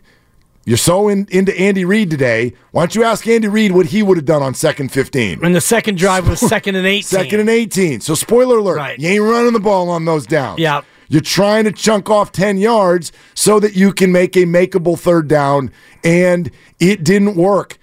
You're 0.70 0.78
so 0.78 1.10
in, 1.10 1.26
into 1.32 1.60
Andy 1.60 1.84
Reid 1.84 2.12
today. 2.12 2.54
Why 2.70 2.84
don't 2.84 2.94
you 2.94 3.04
ask 3.04 3.26
Andy 3.26 3.48
Reid 3.48 3.72
what 3.72 3.88
he 3.88 4.04
would 4.04 4.18
have 4.18 4.26
done 4.26 4.44
on 4.44 4.54
second 4.54 4.92
15? 4.92 5.44
And 5.44 5.56
the 5.56 5.62
second 5.62 5.98
drive 5.98 6.30
was 6.30 6.40
second 6.48 6.76
and 6.76 6.86
18. 6.86 7.02
Second 7.02 7.40
and 7.40 7.50
18. 7.50 8.02
So, 8.02 8.14
spoiler 8.14 8.60
alert, 8.60 8.78
Right. 8.78 9.00
you 9.00 9.10
ain't 9.10 9.24
running 9.24 9.54
the 9.54 9.60
ball 9.60 9.90
on 9.90 10.06
those 10.06 10.28
downs. 10.28 10.60
Yeah. 10.60 10.82
You're 11.08 11.22
trying 11.22 11.64
to 11.64 11.72
chunk 11.72 12.12
off 12.12 12.32
10 12.32 12.60
yards 12.60 13.12
so 13.34 13.60
that 13.60 13.76
you 13.76 13.92
can 13.92 14.12
make 14.12 14.36
a 14.36 14.44
makeable 14.44 14.96
third 15.00 15.28
down, 15.28 15.72
and 16.04 16.52
it 16.80 17.04
didn't 17.04 17.36
work. 17.36 17.80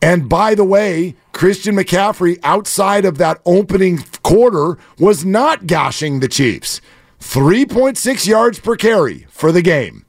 And 0.00 0.28
by 0.28 0.54
the 0.54 0.62
way, 0.62 1.16
Christian 1.32 1.74
McCaffrey, 1.74 2.38
outside 2.44 3.04
of 3.04 3.18
that 3.18 3.40
opening 3.46 3.98
quarter, 4.22 4.78
was 5.00 5.24
not 5.24 5.66
gashing 5.66 6.20
the 6.20 6.28
Chiefs. 6.28 6.80
3.6 7.18 8.28
yards 8.28 8.60
per 8.60 8.76
carry 8.76 9.26
for 9.28 9.50
the 9.50 9.60
game. 9.60 10.04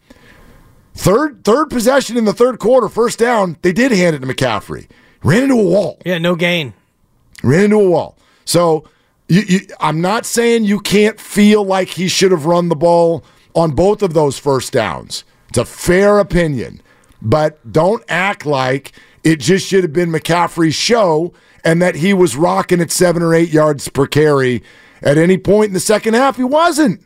Third 1.00 1.46
third 1.46 1.70
possession 1.70 2.18
in 2.18 2.26
the 2.26 2.34
third 2.34 2.60
quarter, 2.60 2.90
first 2.90 3.20
down, 3.20 3.56
they 3.62 3.72
did 3.72 3.94
hand 3.94 4.18
it 4.18 4.20
to 4.20 4.28
McCaffrey. 4.28 4.90
Ran 5.24 5.44
into 5.44 5.56
a 5.56 5.64
wall. 5.64 5.98
Yeah, 6.06 6.18
no 6.18 6.36
gain. 6.36 6.74
Ran 7.42 7.64
into 7.66 7.78
a 7.78 7.90
wall. 7.90 8.18
So 8.44 8.84
you, 9.30 9.42
you, 9.48 9.60
I'm 9.80 10.02
not 10.02 10.26
saying 10.26 10.66
you 10.66 10.82
can't 10.82 11.18
feel 11.18 11.64
like 11.64 11.88
he 11.88 12.10
should 12.10 12.34
have 12.34 12.46
run 12.46 12.68
the 12.68 12.76
ball 12.76 13.24
on 13.56 13.72
both 13.72 14.02
of 14.02 14.14
those 14.14 14.38
first 14.38 14.74
downs. 14.74 15.24
It's 15.48 15.58
a 15.58 15.64
fair 15.64 16.20
opinion. 16.20 16.82
But 17.22 17.72
don't 17.72 18.04
act 18.10 18.46
like 18.46 18.92
it 19.24 19.40
just 19.40 19.68
should 19.68 19.84
have 19.86 19.94
been 19.94 20.12
McCaffrey's 20.12 20.76
show 20.76 21.34
and 21.64 21.82
that 21.82 21.96
he 21.96 22.14
was 22.14 22.36
rocking 22.36 22.82
at 22.82 22.92
seven 22.92 23.24
or 23.24 23.34
eight 23.34 23.52
yards 23.52 23.88
per 23.88 24.06
carry 24.06 24.64
at 25.02 25.18
any 25.18 25.38
point 25.38 25.70
in 25.70 25.74
the 25.74 25.80
second 25.80 26.16
half. 26.16 26.36
He 26.36 26.44
wasn't. 26.44 27.06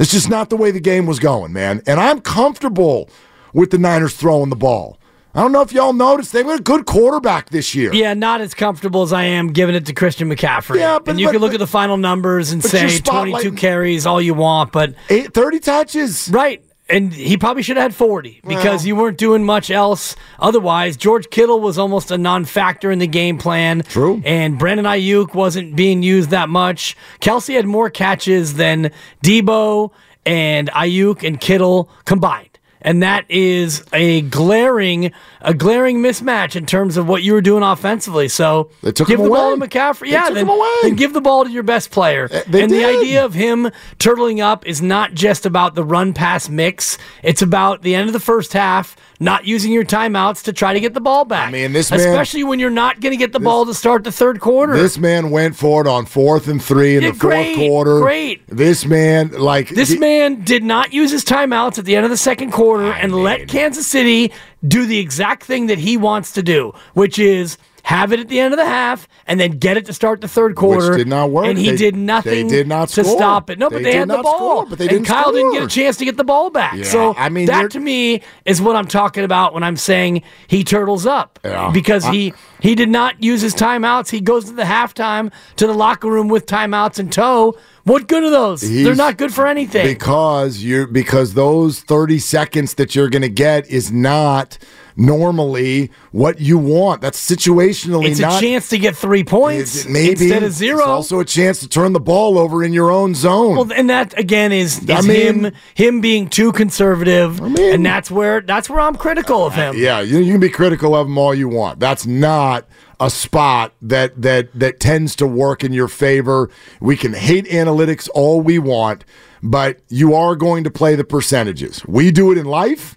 That's 0.00 0.10
just 0.12 0.30
not 0.30 0.48
the 0.48 0.56
way 0.56 0.70
the 0.70 0.80
game 0.80 1.04
was 1.04 1.18
going, 1.18 1.52
man. 1.52 1.82
And 1.86 2.00
I'm 2.00 2.22
comfortable 2.22 3.10
with 3.52 3.70
the 3.70 3.76
Niners 3.76 4.14
throwing 4.16 4.48
the 4.48 4.56
ball. 4.56 4.96
I 5.34 5.42
don't 5.42 5.52
know 5.52 5.60
if 5.60 5.74
y'all 5.74 5.92
noticed 5.92 6.32
they've 6.32 6.42
got 6.46 6.58
a 6.58 6.62
good 6.62 6.86
quarterback 6.86 7.50
this 7.50 7.74
year. 7.74 7.92
Yeah, 7.92 8.14
not 8.14 8.40
as 8.40 8.54
comfortable 8.54 9.02
as 9.02 9.12
I 9.12 9.24
am 9.24 9.48
giving 9.48 9.74
it 9.74 9.84
to 9.84 9.92
Christian 9.92 10.30
McCaffrey. 10.30 10.76
Yeah, 10.78 11.00
but- 11.00 11.10
and 11.10 11.20
you 11.20 11.26
but- 11.26 11.32
can 11.32 11.40
look 11.42 11.50
but- 11.50 11.56
at 11.56 11.58
the 11.58 11.66
final 11.66 11.98
numbers 11.98 12.50
and 12.50 12.64
say 12.64 12.96
22 12.98 13.52
carries, 13.52 14.06
all 14.06 14.22
you 14.22 14.32
want, 14.32 14.72
but 14.72 14.94
Eight, 15.10 15.34
30 15.34 15.60
touches. 15.60 16.30
right. 16.32 16.62
And 16.90 17.12
he 17.12 17.36
probably 17.36 17.62
should 17.62 17.76
have 17.76 17.84
had 17.92 17.94
40 17.94 18.40
because 18.46 18.80
Well. 18.80 18.86
you 18.86 18.96
weren't 18.96 19.18
doing 19.18 19.44
much 19.44 19.70
else 19.70 20.16
otherwise. 20.38 20.96
George 20.96 21.30
Kittle 21.30 21.60
was 21.60 21.78
almost 21.78 22.10
a 22.10 22.18
non 22.18 22.44
factor 22.44 22.90
in 22.90 22.98
the 22.98 23.06
game 23.06 23.38
plan. 23.38 23.82
True. 23.82 24.20
And 24.24 24.58
Brandon 24.58 24.86
Aiyuk 24.86 25.34
wasn't 25.34 25.76
being 25.76 26.02
used 26.02 26.30
that 26.30 26.48
much. 26.48 26.96
Kelce 27.20 27.54
had 27.54 27.66
more 27.66 27.90
catches 27.90 28.54
than 28.54 28.90
Deebo 29.24 29.92
and 30.26 30.68
Aiyuk 30.70 31.26
and 31.26 31.40
Kittle 31.40 31.88
combined. 32.04 32.49
And 32.82 33.02
that 33.02 33.26
is 33.30 33.84
a 33.92 34.22
glaring, 34.22 35.12
a 35.42 35.52
glaring 35.52 35.98
mismatch 35.98 36.56
in 36.56 36.64
terms 36.64 36.96
of 36.96 37.06
what 37.06 37.22
you 37.22 37.34
were 37.34 37.42
doing 37.42 37.62
offensively. 37.62 38.28
So 38.28 38.70
They 38.82 38.92
took 38.92 39.06
give 39.08 39.20
the 39.22 39.28
ball 39.28 39.54
to 39.56 39.60
McCaffrey. 39.68 40.06
They 40.06 40.12
yeah, 40.12 40.30
then, 40.30 40.48
away. 40.48 40.68
then 40.82 40.94
give 40.96 41.12
the 41.12 41.20
ball 41.20 41.44
to 41.44 41.50
your 41.50 41.62
best 41.62 41.90
player. 41.90 42.28
they 42.48 42.62
and 42.62 42.72
the 42.72 42.84
idea 42.86 43.22
of 43.24 43.34
him 43.34 43.70
turtling 43.98 44.42
up 44.42 44.66
is 44.66 44.80
not 44.80 45.12
just 45.12 45.44
about 45.44 45.74
the 45.74 45.84
run 45.84 46.14
pass 46.14 46.48
mix. 46.48 46.96
It's 47.22 47.42
about 47.42 47.82
the 47.82 47.94
end 47.94 48.08
of 48.08 48.14
the 48.14 48.20
first 48.20 48.54
half, 48.54 48.96
not 49.20 49.44
using 49.44 49.72
your 49.72 49.84
timeouts 49.84 50.44
to 50.44 50.52
try 50.54 50.72
to 50.72 50.80
get 50.80 50.94
the 50.94 51.00
ball 51.02 51.26
back. 51.26 51.48
I 51.48 51.52
mean, 51.52 51.72
this 51.74 51.90
man- 51.90 52.00
especially 52.00 52.44
when 52.44 52.58
you're 52.60 52.70
not 52.70 53.00
going 53.00 53.12
to 53.12 53.18
get 53.18 53.32
the 53.34 53.40
ball 53.40 53.66
to 53.66 53.74
start 53.74 54.04
the 54.04 54.12
third 54.12 54.40
quarter. 54.40 54.74
This 54.74 54.96
man 54.96 55.30
went 55.30 55.54
for 55.54 55.82
it 55.82 55.86
on 55.86 56.06
fourth 56.06 56.48
and 56.48 56.62
three 56.62 56.96
in 56.96 57.02
Yeah, 57.02 57.10
the 57.10 57.18
fourth 57.18 57.56
quarter. 57.56 58.00
great. 58.00 58.40
This 58.48 58.86
man, 58.86 59.32
like 59.32 59.68
This 59.68 59.90
the- 59.90 59.98
man 59.98 60.42
did 60.44 60.64
not 60.64 60.94
use 60.94 61.10
his 61.10 61.24
timeouts 61.26 61.78
at 61.78 61.84
the 61.84 61.94
end 61.94 62.04
of 62.06 62.10
the 62.10 62.16
second 62.16 62.52
quarter 62.52 62.69
and 62.78 63.14
let 63.14 63.48
Kansas 63.48 63.86
City 63.86 64.32
do 64.66 64.86
the 64.86 64.98
exact 64.98 65.44
thing 65.44 65.66
that 65.66 65.78
he 65.78 65.96
wants 65.96 66.32
to 66.32 66.42
do, 66.42 66.72
which 66.94 67.18
is 67.18 67.56
have 67.82 68.12
it 68.12 68.20
at 68.20 68.28
the 68.28 68.38
end 68.38 68.52
of 68.52 68.58
the 68.58 68.64
half, 68.66 69.08
and 69.26 69.40
then 69.40 69.52
get 69.52 69.78
it 69.78 69.86
to 69.86 69.92
start 69.94 70.20
the 70.20 70.28
third 70.28 70.54
quarter. 70.54 70.98
did 70.98 71.08
not 71.08 71.30
work. 71.30 71.46
And 71.46 71.58
he 71.58 71.70
They- 71.70 71.76
did 71.78 71.94
they 71.94 71.98
nothing 71.98 72.46
did 72.48 72.68
not 72.68 72.90
to 72.90 73.02
score. 73.04 73.16
stop 73.16 73.48
it. 73.48 73.58
No, 73.58 73.70
but 73.70 73.78
They 73.78 73.84
they, 73.84 73.92
did 73.92 73.98
had 74.00 74.08
the 74.10 74.18
ball. 74.22 74.34
score, 74.36 74.66
but 74.66 74.78
they 74.78 74.84
and 74.84 74.90
didn't 74.90 75.06
Kyle 75.06 75.32
didn't 75.32 75.52
get 75.54 75.62
a 75.62 75.66
chance 75.66 75.96
to 75.96 76.04
get 76.04 76.18
the 76.18 76.22
ball 76.22 76.50
back. 76.50 76.74
Yeah, 76.76 76.84
so 76.84 77.14
I 77.16 77.30
mean, 77.30 77.46
that 77.46 77.70
to 77.70 77.80
me 77.80 78.20
is 78.44 78.60
what 78.60 78.76
I'm 78.76 78.86
talking 78.86 79.24
about 79.24 79.54
when 79.54 79.62
I'm 79.62 79.78
saying 79.78 80.22
he 80.46 80.62
turtles 80.62 81.06
up. 81.06 81.38
Yeah. 81.42 81.70
Because 81.72 82.04
I- 82.04 82.12
he 82.12 82.34
he 82.60 82.74
did 82.74 82.90
not 82.90 83.24
use 83.24 83.40
his 83.40 83.54
timeouts. 83.54 84.10
He 84.10 84.20
goes 84.20 84.44
to 84.44 84.52
the 84.52 84.64
halftime 84.64 85.32
to 85.56 85.66
the 85.66 85.72
locker 85.74 86.10
room 86.10 86.28
with 86.28 86.44
timeouts 86.44 86.98
in 86.98 87.08
tow. 87.08 87.56
What 87.84 88.08
good 88.08 88.22
are 88.24 88.30
those? 88.30 88.60
They're 88.60 88.94
not 88.94 89.16
good 89.16 89.32
for 89.32 89.46
anything. 89.46 89.86
Because 89.86 90.62
you're 90.62 90.86
because 90.86 91.34
those 91.34 91.80
30 91.80 92.18
seconds 92.18 92.74
that 92.74 92.94
you're 92.94 93.08
going 93.08 93.22
to 93.22 93.28
get 93.28 93.68
is 93.70 93.90
not 93.90 94.58
normally 94.96 95.90
what 96.12 96.40
you 96.40 96.58
want. 96.58 97.00
That's 97.00 97.18
situationally 97.18 98.10
it's 98.10 98.20
not 98.20 98.42
a 98.42 98.46
chance 98.46 98.68
to 98.68 98.78
get 98.78 98.96
three 98.96 99.24
points 99.24 99.86
maybe 99.86 100.10
instead 100.10 100.42
of 100.42 100.52
zero. 100.52 100.78
It's 100.78 100.86
also 100.86 101.20
a 101.20 101.24
chance 101.24 101.60
to 101.60 101.68
turn 101.68 101.92
the 101.92 102.00
ball 102.00 102.38
over 102.38 102.62
in 102.62 102.72
your 102.72 102.90
own 102.90 103.14
zone. 103.14 103.56
Well, 103.56 103.72
and 103.72 103.88
that 103.90 104.18
again 104.18 104.52
is, 104.52 104.78
is 104.82 104.90
I 104.90 105.00
mean- 105.00 105.44
him 105.46 105.52
him 105.74 106.00
being 106.00 106.28
too 106.28 106.52
conservative, 106.52 107.40
and 107.40 107.84
that's 107.84 108.10
where 108.10 108.40
that's 108.40 108.68
where 108.68 108.80
I'm 108.80 108.96
critical 108.96 109.46
of 109.46 109.54
him. 109.54 109.74
yeah, 109.76 110.00
you, 110.00 110.18
you 110.18 110.32
can 110.32 110.40
be 110.40 110.50
critical 110.50 110.94
of 110.94 111.06
them 111.06 111.16
all 111.18 111.34
you 111.34 111.48
want. 111.48 111.80
That's 111.80 112.06
not 112.06 112.66
a 113.00 113.10
spot 113.10 113.72
that 113.82 114.20
that 114.20 114.48
that 114.54 114.78
tends 114.78 115.16
to 115.16 115.26
work 115.26 115.64
in 115.64 115.72
your 115.72 115.88
favor. 115.88 116.50
We 116.80 116.96
can 116.96 117.14
hate 117.14 117.46
analytics 117.46 118.08
all 118.14 118.40
we 118.42 118.58
want, 118.58 119.04
but 119.42 119.80
you 119.88 120.14
are 120.14 120.36
going 120.36 120.64
to 120.64 120.70
play 120.70 120.94
the 120.96 121.04
percentages. 121.04 121.82
We 121.86 122.10
do 122.10 122.30
it 122.30 122.38
in 122.38 122.44
life, 122.46 122.96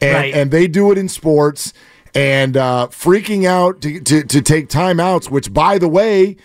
and 0.00 0.14
Right. 0.14 0.34
and 0.34 0.50
they 0.50 0.66
do 0.68 0.92
it 0.92 0.98
in 0.98 1.08
sports. 1.08 1.72
And 2.14 2.56
uh, 2.56 2.88
freaking 2.90 3.44
out 3.46 3.80
to, 3.82 4.00
to 4.00 4.22
to 4.24 4.42
take 4.42 4.68
timeouts, 4.68 5.30
which 5.30 5.52
by 5.52 5.78
the 5.78 5.88
way, 5.88 6.36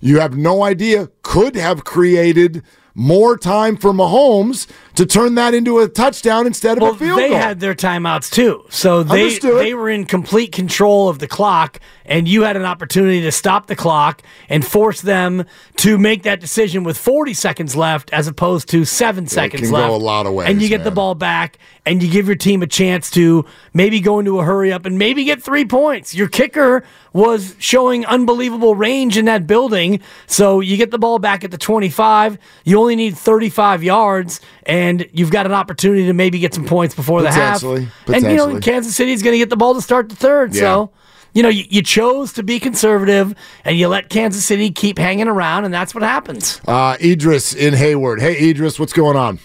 you 0.00 0.18
have 0.20 0.36
no 0.36 0.62
idea 0.62 1.08
could 1.22 1.54
have 1.56 1.84
created 1.84 2.62
more 2.94 3.36
time 3.38 3.76
for 3.76 3.92
Mahomes 3.92 4.66
to 4.94 5.06
turn 5.06 5.34
that 5.36 5.54
into 5.54 5.78
a 5.78 5.88
touchdown 5.88 6.46
instead 6.46 6.76
of 6.78 6.82
Well, 6.82 6.92
a 6.92 6.96
field 6.96 7.18
they 7.18 7.28
goal. 7.28 7.38
They 7.38 7.42
had 7.42 7.60
their 7.60 7.74
timeouts 7.74 8.30
too, 8.30 8.64
so 8.68 9.02
they 9.02 9.22
Understood. 9.24 9.58
they 9.60 9.74
were 9.74 9.88
in 9.88 10.04
complete 10.04 10.52
control 10.52 11.08
of 11.08 11.18
the 11.18 11.26
clock, 11.26 11.78
and 12.04 12.28
you 12.28 12.42
had 12.42 12.56
an 12.56 12.64
opportunity 12.64 13.22
to 13.22 13.32
stop 13.32 13.68
the 13.68 13.76
clock 13.76 14.22
and 14.48 14.66
force 14.66 15.00
them 15.00 15.44
to 15.76 15.96
make 15.98 16.24
that 16.24 16.40
decision 16.40 16.84
with 16.84 16.98
40 16.98 17.32
seconds 17.34 17.74
left, 17.74 18.12
as 18.12 18.26
opposed 18.26 18.68
to 18.70 18.84
seven 18.84 19.26
seconds 19.26 19.62
can 19.62 19.70
go 19.70 19.76
left. 19.78 19.90
a 19.92 19.96
lot 19.96 20.26
of 20.26 20.34
ways, 20.34 20.48
and 20.50 20.60
you 20.60 20.68
get 20.68 20.84
the 20.84 20.90
ball 20.90 21.14
back, 21.14 21.58
and 21.86 22.02
you 22.02 22.10
give 22.10 22.26
your 22.26 22.36
team 22.36 22.62
a 22.62 22.66
chance 22.66 23.10
to 23.12 23.44
maybe 23.72 23.98
go 24.00 24.18
into 24.18 24.38
a 24.40 24.44
hurry 24.44 24.72
up 24.72 24.84
and 24.84 24.98
maybe 24.98 25.24
get 25.24 25.42
three 25.42 25.64
points. 25.64 26.14
Your 26.14 26.28
kicker 26.28 26.84
was 27.12 27.54
showing 27.58 28.04
unbelievable 28.06 28.74
range 28.74 29.16
in 29.16 29.24
that 29.24 29.46
building, 29.46 30.00
so 30.26 30.60
you 30.60 30.76
get 30.76 30.90
the 30.90 30.98
ball 30.98 31.18
back 31.18 31.44
at 31.44 31.50
the 31.50 31.58
25. 31.58 32.36
You 32.64 32.78
only 32.78 32.96
need 32.96 33.16
35 33.16 33.82
yards, 33.82 34.40
and 34.64 34.81
you've 35.12 35.30
got 35.30 35.46
an 35.46 35.52
opportunity 35.52 36.06
to 36.06 36.12
maybe 36.12 36.38
get 36.38 36.54
some 36.54 36.64
points 36.64 36.94
before 36.94 37.22
the 37.22 37.30
half. 37.30 37.60
Potentially, 37.60 37.88
And 38.06 38.22
you 38.24 38.36
know, 38.36 38.46
potentially. 38.46 38.60
Kansas 38.60 38.96
City's 38.96 39.22
going 39.22 39.34
to 39.34 39.38
get 39.38 39.50
the 39.50 39.56
ball 39.56 39.74
to 39.74 39.82
start 39.82 40.08
the 40.08 40.16
third. 40.16 40.54
So, 40.54 40.90
you 41.34 41.42
know, 41.42 41.48
you, 41.48 41.64
you 41.68 41.82
chose 41.82 42.32
to 42.34 42.42
be 42.42 42.60
conservative, 42.60 43.34
and 43.64 43.76
you 43.78 43.88
let 43.88 44.08
Kansas 44.10 44.44
City 44.44 44.70
keep 44.70 44.98
hanging 44.98 45.28
around, 45.28 45.64
and 45.64 45.72
that's 45.72 45.94
what 45.94 46.02
happens. 46.02 46.60
Uh, 46.66 46.96
Idris 47.00 47.54
in 47.54 47.74
Hayward. 47.74 48.20
Hey, 48.20 48.50
Idris, 48.50 48.78
what's 48.78 48.92
going 48.92 49.16
on? 49.16 49.38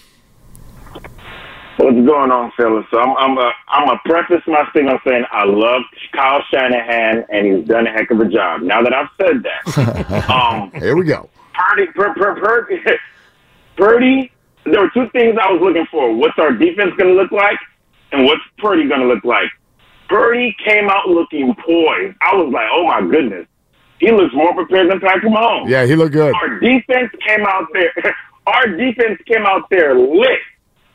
What's 1.78 1.94
going 2.06 2.32
on, 2.32 2.50
fellas? 2.56 2.84
So 2.90 2.98
I'm 2.98 3.16
I'm 3.16 3.38
a, 3.38 3.52
I'm 3.68 3.88
a 3.88 4.00
preface 4.04 4.42
my 4.48 4.68
thing 4.72 4.88
on 4.88 4.98
saying 5.06 5.24
I 5.30 5.44
love 5.44 5.82
Kyle 6.12 6.42
Shanahan 6.52 7.24
and 7.30 7.46
he's 7.46 7.68
done 7.68 7.86
a 7.86 7.90
heck 7.92 8.10
of 8.10 8.18
a 8.18 8.24
job. 8.24 8.62
Now 8.62 8.82
that 8.82 8.92
I've 8.92 9.06
said 9.16 9.44
that, 9.44 10.28
um, 10.28 10.72
Here 10.72 10.96
we 10.96 11.04
go. 11.04 11.30
Purdy, 11.54 11.86
Pur, 11.94 12.14
Pur, 12.14 12.34
Purdy, 12.40 12.82
Purdy. 13.76 14.32
There 14.72 14.80
were 14.80 14.90
two 14.90 15.08
things 15.10 15.36
I 15.40 15.50
was 15.52 15.60
looking 15.62 15.86
for. 15.90 16.14
What's 16.14 16.38
our 16.38 16.52
defense 16.52 16.92
going 16.96 17.14
to 17.14 17.20
look 17.20 17.32
like, 17.32 17.58
and 18.12 18.24
what's 18.24 18.42
Purdy 18.58 18.88
going 18.88 19.00
to 19.00 19.06
look 19.06 19.24
like? 19.24 19.50
Purdy 20.08 20.56
came 20.64 20.88
out 20.88 21.08
looking 21.08 21.54
poised. 21.54 22.16
I 22.22 22.34
was 22.34 22.52
like, 22.52 22.66
oh 22.72 22.86
my 22.86 23.00
goodness, 23.08 23.46
he 24.00 24.10
looks 24.10 24.34
more 24.34 24.54
prepared 24.54 24.90
than 24.90 25.00
Patrick 25.00 25.32
Mahomes. 25.32 25.68
Yeah, 25.68 25.84
he 25.84 25.94
looked 25.94 26.12
good. 26.12 26.34
Our 26.34 26.60
defense 26.60 27.10
came 27.26 27.44
out 27.46 27.66
there. 27.72 27.92
Our 28.46 28.66
defense 28.68 29.20
came 29.26 29.44
out 29.44 29.68
there 29.70 29.94
lit. 29.94 30.38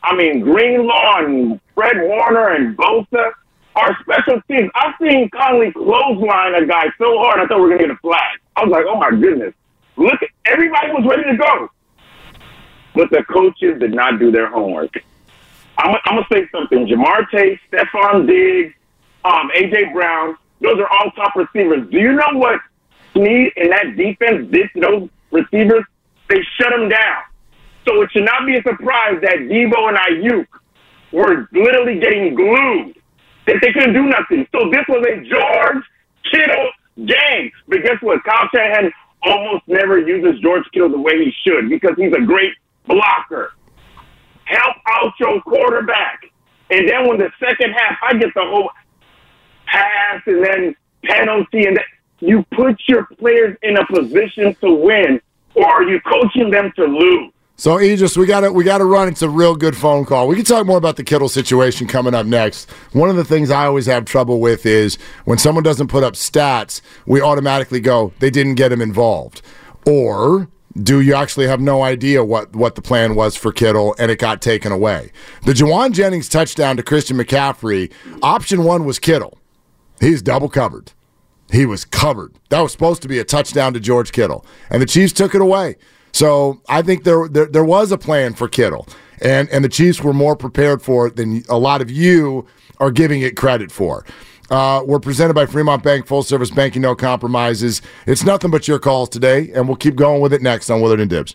I 0.02 0.16
mean, 0.16 0.40
Greenlaw 0.40 1.18
and 1.24 1.60
Fred 1.74 1.96
Warner 2.02 2.48
and 2.54 2.76
Bosa. 2.76 3.32
Our 3.76 3.96
special 4.02 4.40
teams. 4.48 4.70
I've 4.74 4.94
seen 5.00 5.30
Conley 5.30 5.72
clothesline 5.72 6.54
a 6.54 6.66
guy 6.66 6.86
so 6.98 7.18
hard 7.18 7.40
I 7.40 7.46
thought 7.46 7.56
we 7.56 7.62
were 7.62 7.68
going 7.68 7.80
to 7.80 7.86
get 7.88 7.96
a 7.96 8.00
flag. 8.00 8.38
I 8.56 8.64
was 8.64 8.70
like, 8.70 8.84
oh 8.88 8.96
my 8.98 9.10
goodness. 9.10 9.54
Look, 9.96 10.20
everybody 10.46 10.90
was 10.92 11.06
ready 11.08 11.24
to 11.30 11.36
go. 11.36 11.68
But 12.94 13.10
the 13.10 13.24
coaches 13.24 13.80
did 13.80 13.94
not 13.94 14.18
do 14.18 14.30
their 14.30 14.48
homework. 14.48 14.94
I'm, 15.78 15.96
I'm 16.04 16.14
going 16.16 16.24
to 16.30 16.34
say 16.34 16.48
something. 16.52 16.86
Ja'Marr 16.86 17.28
Chase, 17.30 17.58
Stefon 17.72 18.26
Diggs, 18.26 18.74
um, 19.24 19.50
A.J. 19.54 19.92
Brown, 19.92 20.36
those 20.60 20.78
are 20.78 20.88
all 20.88 21.10
top 21.12 21.34
receivers. 21.34 21.90
Do 21.90 21.98
you 21.98 22.12
know 22.12 22.38
what 22.38 22.60
Sneed 23.12 23.52
and 23.56 23.72
that 23.72 23.96
defense 23.96 24.50
did 24.50 24.70
to 24.74 24.80
those 24.80 25.08
receivers? 25.30 25.84
They 26.28 26.40
shut 26.58 26.70
them 26.70 26.88
down. 26.88 27.22
So 27.86 28.00
it 28.02 28.10
should 28.12 28.24
not 28.24 28.46
be 28.46 28.56
a 28.56 28.62
surprise 28.62 29.20
that 29.22 29.36
Deebo 29.50 29.88
and 29.88 29.98
Aiyuk 29.98 30.46
were 31.12 31.48
literally 31.52 32.00
getting 32.00 32.34
glued, 32.34 32.96
that 33.46 33.56
they 33.60 33.72
couldn't 33.72 33.92
do 33.92 34.04
nothing. 34.04 34.46
So 34.52 34.70
this 34.70 34.84
was 34.88 35.04
a 35.06 35.20
George 35.28 35.84
Kittle 36.30 36.70
game. 37.06 37.52
But 37.68 37.82
guess 37.82 38.00
what? 38.00 38.24
Kyle 38.24 38.48
Shanahan 38.54 38.90
almost 39.22 39.64
never 39.66 39.98
uses 39.98 40.40
George 40.40 40.64
Kittle 40.72 40.90
the 40.90 40.98
way 40.98 41.24
he 41.24 41.32
should 41.46 41.68
because 41.68 41.94
he's 41.96 42.12
a 42.12 42.20
great 42.20 42.52
blocker. 42.86 43.52
Help 44.44 44.76
out 44.86 45.12
your 45.18 45.40
quarterback. 45.42 46.30
And 46.70 46.88
then 46.88 47.08
when 47.08 47.18
the 47.18 47.30
second 47.40 47.72
half, 47.72 47.98
I 48.02 48.14
get 48.14 48.32
the 48.34 48.42
whole 48.42 48.70
pass 49.66 50.22
and 50.26 50.44
then 50.44 50.76
penalty, 51.04 51.66
and 51.66 51.76
that, 51.76 51.84
you 52.20 52.44
put 52.54 52.80
your 52.88 53.06
players 53.18 53.56
in 53.62 53.76
a 53.76 53.86
position 53.86 54.54
to 54.56 54.72
win, 54.72 55.20
or 55.54 55.66
are 55.66 55.82
you 55.82 56.00
coaching 56.00 56.50
them 56.50 56.72
to 56.76 56.84
lose? 56.84 57.30
So, 57.56 57.78
Idris, 57.78 58.16
we 58.16 58.26
got 58.26 58.40
to 58.40 58.50
we 58.50 58.64
got 58.64 58.78
to 58.78 58.84
run. 58.84 59.06
It's 59.06 59.22
a 59.22 59.28
real 59.28 59.54
good 59.54 59.76
phone 59.76 60.04
call. 60.04 60.26
We 60.26 60.34
can 60.34 60.44
talk 60.44 60.66
more 60.66 60.78
about 60.78 60.96
the 60.96 61.04
Kittle 61.04 61.28
situation 61.28 61.86
coming 61.86 62.12
up 62.12 62.26
next. 62.26 62.68
One 62.92 63.08
of 63.08 63.14
the 63.14 63.24
things 63.24 63.48
I 63.48 63.66
always 63.66 63.86
have 63.86 64.04
trouble 64.04 64.40
with 64.40 64.66
is 64.66 64.96
when 65.24 65.38
someone 65.38 65.62
doesn't 65.62 65.86
put 65.86 66.02
up 66.02 66.14
stats, 66.14 66.80
we 67.06 67.20
automatically 67.20 67.78
go 67.78 68.12
they 68.18 68.30
didn't 68.30 68.56
get 68.56 68.72
him 68.72 68.80
involved, 68.80 69.40
or 69.86 70.48
do 70.82 71.00
you 71.00 71.14
actually 71.14 71.46
have 71.46 71.60
no 71.60 71.82
idea 71.82 72.24
what 72.24 72.54
what 72.54 72.74
the 72.74 72.82
plan 72.82 73.14
was 73.14 73.36
for 73.36 73.52
Kittle 73.52 73.94
and 73.98 74.10
it 74.10 74.18
got 74.18 74.42
taken 74.42 74.72
away? 74.72 75.12
The 75.44 75.52
Jauan 75.52 75.92
Jennings 75.92 76.28
touchdown 76.28 76.76
to 76.76 76.82
Christian 76.82 77.16
McCaffrey, 77.16 77.92
option 78.22 78.64
one 78.64 78.84
was 78.84 78.98
Kittle. 78.98 79.38
He's 80.00 80.22
double 80.22 80.48
covered. 80.48 80.92
He 81.52 81.66
was 81.66 81.84
covered. 81.84 82.34
That 82.48 82.60
was 82.60 82.72
supposed 82.72 83.02
to 83.02 83.08
be 83.08 83.18
a 83.18 83.24
touchdown 83.24 83.74
to 83.74 83.80
George 83.80 84.12
Kittle, 84.12 84.44
and 84.70 84.82
the 84.82 84.86
Chiefs 84.86 85.12
took 85.12 85.34
it 85.34 85.40
away. 85.40 85.76
So 86.12 86.60
I 86.68 86.82
think 86.82 87.04
there, 87.04 87.28
there 87.28 87.46
there 87.46 87.64
was 87.64 87.92
a 87.92 87.98
plan 87.98 88.34
for 88.34 88.48
Kittle, 88.48 88.88
and 89.20 89.48
and 89.50 89.64
the 89.64 89.68
Chiefs 89.68 90.02
were 90.02 90.12
more 90.12 90.34
prepared 90.34 90.82
for 90.82 91.06
it 91.06 91.16
than 91.16 91.44
a 91.48 91.58
lot 91.58 91.82
of 91.82 91.90
you 91.90 92.46
are 92.80 92.90
giving 92.90 93.22
it 93.22 93.36
credit 93.36 93.70
for. 93.70 94.04
Uh, 94.54 94.84
we're 94.84 95.00
presented 95.00 95.34
by 95.34 95.46
Fremont 95.46 95.82
Bank, 95.82 96.06
full 96.06 96.22
service 96.22 96.48
banking, 96.48 96.80
no 96.80 96.94
compromises. 96.94 97.82
It's 98.06 98.22
nothing 98.22 98.52
but 98.52 98.68
your 98.68 98.78
calls 98.78 99.08
today, 99.08 99.50
and 99.50 99.66
we'll 99.66 99.76
keep 99.76 99.96
going 99.96 100.20
with 100.20 100.32
it 100.32 100.42
next 100.42 100.70
on 100.70 100.80
Willard 100.80 101.00
and 101.00 101.10
Dibs. 101.10 101.34